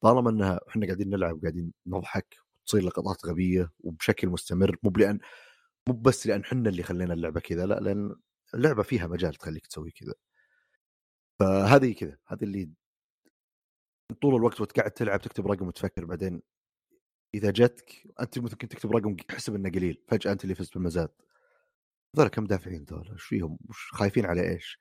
طالما 0.00 0.30
إنها 0.30 0.60
إحنا 0.68 0.86
قاعدين 0.86 1.10
نلعب 1.10 1.40
قاعدين 1.42 1.72
نضحك 1.86 2.36
وتصير 2.62 2.82
لقطات 2.82 3.26
غبية 3.26 3.70
وبشكل 3.80 4.28
مستمر 4.28 4.76
مو 4.82 4.92
لأن 4.98 5.18
مو 5.88 5.94
بس 5.94 6.26
لأن 6.26 6.40
إحنا 6.40 6.70
اللي 6.70 6.82
خلينا 6.82 7.14
اللعبة 7.14 7.40
كذا 7.40 7.66
لا 7.66 7.80
لأن 7.80 8.16
اللعبة 8.54 8.82
فيها 8.82 9.06
مجال 9.06 9.34
تخليك 9.34 9.66
تسوي 9.66 9.90
كذا. 9.90 10.14
فهذه 11.40 11.92
كذا 11.92 12.16
هذه 12.28 12.44
اللي 12.44 12.70
طول 14.14 14.34
الوقت 14.34 14.60
وانت 14.60 14.72
قاعد 14.72 14.90
تلعب 14.90 15.20
تكتب 15.20 15.46
رقم 15.46 15.66
وتفكر 15.66 16.04
بعدين 16.04 16.42
إذا 17.34 17.50
جتك 17.50 18.14
أنت 18.20 18.38
ممكن 18.38 18.68
تكتب 18.68 18.96
رقم 18.96 19.16
تحسب 19.16 19.54
إنه 19.54 19.70
قليل 19.70 20.02
فجأة 20.08 20.32
أنت 20.32 20.44
اللي 20.44 20.54
فزت 20.54 20.74
بالمزاد. 20.74 21.10
هذول 22.16 22.28
كم 22.28 22.44
دافعين 22.44 22.84
ذول 22.84 23.10
إيش 23.12 23.22
فيهم؟ 23.22 23.58
وش 23.68 23.90
خايفين 23.92 24.26
على 24.26 24.50
إيش؟ 24.50 24.80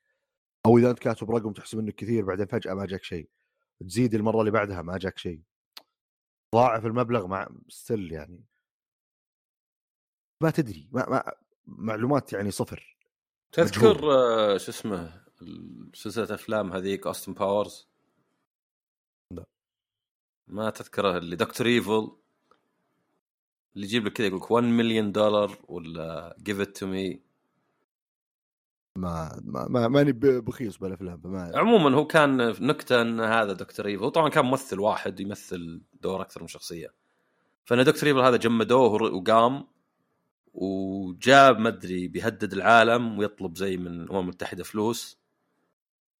أو 0.65 0.78
إذا 0.78 0.89
أنت 0.89 0.99
كاتب 0.99 1.32
رقم 1.32 1.53
تحسب 1.53 1.80
انه 1.80 1.91
كثير 1.91 2.25
بعدين 2.25 2.45
فجأة 2.45 2.73
ما 2.73 2.86
جاك 2.86 3.03
شيء. 3.03 3.30
تزيد 3.80 4.15
المرة 4.15 4.39
اللي 4.39 4.51
بعدها 4.51 4.82
ما 4.82 4.97
جاك 4.97 5.17
شيء. 5.17 5.41
ضاعف 6.55 6.86
المبلغ 6.86 7.28
مع 7.28 7.49
still 7.70 8.11
يعني. 8.11 8.43
ما 10.43 10.51
تدري 10.51 10.89
ما, 10.91 11.09
ما 11.09 11.34
معلومات 11.65 12.34
يعني 12.34 12.51
صفر. 12.51 12.97
تذكر. 13.51 14.11
آه، 14.11 14.57
شو 14.57 14.71
اسمه 14.71 15.23
سلسلة 15.93 16.36
أفلام 16.36 16.73
هذيك 16.73 17.07
Austin 17.07 17.34
Powers. 17.34 17.89
ما 20.48 20.70
تذكره 20.70 21.18
اللي 21.18 21.36
Doctor 21.36 21.68
Evil 21.68 22.11
اللي 23.76 23.86
يجيب 23.88 24.06
لك 24.06 24.14
كذا 24.14 24.28
يقول 24.28 24.39
لك 24.39 24.52
1 24.52 24.64
مليون 24.64 25.12
دولار 25.12 25.58
ولا 25.68 26.36
give 26.43 26.59
it 26.59 26.78
to 26.78 26.88
me 26.88 27.22
ما 28.95 29.41
ما 29.43 29.68
ما- 29.70 29.88
ماني 29.88 30.12
بخيص 30.14 30.78
بالأفلام 30.78 31.22
فما 31.22 31.52
عموما 31.56 31.95
هو 31.98 32.08
كان 32.08 32.38
نكتة 32.68 33.02
إن 33.02 33.20
هذا 33.20 33.54
Doctor 33.53 33.86
Evil 33.88 34.11
طبعا 34.12 34.30
كان 34.30 34.45
ممثل 34.45 34.80
واحد 34.80 35.20
يمثل 35.20 35.82
دور 36.02 36.22
أكثر 36.22 36.41
من 36.41 36.48
شخصية. 36.48 36.93
فإن 37.66 37.84
Doctor 37.84 38.09
Evil 38.09 38.20
هذا 38.20 38.38
جمدوه 38.38 39.04
وقام 39.04 39.68
وجاب 40.54 41.60
ما 41.60 41.70
أدري 41.70 42.08
بيهدد 42.08 42.54
العالم 42.54 43.20
ويطلب 43.20 43.58
زي 43.58 43.78
من 43.78 43.88
الأمم 44.02 44.20
المتحدة 44.20 44.64
فلوس. 44.64 45.18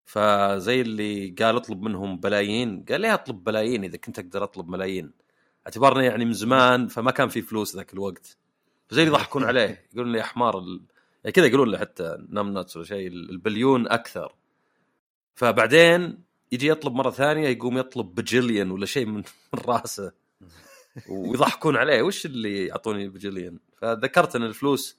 فزي 0.08 0.82
اللي 0.82 1.30
قال 1.30 1.56
اطلب 1.56 1.82
منهم 1.82 2.18
بلايين 2.18 2.86
قال 2.90 3.02
ليه 3.02 3.14
اطلب 3.14 3.44
بلايين 3.44 3.84
إذا 3.84 3.98
كنت 3.98 4.20
أقدر 4.20 4.44
أطلب 4.44 4.70
ملايين؟ 4.70 5.12
اعتبرني 5.66 6.06
يعني 6.06 6.26
من 6.26 6.34
زمان 6.34 6.88
فما 6.88 7.12
كان 7.12 7.30
في 7.30 7.42
فلوس 7.42 7.76
ذاك 7.76 7.94
الوقت. 7.94 8.38
فزي 8.90 9.04
اللي 9.04 9.14
يضحكون 9.14 9.44
عليه 9.50 9.86
يقولون 9.94 10.12
لي 10.12 10.18
يا 10.18 10.24
حمار 10.24 10.60
ال... 10.60 10.82
يعني 11.24 11.32
كذا 11.32 11.46
يقولون 11.46 11.70
له 11.72 11.78
حتى 11.78 12.18
نام 12.30 12.54
ناتس 12.54 12.78
ولا 12.78 12.86
شيء 12.86 13.08
البليون 13.08 13.88
أكثر. 13.88 14.36
فبعدين 15.36 16.24
يجي 16.52 16.68
يطلب 16.68 16.94
مرة 16.94 17.10
ثانية 17.10 17.48
يقوم 17.48 17.78
يطلب 17.78 18.16
بجليون 18.16 18.72
ولا 18.72 18.86
شيء 18.86 19.06
من 19.06 19.24
راسه. 19.68 20.12
ويضحكون 21.10 21.76
عليه 21.76 22.02
وش 22.02 22.26
اللي 22.26 22.66
يعطوني 22.66 23.10
بجليون 23.10 23.60
فذكرت 23.78 24.36
إن 24.36 24.44
الفلوس 24.44 24.98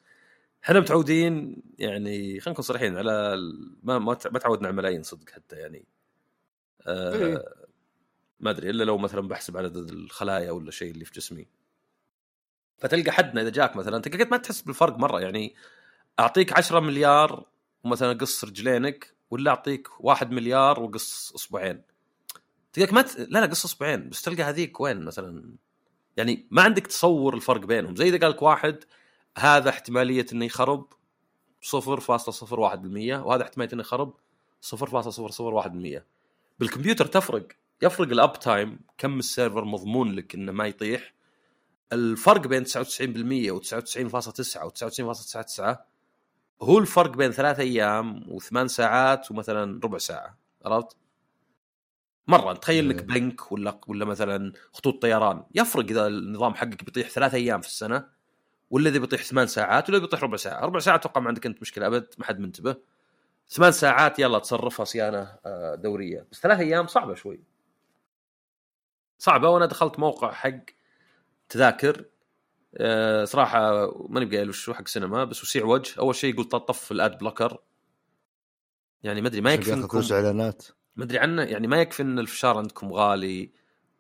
إحنا 0.65 0.81
متعودين 0.81 1.63
يعني 1.79 2.41
خلينا 2.41 2.53
نكون 2.53 2.63
صريحين 2.63 2.97
على 2.97 3.37
ما 3.83 3.99
ما 3.99 4.15
تعودنا 4.15 4.69
على 4.69 4.77
ملايين 4.77 5.03
صدق 5.03 5.31
حتى 5.31 5.57
يعني. 5.57 5.85
آه 6.87 7.15
إيه. 7.15 7.45
ما 8.41 8.51
أدري 8.51 8.71
إلا 8.71 8.85
لو 8.85 8.99
مثلا 8.99 9.29
بحسب 9.29 9.57
عدد 9.57 9.77
الخلايا 9.77 10.51
ولا 10.51 10.71
شيء 10.71 10.91
اللي 10.91 11.05
في 11.05 11.13
جسمي. 11.13 11.47
فتلقى 12.79 13.13
حدنا 13.13 13.43
إذا 13.43 13.51
جاك 13.51 13.77
مثلا 13.77 13.97
انت 13.97 14.09
قد 14.09 14.31
ما 14.31 14.37
تحس 14.37 14.63
بالفرق 14.63 14.99
مرة 14.99 15.21
يعني. 15.21 15.55
أعطيك 16.21 16.53
10 16.53 16.81
مليار 16.81 17.47
ومثلا 17.85 18.13
قص 18.13 18.45
رجلينك 18.45 19.15
ولا 19.31 19.51
أعطيك 19.51 19.89
1 20.01 20.31
مليار 20.31 20.81
وقص 20.81 21.33
اصبعين 21.35 21.83
تلقاك 22.73 22.93
ما 22.93 23.03
ت... 23.03 23.19
لا 23.19 23.39
لا 23.39 23.47
قص 23.47 23.65
اصبعين 23.65 24.09
بس 24.09 24.23
تلقى 24.23 24.43
هذيك 24.43 24.81
وين 24.81 25.05
مثلا؟ 25.05 25.55
يعني 26.17 26.47
ما 26.51 26.63
عندك 26.63 26.87
تصور 26.87 27.35
الفرق 27.35 27.61
بينهم. 27.61 27.97
زي 27.97 28.09
إذا 28.09 28.19
قال 28.19 28.31
لك 28.31 28.43
واحد 28.43 28.85
هذا 29.39 29.71
احتمالية 29.71 30.27
إنه 30.33 30.45
يخرب 30.45 30.93
0.01% 31.63 33.27
وهذا 33.27 33.43
احتمالية 33.43 33.73
إنه 33.73 33.81
يخرب 33.81 34.15
0.001% 34.61 36.03
بالكمبيوتر 36.59 37.07
تفرق 37.07 37.49
يفرق 37.83 38.09
ال 38.09 38.39
uptime 38.39 38.81
كم 38.99 39.19
ال 39.19 39.25
server 39.25 39.65
مضمون 39.65 40.13
لك 40.13 40.35
إنه 40.35 40.53
ما 40.53 40.67
يطيح. 40.67 41.15
الفرق 41.93 42.47
بين 42.47 42.65
99% 42.65 42.69
و99.9 42.69 44.69
و99.99 44.69 45.77
هو 46.63 46.79
الفرق 46.79 47.17
بين 47.17 47.31
ثلاث 47.31 47.61
أيام 47.61 48.25
وثمان 48.29 48.69
ساعات 48.69 49.31
ومثلا 49.31 49.81
ربع 49.85 49.99
ساعة. 49.99 50.39
عرفت؟ 50.65 50.97
مرة 52.29 52.53
تخيل 52.53 52.89
لك 52.89 52.99
إيه. 52.99 53.07
بنك 53.07 53.53
ولا 53.53 53.81
ولا 53.87 54.05
مثلا 54.05 54.53
خطوط 54.73 55.03
طيران. 55.03 55.45
يفرق 55.55 55.85
إذا 55.85 56.07
النظام 56.07 56.55
حقك 56.55 56.85
بيطيح 56.85 57.09
ثلاث 57.09 57.35
أيام 57.35 57.61
في 57.61 57.69
السنة. 57.69 58.18
ولا 58.71 58.89
اذا 58.91 58.99
بيطيح 58.99 59.23
ثمان 59.23 59.47
ساعات 59.47 59.91
ولا 59.91 59.99
بيطيح 59.99 60.23
ربع 60.23 60.37
ساعة، 60.37 60.65
ربع 60.65 60.79
ساعة 60.79 60.95
أتوقع 60.95 61.21
ما 61.21 61.29
عندك 61.29 61.47
أنت 61.47 61.61
مشكلة 61.61 61.87
أبد 61.87 62.15
ما 62.19 62.25
حد 62.25 62.39
منتبه. 62.39 62.77
ثمان 63.49 63.73
ساعات 63.73 64.19
يلا 64.19 64.39
تصرفها 64.39 64.85
صيانة 64.85 65.39
آه، 65.47 65.75
دورية، 65.75 66.27
بس 66.33 66.41
ثلاث 66.41 66.59
أيام 66.59 66.87
صعبة 66.87 67.15
شوي. 67.15 67.41
صعبة. 69.19 69.49
وأنا 69.49 69.67
دخلت 69.67 69.99
موقع 69.99 70.33
حق 70.33 70.61
تذاكر 71.49 72.05
آه، 72.77 73.25
صراحة 73.25 73.91
ماني 74.09 74.27
بقايل 74.27 74.49
وش 74.49 74.69
هو 74.69 74.75
حق 74.75 74.89
سينما 74.89 75.25
بس 75.25 75.43
وسيع 75.43 75.65
وجه، 75.65 75.99
أول 75.99 76.15
شيء 76.15 76.35
يقول 76.35 76.45
طف 76.45 76.93
ال 76.93 77.01
ad 77.01 77.19
blocker. 77.19 77.59
يعني 79.03 79.21
ما 79.21 79.29
أدري 79.29 79.41
ما 79.41 79.53
يكفي 79.53 79.73
إنكم 79.73 80.03
إعلانات. 80.13 80.67
ما 80.97 81.05
أدري 81.05 81.19
عنه. 81.19 81.43
يعني 81.43 81.67
ما 81.67 81.81
يكفي 81.81 82.03
إن 82.03 82.19
الفشار 82.19 82.59
عندكم 82.59 82.93
غالي 82.93 83.53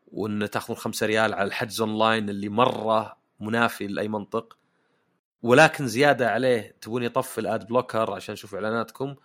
وإن 0.06 0.50
تأخذون 0.50 0.76
خمسة 0.76 1.06
ريال 1.06 1.34
على 1.34 1.48
الحجز 1.48 1.80
أونلاين 1.80 2.28
اللي 2.28 2.48
مرة 2.48 3.17
منافي 3.41 3.86
لأي 3.86 4.09
منطق. 4.09 4.59
ولكن 5.43 5.89
زيادة 5.89 6.30
عليه 6.30 6.76
تبون 6.80 7.03
يطفي 7.03 7.39
الأد 7.39 7.66
بلوكر 7.66 8.14
عشان 8.14 8.32
يشوف 8.32 8.55
إعلاناتكم. 8.55 9.16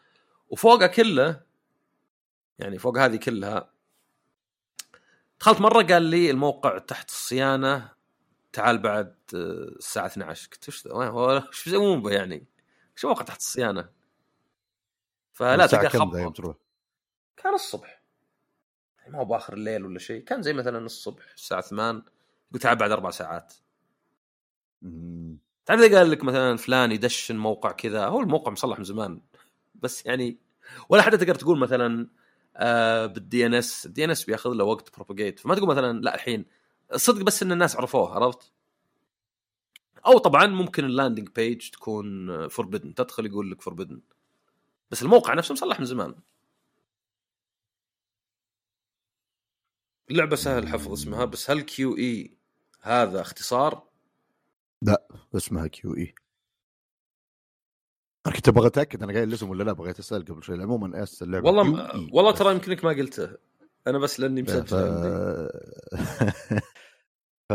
وفوقها 0.50 0.88
كله 0.88 1.42
يعني 2.60 2.80
فوق 2.80 2.98
هذه 2.98 3.16
كلها 3.16 3.70
دخلت 5.40 5.62
مرة 5.62 5.84
قال 5.84 6.04
لي 6.04 6.32
الموقع 6.32 6.78
تحت 6.78 7.10
الصيانة 7.10 7.92
تعال 8.54 8.78
بعد 8.78 9.16
آه، 9.36 9.38
الساعة 9.78 10.06
12 10.06 10.50
قلت 10.50 10.68
وش 10.68 10.88
هو 10.88 11.38
إيش 11.38 11.66
بيسوون 11.66 12.02
به 12.02 12.12
يعني؟ 12.12 12.46
شو 12.96 13.08
موقع 13.08 13.24
تحت 13.24 13.40
الصيانة؟ 13.40 13.90
فلا 15.32 15.68
تروح؟ 16.34 16.56
كان 17.38 17.54
الصبح. 17.54 18.02
يعني 19.00 19.14
ما 19.14 19.20
هو 19.20 19.26
بآخر 19.26 19.54
الليل 19.54 19.86
ولا 19.86 20.00
شيء. 20.00 20.24
كان 20.24 20.42
زي 20.42 20.54
مثلا 20.54 20.78
الصبح 20.86 21.24
الساعة 21.36 21.62
8 21.62 22.04
قلت 22.54 22.64
تعال 22.64 22.78
بعد 22.78 22.92
أربع 22.92 23.10
ساعات. 23.10 23.54
تعرف 25.66 25.82
إذا 25.82 25.98
قال 25.98 26.12
لك 26.12 26.24
مثلا 26.24 26.58
فلان 26.58 26.92
يدشن 26.92 27.38
موقع 27.38 27.72
كذا 27.72 28.06
هو 28.06 28.20
الموقع 28.22 28.52
مصلح 28.52 28.78
من 28.78 28.84
زمان 28.84 29.22
بس 29.76 30.06
يعني 30.06 30.38
ولا 30.90 31.02
حتى 31.02 31.18
تقدر 31.18 31.36
تقول 31.36 31.60
مثلا 31.60 32.08
آه 32.56 33.06
بال 33.06 33.46
DNS 33.46 33.86
ال 33.86 34.06
DNS 34.06 34.24
بياخذ 34.26 34.50
له 34.50 34.64
وقت 34.64 34.96
propagate 34.96 35.40
فما 35.40 35.56
تقول 35.56 35.70
مثلا 35.70 36.02
لا 36.02 36.16
الحين 36.16 36.46
الصدق 36.94 37.22
بس 37.24 37.44
إن 37.44 37.52
الناس 37.52 37.76
عرفوه 37.76 38.16
عرفت؟ 38.16 38.52
أو 40.06 40.18
طبعا 40.18 40.48
ممكن 40.48 40.86
ال 40.86 40.91
landing 40.91 41.30
page 41.36 41.70
تكون 41.70 42.48
forbidden 42.48 42.94
تدخل 42.96 43.26
يقول 43.26 43.52
لك 43.52 43.62
forbidden 43.62 44.02
بس 44.92 45.04
الموقع 45.04 45.34
نفسه 45.34 45.54
مصلح 45.54 45.80
من 45.80 45.86
زمان. 45.86 46.16
اللعبه 50.12 50.36
سهل 50.36 50.68
حفظ 50.68 50.92
اسمها 50.92 51.26
بس 51.26 51.52
هل 51.52 51.62
كيو 51.62 51.98
إي 51.98 52.38
هذا 52.82 53.22
اختصار؟ 53.22 53.93
اسمها 55.36 55.68
كيو 55.68 55.96
اي 55.96 56.16
أنا 58.28 58.36
كنت 58.36 58.48
أبغى 58.48 58.68
أتأكد 58.68 59.04
أنا 59.04 59.14
قايل 59.14 59.28
الاسم 59.28 59.50
ولا 59.50 59.64
لا 59.64 59.74
بغيت 59.74 60.00
أسأل 60.00 60.26
قبل 60.26 60.44
شوي 60.44 60.62
عموما 60.62 61.04
اس 61.04 61.24
اللعبه 61.24 61.48
والله. 61.48 61.64
م... 61.64 62.10
والله 62.14 62.32
بس. 62.32 62.40
ترى 62.40 62.52
يمكنك 62.52 62.86
ما 62.86 62.92
قلته 62.92 63.38
أنا 63.88 63.98
بس 63.98 64.20
لأني. 64.20 64.42
مسجل. 64.42 64.66
ف... 67.50 67.54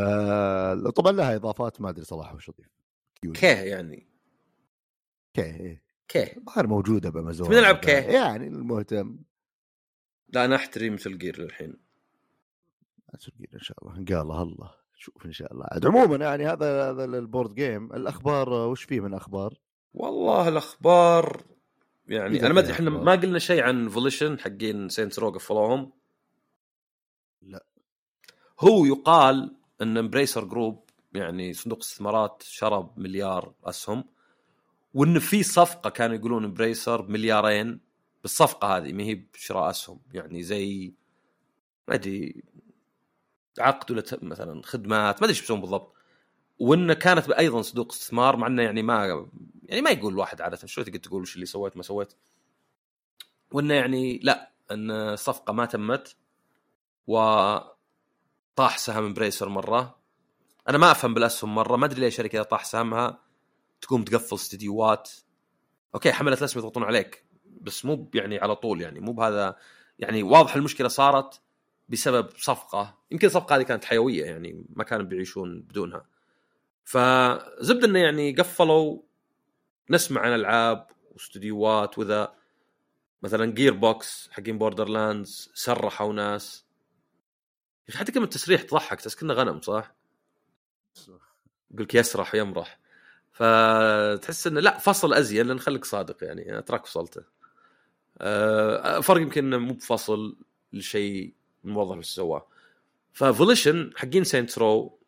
طبعا 0.97 1.13
لها 1.13 1.37
إضافات 1.37 1.81
ما 1.81 1.91
أدري 1.91 2.05
صراحة 2.05 2.35
وش 2.35 2.51
أضيف 2.51 2.69
كيه 3.23 3.47
يعني 3.47 4.09
كيه 5.35 5.43
إيه. 5.43 5.83
كيه 6.09 6.37
الظاهر 6.37 6.67
موجودة 6.67 7.11
بأمازون 7.11 7.51
نلعب 7.51 7.77
كيه؟ 7.77 7.93
يعني 7.93 8.47
المهتم 8.47 9.19
لا 10.29 10.45
أنا 10.45 10.57
احتري 10.57 10.91
مثل 10.91 11.19
جير 11.19 11.41
للحين 11.41 11.77
تلقين 13.21 13.49
إن 13.55 13.61
شاء 13.61 13.77
الله 13.83 14.05
قال 14.05 14.49
الله 14.49 14.75
شوف 14.99 15.27
إن 15.27 15.33
شاء 15.33 15.53
الله 15.53 15.67
عاد 15.73 15.87
عموما 15.87 16.17
يعني 16.17 16.47
هذا 16.47 16.91
هذا 16.91 17.05
ال 17.05 17.13
board 17.13 17.55
game 17.55 17.93
الأخبار 17.93 18.53
وش 18.53 18.83
فيه 18.83 19.01
من 19.01 19.15
أخبار؟ 19.15 19.55
والله 19.95 20.49
الأخبار 20.49 21.43
يعني 22.09 22.47
أنا 22.47 22.55
ما 22.55 22.61
أدري 22.61 22.73
إحنا. 22.73 22.91
ما 22.91 23.13
قلنا 23.13 23.39
شيء 23.39 23.63
عن 23.63 23.89
Volition 23.89 24.39
حقين 24.39 24.89
Saints 24.89 25.19
Row 25.19 25.31
قفلوهم 25.31 25.93
لا. 27.43 27.65
هو 28.61 28.85
يقال 28.85 29.57
إن 29.83 29.97
Embracer 29.99 30.45
Group 30.45 30.85
يعني 31.15 31.53
صندوق 31.53 31.79
استثمارات 31.79 32.43
شرى 32.47 32.91
مليار 32.97 33.55
أسهم 33.65 34.05
وإن 34.95 35.19
في 35.19 35.43
صفقة 35.43 35.91
كانوا 35.91 36.17
يقولون 36.17 36.45
Embracer 36.45 37.01
بمليارين 37.01 37.81
بالصفقة 38.23 38.77
هذه 38.77 38.93
ما 38.93 39.03
هي 39.03 39.15
بشراء 39.15 39.71
أسهم 39.71 40.01
يعني 40.13 40.43
زي 40.43 40.93
ما 41.89 41.95
أدري 41.95 42.43
عقد 43.61 43.91
ولا 43.91 44.03
مثلا 44.23 44.63
خدمات 44.65 45.15
ما 45.15 45.19
أدري 45.19 45.29
إيش 45.29 45.41
بيسوون 45.41 45.61
بالضبط. 45.61 45.95
وإنه 46.59 46.95
كانت 46.95 47.31
أيضا 47.31 47.63
صندوق 47.63 47.93
استثمار 47.93 48.37
مع 48.37 48.47
إنه 48.47 48.63
يعني 48.63 48.83
ما 48.83 49.27
يعني 49.65 49.83
ما 49.83 49.91
يقول 49.91 50.13
الواحد 50.13 50.41
عادة 50.41 50.67
شو 50.67 50.83
تقدر 50.83 50.99
تقول 50.99 51.23
وش 51.23 51.35
اللي 51.35 51.47
سويت 51.47 51.77
ما 51.77 51.83
سويت. 51.83 52.13
وإنه 53.53 53.75
يعني 53.75 54.19
لا 54.23 54.53
إن 54.71 54.91
الصفقة 54.91 55.53
ما 55.53 55.67
تمت 55.67 56.17
وطاح 57.07 58.79
سهم 58.79 59.05
Embracer 59.05 59.49
مرة. 59.49 59.99
أنا 60.69 60.79
ما 60.79 60.91
أفهم 60.91 61.15
بالأسهم 61.15 61.55
مرة 61.55 61.77
ما 61.77 61.87
أدري 61.87 62.01
ليش 62.01 62.17
شركة 62.17 62.37
إذا 62.37 62.43
طاح 62.43 62.65
سهمها 62.65 63.19
تقوم 63.81 64.05
تقفل 64.05 64.37
استديوهات. 64.37 65.11
أوكي 65.95 66.13
حمله 66.13 66.37
الاسهم 66.37 66.61
يضغطون 66.61 66.83
عليك 66.85 67.25
بس 67.61 67.85
مو 67.85 68.11
يعني 68.15 68.39
على 68.39 68.57
طول 68.57 68.81
يعني 68.81 69.01
مو 69.01 69.13
بهذا 69.13 69.57
يعني 69.99 70.23
واضح 70.23 70.57
المشكلة 70.57 70.89
صارت. 70.89 71.41
بسبب 71.89 72.31
صفقة. 72.37 72.99
يمكن 73.11 73.27
الصفقه 73.27 73.57
هذه 73.57 73.63
كانت 73.63 73.85
حيوية 73.85 74.25
يعني 74.25 74.65
ما 74.71 74.85
كانوا 74.85 75.07
بيعيشون 75.07 75.61
بدونها. 75.61 76.07
فالزبدة 76.85 77.85
إنه 77.85 77.99
يعني 77.99 78.33
قفلوا 78.33 79.03
نسمع 79.91 80.21
عن 80.21 80.35
العاب 80.35 80.87
واستديوهات 81.13 81.99
وذا. 81.99 82.35
مثلا 83.23 83.53
Gearbox 83.53 84.29
حقين 84.33 84.59
Borderlands 84.59 85.51
سرحوا 85.55 86.13
ناس. 86.13 86.65
حتى 87.95 88.13
كلمة 88.13 88.27
تسريح 88.27 88.63
تضحك 88.63 89.01
تحس 89.01 89.15
كأنا 89.15 89.35
غنم 89.35 89.61
صح؟ 89.61 89.95
يقول 91.71 91.85
لك 91.85 91.95
يسرح 91.95 92.35
ويمرح. 92.35 92.79
فتحس 93.33 94.47
إنه 94.47 94.61
لا 94.61 94.79
فصل 94.79 95.15
أزين 95.15 95.47
لأن 95.47 95.61
خليك 95.61 95.85
صادق 95.85 96.25
يعني 96.25 96.59
أتراك 96.59 96.87
فصلته. 96.87 97.25
أه 98.19 99.01
فرق 99.01 99.21
يمكن 99.21 99.45
إنه 99.45 99.59
مو 99.59 99.75
بفصل 99.75 100.37
لشيء 100.73 101.35
موظف 101.65 101.97
إيش 101.97 102.07
سواه 102.07 102.47
ف 103.13 103.22
Volition 103.22 103.93
حقين 103.97 104.25
Saints 104.25 104.59
Row 104.59 104.99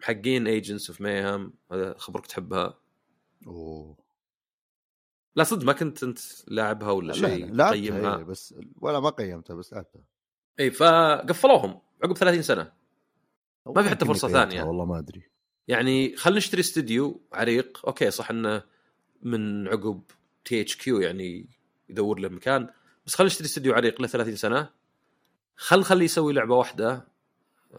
حقين 0.00 0.46
Agents 0.46 0.90
of 0.90 1.00
Mayhem 1.00 1.52
هذا 1.72 1.94
خبرك 1.98 2.26
تحبها. 2.26 2.78
أوه. 3.46 3.96
لا 5.36 5.44
صدق 5.44 5.64
ما 5.64 5.72
كنت 5.72 6.02
أنت 6.02 6.18
لاعبها 6.48 6.90
ولا 6.90 7.12
شيء 7.12 7.52
لا 7.52 7.70
قيمها. 7.70 8.16
بس 8.16 8.54
ولا 8.80 9.00
ما 9.00 9.10
قيمتها 9.10 9.54
بس 9.54 9.72
لعبتها. 9.72 10.02
اي 10.60 10.70
فقفلوهم 10.70 11.80
عقب 12.04 12.16
30 12.16 12.42
سنة. 12.42 12.72
ما 13.66 13.82
في 13.82 13.88
حتى 13.88 14.06
قيمتها، 14.06 14.28
ثانية. 14.28 14.62
والله 14.62 14.84
ما 14.84 14.98
أدري. 14.98 15.22
يعني 15.68 16.16
خلينا 16.16 16.38
نشتري 16.38 16.60
استديو 16.60 17.20
عريق. 17.32 17.86
okay 17.86 18.10
صح 18.10 18.30
إنه 18.30 18.62
من 19.22 19.68
عقب 19.68 20.02
THQ 20.44 21.00
يعني 21.00 21.48
يدور 21.88 22.18
له 22.18 22.28
مكان 22.28 22.70
بس 23.06 23.14
خلينا 23.14 23.32
نشتري 23.32 23.46
استديو 23.46 23.74
عريق 23.74 24.00
له 24.00 24.06
30 24.06 24.36
سنة. 24.36 24.70
خل 25.56 25.84
خليه 25.84 26.04
يسوي 26.04 26.32
لعبة 26.32 26.54
واحدة. 26.54 27.08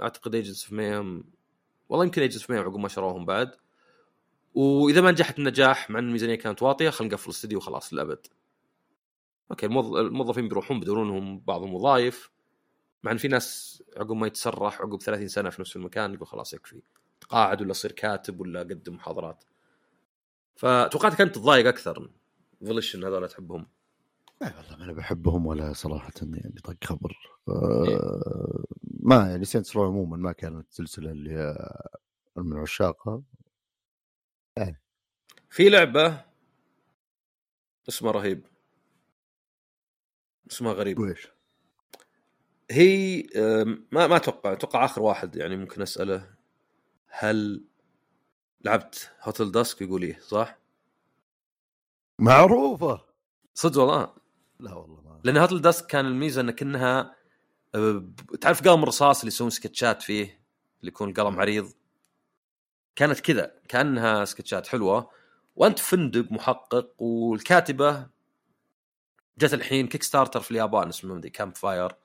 أعتقد 0.02 0.36
Agents 0.36 0.64
of 0.64 0.74
Mayhem 0.74 1.24
والله 1.90 2.06
يمكن 2.06 2.22
Agents 2.22 2.42
of 2.42 2.52
Mayhem 2.52 2.62
عقب 2.62 2.78
ما 2.78 2.88
شروهم 2.88 3.26
بعد. 3.26 3.52
وإذا 4.56 5.02
ما 5.02 5.12
نجحت 5.12 5.40
النجاح 5.40 5.90
مع 5.90 6.00
إن 6.00 6.08
الميزانية 6.08 6.36
كانت 6.36 6.64
واطية 6.64 6.90
خلينا 6.90 7.14
نقفل 7.14 7.26
الاستديو 7.26 7.58
وخلاص 7.58 7.94
للأبد. 7.94 8.28
okay 9.52 9.66
الموظفين 9.66 10.48
بيروحون 10.48 10.80
بدورونهم 10.80 11.40
بعضهم 11.40 11.74
وظايف. 11.74 12.32
مع 13.04 13.12
إن 13.12 13.18
في 13.18 13.28
ناس 13.28 13.84
عقب 13.98 14.12
ما 14.12 14.28
يتسرح 14.28 14.82
عقب 14.82 15.02
30 15.02 15.28
سنة 15.28 15.50
في 15.50 15.62
نفس 15.62 15.76
المكان 15.76 16.14
يقول 16.14 16.28
خلاص 16.28 16.54
يكفي. 16.54 16.82
تقاعد 17.22 17.62
ولا 17.62 17.74
صير 17.74 17.92
كاتب 17.92 18.40
ولا 18.40 18.60
قدم 18.60 18.96
محاضرات. 18.96 19.44
فتوقعت 20.56 21.16
كانت 21.16 21.36
تتضايق 21.36 21.68
أكثر 21.68 22.10
Volition 22.66 23.04
هذول 23.04 23.30
تحبهم. 23.30 23.68
لا 24.42 24.58
والله 24.58 24.78
ما 24.78 24.84
أنا 24.86 24.94
بحبهم 24.94 25.46
ولا 25.46 25.74
صراحة 25.74 26.12
يعني 26.22 26.62
طق 26.64 26.84
خبر. 26.84 27.18
آه 27.50 28.64
ما 28.84 29.30
يعني 29.30 29.46
Saints 29.46 29.76
Row 29.76 29.84
عموما 29.86 30.18
ما 30.18 30.32
كانت 30.32 30.72
سلسله 30.72 31.12
اللي 31.12 31.58
من 32.38 32.58
عشاقها. 32.58 33.22
يعني. 34.58 34.82
في 35.50 35.70
لعبة 35.70 36.26
اسمها 37.90 38.12
رهيب. 38.12 38.46
اسمها 40.52 40.74
غريب. 40.74 41.00
ويش؟ 41.00 41.28
هي 42.72 43.24
ما 43.92 44.08
ما 44.08 44.16
أتوقع 44.16 44.54
أتوقع 44.54 44.86
آخر 44.86 45.02
واحد 45.02 45.36
يعني 45.36 45.56
ممكن 45.58 45.82
أسأله. 45.82 46.34
هل 47.08 47.66
لعبت 48.62 49.12
هوتل 49.22 49.52
داسك 49.52 49.82
يقول 49.82 50.02
إيه 50.04 50.20
صح؟ 50.20 50.58
معروفة. 52.20 53.02
صدق 53.54 53.80
والله. 53.82 54.27
لا 54.60 54.74
والله 54.74 55.02
ما 55.02 55.22
لأن 55.24 55.38
هوتل 55.38 55.62
داسك 55.62 55.86
كان 55.86 56.06
الميزة 56.06 56.42
انك 56.42 56.62
انها 56.62 57.16
تعرف 58.42 58.68
قلم 58.68 58.86
رصاص 58.86 59.20
اللي 59.20 59.28
يسوون 59.28 59.50
سكتشات 59.50 60.02
فيه؟ 60.02 60.24
اللي 60.82 60.90
يكون 60.92 61.10
القلم 61.10 61.40
عريض؟ 61.40 61.72
كانت 62.96 63.20
كذا 63.20 63.52
كأنها 63.68 64.26
سكتشات 64.26 64.68
حلوة 64.68 65.10
وأنت 65.56 65.80
فندق 65.80 66.32
محقق 66.32 67.02
والكاتبة 67.02 68.08
جت 69.38 69.54
الحين 69.54 69.88
Kickstarter 69.88 70.42
في 70.42 70.52
اليابان 70.52 70.88
اسمه 70.88 71.16
مدري 71.16 71.30
Campfire 71.30 71.96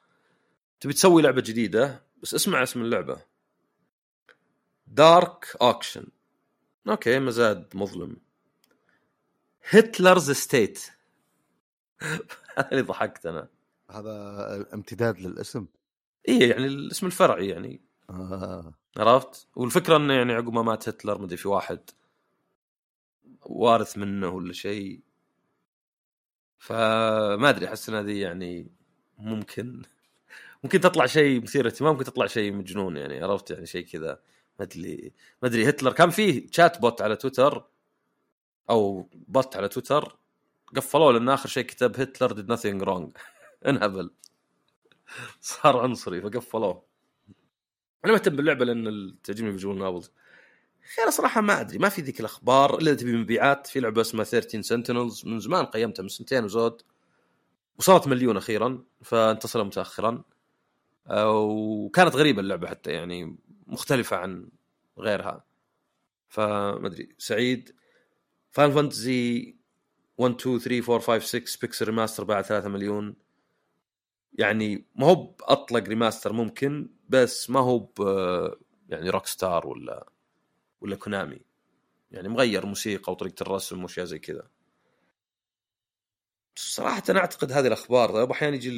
تبي 0.80 0.92
تسوي 0.92 1.22
لعبة 1.22 1.40
جديدة 1.40 2.02
بس 2.22 2.34
اسمع 2.34 2.62
اسم 2.62 2.82
اللعبة. 2.82 3.22
Dark 4.86 5.56
Auction 5.62 6.06
okay 6.88 7.18
مزاد 7.18 7.76
مظلم. 7.76 8.16
Hitler's 9.70 10.30
Estate 10.30 10.82
اللي 12.72 12.82
ضحكت 12.82 13.26
أنا. 13.26 13.48
هذا 13.90 14.66
امتداد 14.74 15.20
للاسم؟ 15.20 15.66
اي 16.28 16.48
يعني 16.48 16.66
الاسم 16.66 17.06
الفرعي 17.06 17.48
يعني. 17.48 17.80
آه. 18.10 18.74
عرفت؟ 18.96 19.48
والفكرة 19.56 19.96
إنه 19.96 20.14
يعني 20.14 20.32
عقب 20.32 20.52
ما 20.52 20.62
مات 20.62 20.88
هتلر 20.88 21.22
مدري 21.22 21.36
في 21.36 21.48
واحد 21.48 21.90
وارث 23.46 23.98
منه 23.98 24.28
ولا 24.28 24.52
شيء. 24.52 25.00
فما 26.58 27.48
أدري 27.48 27.68
أحس 27.68 27.88
إن 27.88 27.94
هذه 27.94 28.22
يعني 28.22 28.70
ممكن. 29.18 29.82
ممكن 30.64 30.80
تطلع 30.80 31.06
شيء 31.06 31.42
مثير 31.42 31.66
اهتمام 31.66 31.92
ممكن 31.92 32.04
تطلع 32.04 32.26
شيء 32.26 32.52
مجنون 32.52 32.96
يعني 32.96 33.22
عرفت؟ 33.22 33.50
يعني 33.50 33.66
شيء 33.66 33.86
كذا. 33.86 34.20
ما 34.58 34.64
أدري 34.64 35.12
ما 35.42 35.48
أدري 35.48 35.68
هتلر 35.68 35.92
كان 35.92 36.10
فيه 36.10 36.46
chat 36.50 36.80
bot 36.80 37.02
على 37.02 37.16
تويتر 37.16 37.64
أو 38.70 39.08
bot 39.28 39.56
على 39.56 39.68
تويتر. 39.68 40.18
قفلوه 40.76 41.12
لأن 41.12 41.28
آخر 41.28 41.48
شيء 41.48 41.64
كتب 41.64 42.00
Hitler 42.00 42.32
did 42.32 42.52
nothing 42.52 42.82
wrong 42.84 43.12
انهبل. 43.68 44.10
صار 45.40 45.78
عنصري 45.78 46.20
فقفلوه. 46.22 46.82
أنا 48.04 48.12
مهتم 48.12 48.36
باللعبة 48.36 48.64
لأن 48.64 49.16
تعجبني 49.24 49.50
visual 49.52 49.78
novels 49.78 50.12
خير 50.96 51.10
صراحة 51.10 51.40
ما 51.40 51.60
أدري 51.60 51.78
ما 51.78 51.88
في 51.88 52.02
ذيك 52.02 52.20
الأخبار. 52.20 52.78
إلا 52.78 52.94
تبي 52.94 53.16
مبيعات 53.16 53.66
في 53.66 53.80
لعبة 53.80 54.00
اسمها 54.00 54.24
13 54.24 54.62
Sentinels. 54.62 55.26
من 55.26 55.40
زمان 55.40 55.64
قيمتها 55.66 56.02
من 56.02 56.08
سنتين 56.08 56.44
وزود. 56.44 56.82
وصارت 57.78 58.08
مليون 58.08 58.36
أخيرا 58.36 58.84
فانتصر 59.02 59.64
متاخرا 59.64 60.22
وكانت 61.10 62.16
غريبة 62.16 62.40
اللعبة 62.40 62.68
حتى 62.68 62.92
يعني 62.92 63.36
مختلفة 63.66 64.16
عن 64.16 64.48
غيرها. 64.98 65.44
فما 66.28 66.86
أدري 66.86 67.08
سعيد. 67.18 67.74
Final 68.50 68.72
Fantasy 68.72 69.56
1 70.22 70.34
2 70.40 70.58
3 70.58 70.92
4 70.94 71.00
5 71.20 71.26
6 71.38 71.58
Pixel 71.60 71.86
Remaster 71.86 72.24
بعد 72.24 72.44
3 72.44 72.68
مليون. 72.68 73.16
يعني 74.32 74.86
ما 74.96 75.06
هو 75.06 75.14
بأطلق 75.14 75.88
remaster 75.88 76.32
ممكن 76.32 76.88
بس 77.08 77.50
ما 77.50 77.60
هو 77.60 77.88
يعني 78.88 79.10
روك 79.10 79.26
ستار 79.26 79.66
ولا 79.66 80.08
ولا 80.80 80.96
كونامي 80.96 81.40
يعني 82.10 82.28
مغير 82.28 82.66
موسيقى 82.66 83.12
وطريقة 83.12 83.42
الرسم 83.42 83.82
وأشياء 83.82 84.06
زي 84.06 84.18
كذا. 84.18 84.48
صراحة 86.56 87.02
أنا 87.10 87.18
أعتقد 87.18 87.52
هذه 87.52 87.66
الأخبار 87.66 88.32
أحيانا 88.32 88.56
يجي 88.56 88.70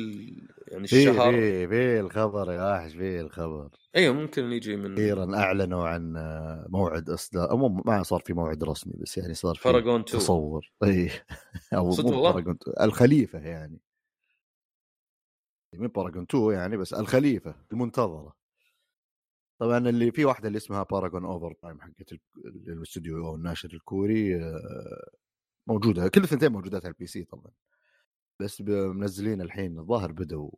يعني 0.69 0.85
الشهر. 0.85 1.33
في 1.33 1.69
في 1.69 2.01
الخبر 2.01 2.53
يا 2.53 2.73
وحش 2.73 2.93
في 2.93 3.21
الخبر. 3.21 3.69
أيوه 3.97 4.15
ممكن 4.15 4.53
يجي 4.53 4.77
من 4.77 4.93
أخيرا 4.93 5.37
أعلنوا 5.37 5.89
عن 5.89 6.13
موعد 6.69 7.11
إصدار 7.11 7.51
أو 7.51 7.69
ما 7.69 8.03
صار 8.03 8.21
في 8.21 8.33
موعد 8.33 8.65
رسمي 8.65 8.93
بس 8.97 9.19
يعني 9.19 9.35
صار 9.35 9.55
في 9.55 9.63
فاراجون 9.63 10.01
2 10.01 10.05
تصور. 10.05 10.71
أي 10.85 11.11
أو 11.75 11.91
صدق 11.91 12.07
والله؟ 12.07 12.31
باراجون 12.31 12.57
2 12.63 12.87
الخليفة 12.89 13.39
يعني. 13.39 13.81
من 15.75 15.89
Paragon 15.89 16.23
2 16.23 16.53
يعني 16.53 16.77
بس 16.77 16.95
الخليفة 16.95 17.55
المنتظرة. 17.73 18.37
طبعا 19.59 19.79
اللي 19.79 20.11
في 20.11 20.25
واحدة 20.25 20.49
اللي 20.49 20.57
اسمها 20.57 20.83
Paragon 20.83 21.25
Overprime 21.25 21.81
حقت 21.81 22.13
الأستوديو 22.69 23.27
أو 23.27 23.35
الناشر 23.35 23.69
الكوري 23.73 24.41
موجودة 25.67 26.09
كل 26.09 26.23
الثنتين 26.23 26.53
موجودات 26.53 26.85
على 26.85 26.93
ال 26.93 27.07
PC 27.07 27.25
طبعا. 27.25 27.53
بس 28.41 28.61
منزلين 28.61 29.41
الحين 29.41 29.79
الظاهر 29.79 30.13
بدوا 30.13 30.51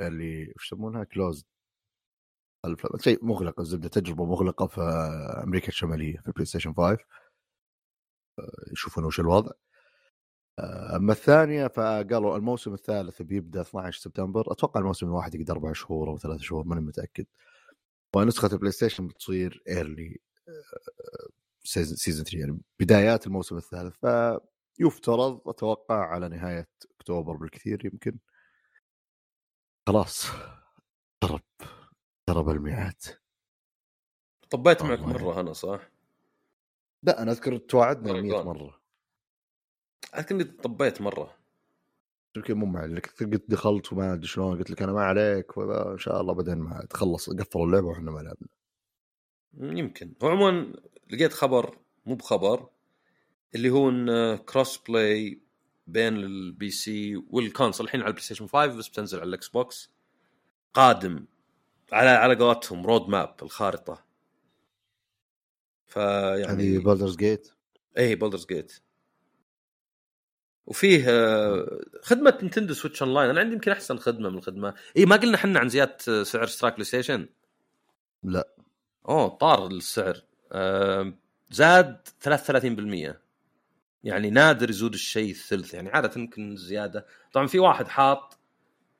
اللي 0.00 0.52
وش 0.56 0.66
يسمونها؟ 0.66 1.04
closed 1.04 1.46
شيء 3.00 3.24
مغلق 3.24 3.60
الزبدة 3.60 3.88
تجربة 3.88 4.24
مغلقة 4.24 4.66
في 4.66 4.80
أمريكا 5.44 5.68
الشمالية 5.68 6.18
في 6.18 6.28
البلاي 6.28 6.44
ستيشن 6.46 6.74
5 6.74 6.98
يشوفون 8.72 9.04
وش 9.04 9.20
الوضع. 9.20 9.52
أما 10.96 11.12
الثانية 11.12 11.66
فقالوا 11.66 12.36
الموسم 12.36 12.74
الثالث 12.74 13.22
بيبدأ 13.22 13.60
12 13.60 14.00
سبتمبر. 14.00 14.52
أتوقع 14.52 14.80
الموسم 14.80 15.06
الواحد 15.06 15.34
يقعد 15.34 15.50
أربع 15.50 15.72
شهور 15.72 16.08
أو 16.10 16.18
ثلاث 16.18 16.40
شهور 16.40 16.64
ماني 16.64 16.80
متأكد. 16.80 17.26
ونسخة 18.16 18.52
البلاي 18.52 18.72
ستيشن 18.72 19.08
بتصير 19.08 19.62
early 19.68 20.20
season 21.66 22.24
3 22.24 22.38
يعني 22.38 22.60
بدايات 22.80 23.26
الموسم 23.26 23.56
الثالث. 23.56 23.96
فيفترض 23.96 25.48
أتوقع 25.48 26.06
على 26.06 26.28
نهاية 26.28 26.68
أكتوبر 27.00 27.36
بالكثير 27.36 27.86
يمكن. 27.86 28.18
خلاص 29.86 30.26
قرب 31.22 31.42
قرب 32.28 32.48
الميعاد. 32.48 33.02
طبيت 34.50 34.82
معك 34.82 34.98
مرة 34.98 35.40
أنا 35.40 35.52
صح؟ 35.52 35.90
لا 37.02 37.22
أنا 37.22 37.32
أذكر 37.32 37.56
توعدنا 37.56 38.20
100 38.20 38.42
مرة. 38.42 38.80
أذكر 40.14 40.42
طبيت 40.42 41.00
مرة. 41.00 41.36
يمكن 42.36 42.54
مو 42.54 42.66
معلك 42.66 43.06
قلت 43.20 43.50
دخلت 43.50 43.92
وما 43.92 44.12
أدري 44.12 44.26
شلون 44.26 44.58
قلت 44.58 44.70
لك 44.70 44.82
أنا 44.82 44.92
ما 44.92 45.04
عليك 45.04 45.56
وان 45.56 45.98
شاء 45.98 46.20
الله 46.20 46.34
بعدين 46.34 46.58
ما 46.58 46.86
تخلص 46.90 47.30
قفلوا 47.30 47.66
اللعبة 47.66 47.86
وإحنا 47.86 48.10
ما 48.10 48.20
لعبنا. 48.20 48.48
يمكن. 49.78 50.14
عموما 50.22 50.74
لقيت 51.10 51.32
خبر 51.32 51.78
مو 52.06 52.14
بخبر 52.14 52.68
اللي 53.54 53.70
هو 53.70 53.88
إن 53.88 54.36
cross 54.36 54.76
play 54.88 55.40
بين 55.86 56.16
ال 56.16 56.34
PC 56.34 56.70
وال 56.70 57.16
console 57.16 57.86
الحين 57.86 58.00
على 58.00 58.08
البلاي 58.08 58.24
ستيشن 58.24 58.46
5 58.46 58.66
بس 58.66 58.88
بتنزل 58.88 59.18
على 59.18 59.28
الاكس 59.28 59.48
بوكس 59.48 59.90
قادم 60.74 61.26
على 61.92 62.08
على 62.08 62.34
قولتهم 62.34 62.86
road 62.86 63.08
map 63.08 63.36
الخارطة. 63.42 64.04
فيعني 65.86 66.46
هذه 66.46 66.78
Baldur's 66.78 67.16
Gate 67.16 67.48
اي 67.98 68.14
Baldur's 68.14 68.46
Gate 68.46 68.80
وفيه 70.66 71.06
خدمة 72.02 72.38
Nintendo 72.42 72.74
Switch 72.74 73.02
Online 73.02 73.30
أنا 73.30 73.40
عندي 73.40 73.54
يمكن 73.54 73.70
أحسن 73.70 73.98
خدمة 73.98 74.28
من 74.30 74.38
الخدمة. 74.38 74.74
اي 74.96 75.06
ما 75.06 75.16
قلنا 75.16 75.34
إحنا 75.34 75.60
عن 75.60 75.68
زيادة 75.68 76.22
سعر 76.22 76.44
اشتراك 76.44 76.72
بلاي 76.72 76.84
ستيشن 76.84 77.28
لا. 78.22 78.48
أوه 79.08 79.28
طار 79.28 79.66
السعر. 79.66 80.22
زاد 81.50 82.08
33% 82.20 83.16
يعني 84.04 84.30
نادر 84.30 84.70
يزود 84.70 84.94
الشيء 84.94 85.30
الثلث. 85.30 85.74
يعني 85.74 85.90
عادة 85.90 86.20
يمكن 86.20 86.56
زيادة. 86.56 87.06
طبعا 87.32 87.46
في 87.46 87.58
واحد 87.58 87.88
حاط 87.88 88.38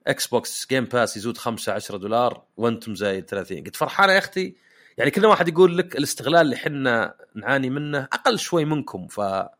Xbox 0.07 0.67
Game 0.69 0.85
Pass 0.85 1.17
يزود 1.17 1.39
5 1.39 1.73
10 1.73 1.97
دولار 1.97 2.43
وأنتم 2.57 2.95
زايد 2.95 3.25
30 3.25 3.65
قلت 3.65 3.77
فرحانه 3.77 4.13
يا 4.13 4.19
أختي. 4.19 4.57
يعني 4.99 5.11
كل 5.11 5.27
واحد 5.27 5.49
يقول 5.49 5.79
لك 5.79 5.97
الاستغلال 5.97 6.41
اللي 6.41 6.57
حنا 6.57 7.15
نعاني 7.35 7.71
منه 7.71 8.09
أقل 8.13 8.39
شوي 8.39 8.65
منكم. 8.65 9.07
ف 9.07 9.21
ها 9.21 9.53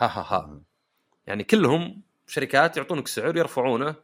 ها 0.00 0.08
ها. 0.08 0.60
يعني 1.26 1.44
كلهم 1.44 2.02
شركات 2.26 2.76
يعطونك 2.76 3.08
سعر 3.08 3.36
يرفعونه. 3.36 3.94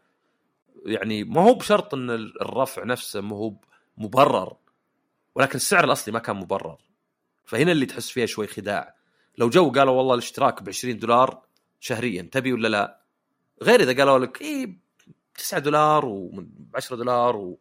يعني 0.86 1.24
ما 1.24 1.41
هو 1.43 1.55
بشرط 1.55 1.95
إن 1.95 2.11
الرفع 2.11 2.84
نفسه 2.84 3.20
ما 3.20 3.36
هو 3.36 3.55
مبرر 3.99 4.57
ولكن 5.34 5.55
السعر 5.55 5.84
الأصلي 5.84 6.12
ما 6.14 6.18
كان 6.18 6.36
مبرر. 6.36 6.78
فهنا 7.51 7.72
اللي 7.72 7.86
تحس 7.86 8.11
فيها 8.11 8.26
شوي 8.26 8.46
خداع. 8.46 8.94
لو 9.38 9.51
جو 9.51 9.70
قالوا 9.70 9.94
والله 9.94 10.14
الاشتراك 10.14 10.62
ب 10.62 10.68
20 10.68 10.98
دولار 10.98 11.42
شهريا 11.80 12.22
تبي 12.32 12.53
ولا 12.53 12.68
لا؟ 12.68 13.01
غير 13.62 13.80
إذا 13.80 13.98
قالوا 13.98 14.18
لك 14.18 14.42
اي 14.42 14.78
9 15.34 15.61
دولار 15.61 16.07
و 16.07 16.44
10 16.74 16.96
دولار 16.96 17.36
و 17.36 17.59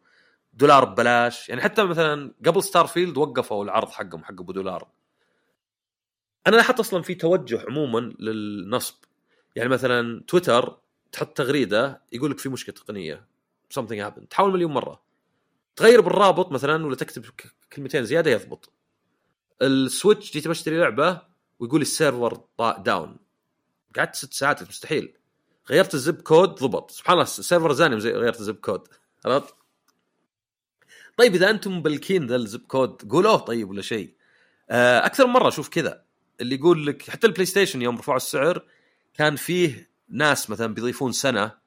دولار 0.54 0.84
ببلاش. 0.84 1.48
يعني 1.48 1.60
حتى 1.60 1.84
مثلا 1.84 2.34
قبل 2.46 2.62
Starfield 2.62 3.16
وقفوا 3.16 3.64
العرض 3.64 3.88
حقهم 3.88 4.24
حق 4.24 4.40
أبو 4.40 4.52
دولار. 4.52 4.88
أنا 6.46 6.56
لاحظت 6.56 6.80
أصلا 6.80 7.02
في 7.02 7.14
توجه 7.14 7.64
عموما 7.68 7.98
للنصب. 8.18 8.94
يعني 9.56 9.68
مثلا 9.68 10.24
تويتر 10.28 10.78
تحط 11.12 11.36
تغريدة 11.36 12.02
يقول 12.12 12.30
لك 12.30 12.38
في 12.38 12.48
مشكلة 12.48 12.74
تقنية. 12.74 13.26
Something 13.78 14.10
happened. 14.10 14.28
تحاول 14.30 14.52
مليون 14.52 14.72
مرة. 14.72 15.02
تغير 15.76 16.00
بالرابط 16.00 16.52
مثلا 16.52 16.86
ولا 16.86 16.96
تكتب 16.96 17.24
كلمتين 17.72 18.04
زيادة 18.04 18.30
يضبط. 18.30 18.72
ال 19.62 19.72
Switch 19.72 20.32
جيت 20.32 20.48
بشتري 20.48 20.78
لعبة 20.78 21.22
ويقول 21.58 21.80
ال 21.80 21.89
server 21.89 22.40
down 22.78 23.16
قعدت 23.96 24.14
ست 24.14 24.32
ساعات 24.32 24.62
مستحيل. 24.68 25.16
غيرت 25.70 25.94
ال 25.94 26.01
zip 26.01 26.20
code 26.20 26.48
ضبط. 26.48 26.90
سبحان 26.90 27.12
الله 27.12 27.24
ال 27.24 27.31
server 27.31 27.72
زاني 27.72 28.00
زي 28.00 28.12
غيرت 28.12 28.40
ال 28.40 28.43
zip 28.43 28.54
code. 28.54 28.88
عرفت؟ 29.24 29.54
طيب 31.16 31.34
إذا 31.34 31.50
أنتم 31.50 31.78
مبلكين 31.78 32.26
ذا 32.26 32.36
ال 32.36 32.42
zip 32.42 32.60
code 32.60 33.12
قولوه 33.12 33.36
طيب 33.36 33.70
ولا 33.70 33.82
شيء. 33.82 34.14
آه، 34.70 35.06
أكثر 35.06 35.26
من 35.26 35.32
مرة 35.32 35.48
أشوف 35.48 35.68
كذا. 35.68 36.04
اللي 36.40 36.54
يقول 36.54 36.86
لك 36.86 37.10
حتى 37.10 37.26
البلاي 37.26 37.46
ستيشن 37.46 37.82
يوم 37.82 37.98
رفعوا 37.98 38.16
السعر 38.16 38.64
كان 39.14 39.36
فيه 39.36 39.90
ناس 40.08 40.50
مثلا 40.50 40.74
بيضيفون 40.74 41.12
سنة 41.12 41.58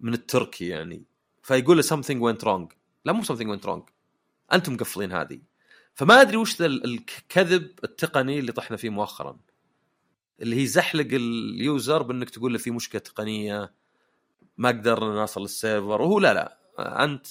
من 0.00 0.14
التركي 0.14 0.68
يعني. 0.68 1.04
فيقول 1.42 1.76
له 1.76 1.82
something 1.82 2.20
went 2.20 2.44
wrong. 2.44 2.74
لا 3.04 3.12
مو 3.12 3.22
something 3.22 3.58
went 3.58 3.66
wrong. 3.66 3.92
أنتم 4.52 4.72
مقفلين 4.72 5.12
هذه. 5.12 5.49
فما 6.00 6.20
أدري 6.20 6.36
وش 6.36 6.60
الكذب 6.60 7.70
التقني 7.84 8.38
اللي 8.38 8.52
طحنا 8.52 8.76
فيه 8.76 8.90
مؤخرا. 8.90 9.38
اللي 10.40 10.56
هي 10.56 10.66
زحلق 10.66 11.06
ال 11.12 11.30
user 11.30 12.02
بأنك 12.02 12.30
تقول 12.30 12.52
له 12.52 12.58
في 12.58 12.70
مشكلة 12.70 13.00
تقنية 13.00 13.74
ما 14.58 14.68
قدرنا 14.68 15.14
نوصل 15.14 15.40
لل 15.40 15.55
server 15.55 16.02
وهو 16.02 16.18
لا 16.18 16.34
لا 16.34 17.04
أنت 17.04 17.26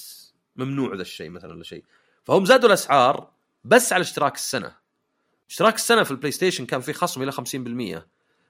ممنوع 0.56 0.96
ذا 0.96 1.02
الشيء 1.02 1.30
مثلا 1.30 1.54
ولا 1.54 1.64
شيء. 1.64 1.84
فهم 2.24 2.46
زادوا 2.46 2.68
الأسعار 2.68 3.32
بس 3.64 3.94
على 3.94 4.02
اشتراك 4.02 4.36
السنة. 4.36 4.76
اشتراك 5.50 5.76
السنة 5.76 6.04
في 6.04 6.12
البلاي 6.12 6.32
ستيشن 6.32 6.66
كان 6.66 6.82
في 6.82 6.94
خصم 6.94 7.22
إلى 7.22 7.32
50% 7.32 8.08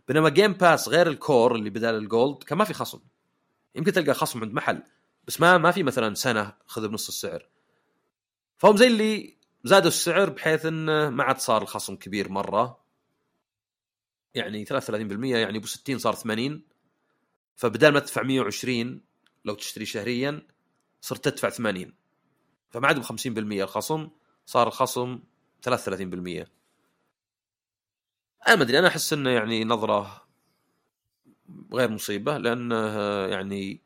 بينما 0.07 0.29
Game 0.29 0.53
Pass 0.53 0.89
غير 0.89 1.07
ال 1.07 1.17
Core 1.17 1.55
اللي 1.55 1.69
بدال 1.69 1.95
ال 1.95 2.05
Gold 2.05 2.43
كان 2.43 2.57
ما 2.57 2.63
في 2.63 2.73
خصم. 2.73 2.99
يمكن 3.75 3.91
تلقى 3.91 4.13
خصم 4.13 4.41
عند 4.41 4.53
محل 4.53 4.83
بس 5.27 5.41
ما 5.41 5.57
ما 5.57 5.71
في 5.71 5.83
مثلا 5.83 6.15
سنة 6.15 6.53
خذ 6.67 6.87
بنص 6.87 7.07
السعر. 7.07 7.49
فهم 8.57 8.77
زي 8.77 8.87
اللي 8.87 9.38
زادوا 9.63 9.87
السعر 9.87 10.29
بحيث 10.29 10.65
انه 10.65 11.09
ما 11.09 11.23
عاد 11.23 11.37
صار 11.37 11.61
الخصم 11.61 11.95
كبير 11.95 12.29
مرة. 12.29 12.79
يعني 14.35 14.65
33% 14.65 14.71
يعني 15.35 15.57
أبو 15.57 15.67
60 15.67 15.97
صار 15.97 16.15
80 16.15 16.63
فبدال 17.55 17.93
ما 17.93 17.99
تدفع 17.99 18.23
120 18.23 19.01
لو 19.45 19.53
تشتري 19.53 19.85
شهريا 19.85 20.47
صرت 21.01 21.25
تدفع 21.29 21.49
80 21.49 21.93
فما 22.69 22.87
عاد 22.87 22.99
ب 22.99 23.03
50% 23.03 23.27
الخصم 23.61 24.09
صار 24.45 24.67
الخصم 24.67 25.19
33% 25.69 25.71
أنا 28.47 28.55
ما 28.55 28.63
أدري 28.63 28.79
أنا 28.79 28.87
أحس 28.87 29.13
انه 29.13 29.29
يعني 29.29 29.63
نظرة 29.63 30.27
غير 31.73 31.89
مصيبة 31.91 32.37
لأنه 32.37 32.97
يعني 33.25 33.81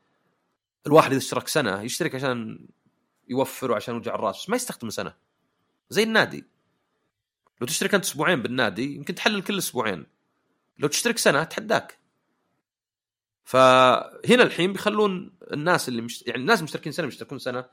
الواحد 0.87 1.09
إذا 1.11 1.17
اشترك 1.17 1.47
سنة 1.47 1.81
يشترك 1.81 2.15
عشان 2.15 2.67
يوفر 3.27 3.71
وعشان 3.71 3.95
وجع 3.95 4.15
الراس 4.15 4.49
ما 4.49 4.55
يستخدم 4.55 4.89
سنة. 4.89 5.13
زي 5.89 6.03
النادي. 6.03 6.45
لو 7.61 7.67
تشترك 7.67 7.95
انت 7.95 8.03
أسبوعين 8.03 8.41
بالنادي 8.41 8.95
يمكن 8.95 9.15
تحلل 9.15 9.41
كل 9.41 9.57
أسبوعين. 9.57 10.05
لو 10.79 10.87
تشترك 10.87 11.17
سنة 11.17 11.43
تحداك. 11.43 11.99
فهنا 13.43 14.43
الحين 14.43 14.73
بيخلون 14.73 15.33
الناس 15.51 15.89
اللي 15.89 16.01
مش... 16.01 16.23
يعني 16.27 16.41
الناس 16.41 16.63
مشتركين 16.63 16.91
سنة 16.91 17.07
مشتركون 17.07 17.39
سنة 17.39 17.65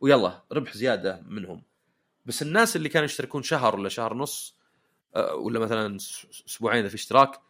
ويلا 0.00 0.42
ربح 0.52 0.76
زيادة 0.76 1.22
منهم. 1.26 1.62
بس 2.26 2.42
الناس 2.42 2.76
اللي 2.76 2.88
كانوا 2.88 3.04
يشتركون 3.04 3.42
شهر 3.42 3.76
ولا 3.76 3.88
شهر 3.88 4.12
ونص 4.12 4.56
آه، 5.16 5.34
ولا 5.34 5.58
مثلا 5.58 5.96
أسبوعين 6.46 6.88
في 6.88 6.94
اشتراك 6.94 7.40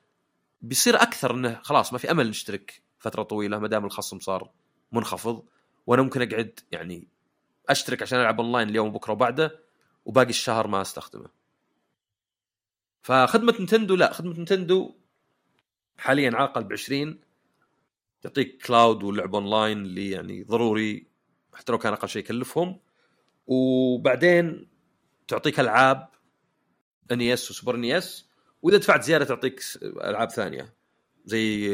بيصير 0.62 1.02
أكثر 1.02 1.34
إنه 1.34 1.60
خلاص 1.62 1.92
ما 1.92 1.98
في 1.98 2.10
أمل 2.10 2.28
نشترك 2.28 2.82
فترة 2.98 3.22
طويلة 3.22 3.58
ما 3.58 3.68
دام 3.68 3.84
الخصم 3.84 4.18
صار 4.18 4.50
منخفض 4.92 5.44
وأنا 5.86 6.02
ممكن 6.02 6.22
أقعد 6.22 6.60
يعني 6.72 7.08
أشترك 7.68 8.02
عشان 8.02 8.20
ألعب 8.20 8.40
أونلاين 8.40 8.68
اليوم 8.68 8.88
وبكرة 8.88 9.12
وبعده. 9.12 9.65
وباقي 10.06 10.30
الشهر 10.30 10.66
ما 10.66 10.80
أستخدمه. 10.80 11.28
فخدمة 13.02 13.54
Nintendo 13.60 13.96
لا 13.96 14.12
خدمة 14.12 14.40
Nintendo 14.40 14.94
حاليا 15.98 16.26
على 16.26 16.44
الاقل 16.44 16.64
ب 16.64 16.72
20 16.72 17.20
تعطيك 18.22 18.66
cloud 18.66 19.02
ولعب 19.02 19.34
اونلاين 19.34 19.78
اللي 19.78 20.10
يعني 20.10 20.42
ضروري 20.42 21.06
حتى 21.54 21.72
لو 21.72 21.78
كان 21.78 21.92
أقل 21.92 22.08
شيء 22.08 22.22
يكلفهم. 22.22 22.80
وبعدين 23.46 24.68
تعطيك 25.28 25.60
ألعاب 25.60 26.08
NES 27.12 27.50
و 27.50 27.54
Super 27.54 27.74
NES 27.74 28.28
وإذا 28.62 28.76
دفعت 28.76 29.02
زيادة 29.02 29.24
تعطيك 29.24 29.62
ألعاب 29.82 30.30
ثانية. 30.30 30.74
زي 31.24 31.68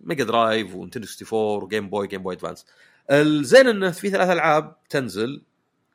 Mega 0.00 0.24
Drive 0.24 0.74
و 0.74 0.78
Nintendo 0.78 1.06
64 1.06 1.62
و 1.62 1.68
Game 1.68 1.90
Boy 1.90 2.06
Game 2.06 2.22
Boy 2.22 2.34
Advance 2.34 2.66
الزين 3.10 3.66
إنه 3.66 3.90
في 3.90 4.10
ثلاث 4.10 4.30
ألعاب 4.30 4.76
تنزل 4.88 5.42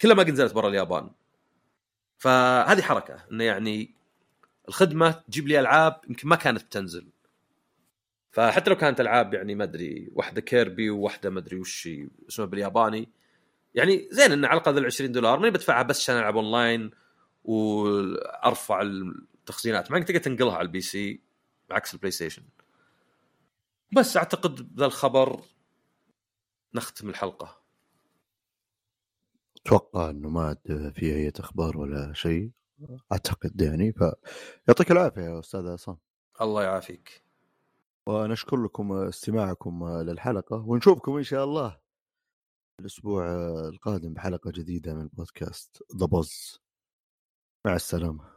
كلها 0.01 0.16
ما 0.16 0.24
نزلت 0.24 0.53
برا 0.53 0.70
اليابان. 0.70 1.10
فهذه 2.18 2.82
حركة 2.82 3.26
إنه 3.32 3.43
يعني 3.43 3.95
الخدمة 4.68 5.11
تجيب 5.11 5.47
لي 5.47 5.59
ألعاب 5.59 6.01
يمكن 6.09 6.28
ما 6.28 6.36
كانت 6.36 6.63
بتنزل 6.63 7.07
فحتى 8.36 8.70
لو 8.70 8.76
كانت 8.76 9.01
ألعاب 9.01 9.34
يعني 9.34 9.55
ما 9.55 9.63
أدري 9.63 10.09
واحدة 10.13 10.41
Kirby 10.41 10.89
وواحدة 10.89 11.30
ما 11.30 11.39
أدري 11.39 11.59
وش 11.59 11.89
اسمها 12.30 12.47
بالياباني. 12.47 13.09
يعني 13.76 14.07
زين 14.11 14.32
إنه 14.32 14.47
على 14.47 14.61
الأقل 14.61 14.86
20 14.86 15.11
دولار 15.11 15.39
ماني 15.39 15.51
بدفعها 15.51 15.84
بس 15.84 15.99
عشان 15.99 16.18
ألعب 16.18 16.38
أونلاين 16.38 16.91
وأرفع 17.43 18.82
التخزينات. 18.82 19.91
مع 19.91 19.97
انك 19.97 20.07
تقدر 20.07 20.20
تنقلها 20.20 20.55
على 20.55 20.66
ال 20.66 20.82
PC 20.82 21.22
بعكس 21.70 21.93
ال 21.93 22.12
PlayStation. 22.12 22.43
بس 23.91 24.18
أعتقد 24.18 24.76
بذا 24.76 24.86
الخبر 24.86 25.41
نختم 26.74 27.09
الحلقة. 27.09 27.64
أتوقع 29.66 30.09
إنه 30.09 30.30
ما 30.30 30.41
عاد 30.41 30.93
في 30.95 31.16
أي 31.16 31.32
أخبار 31.39 31.78
ولا 31.78 32.13
شيء 32.13 32.51
أعتقد 33.11 33.61
يعني 33.61 33.93
فيعطيك 33.93 34.91
العافية 34.91 35.22
يا 35.22 35.39
أستاذ 35.39 35.68
عصام. 35.68 35.97
الله 36.41 36.63
يعافيك. 36.63 37.24
ونشكر 38.07 38.63
لكم 38.63 38.91
استماعكم 38.91 39.88
للحلقة 39.88 40.55
ونشوفكم 40.57 41.18
إن 41.18 41.24
شاء 41.24 41.43
الله 41.43 41.78
الأسبوع 42.80 43.28
القادم 43.68 44.13
بحلقة 44.13 44.51
جديدة 44.51 44.93
من 44.93 45.07
بودكاست 45.07 45.84
ذا 45.95 46.07
مع 47.66 47.76
السلامة. 47.76 48.35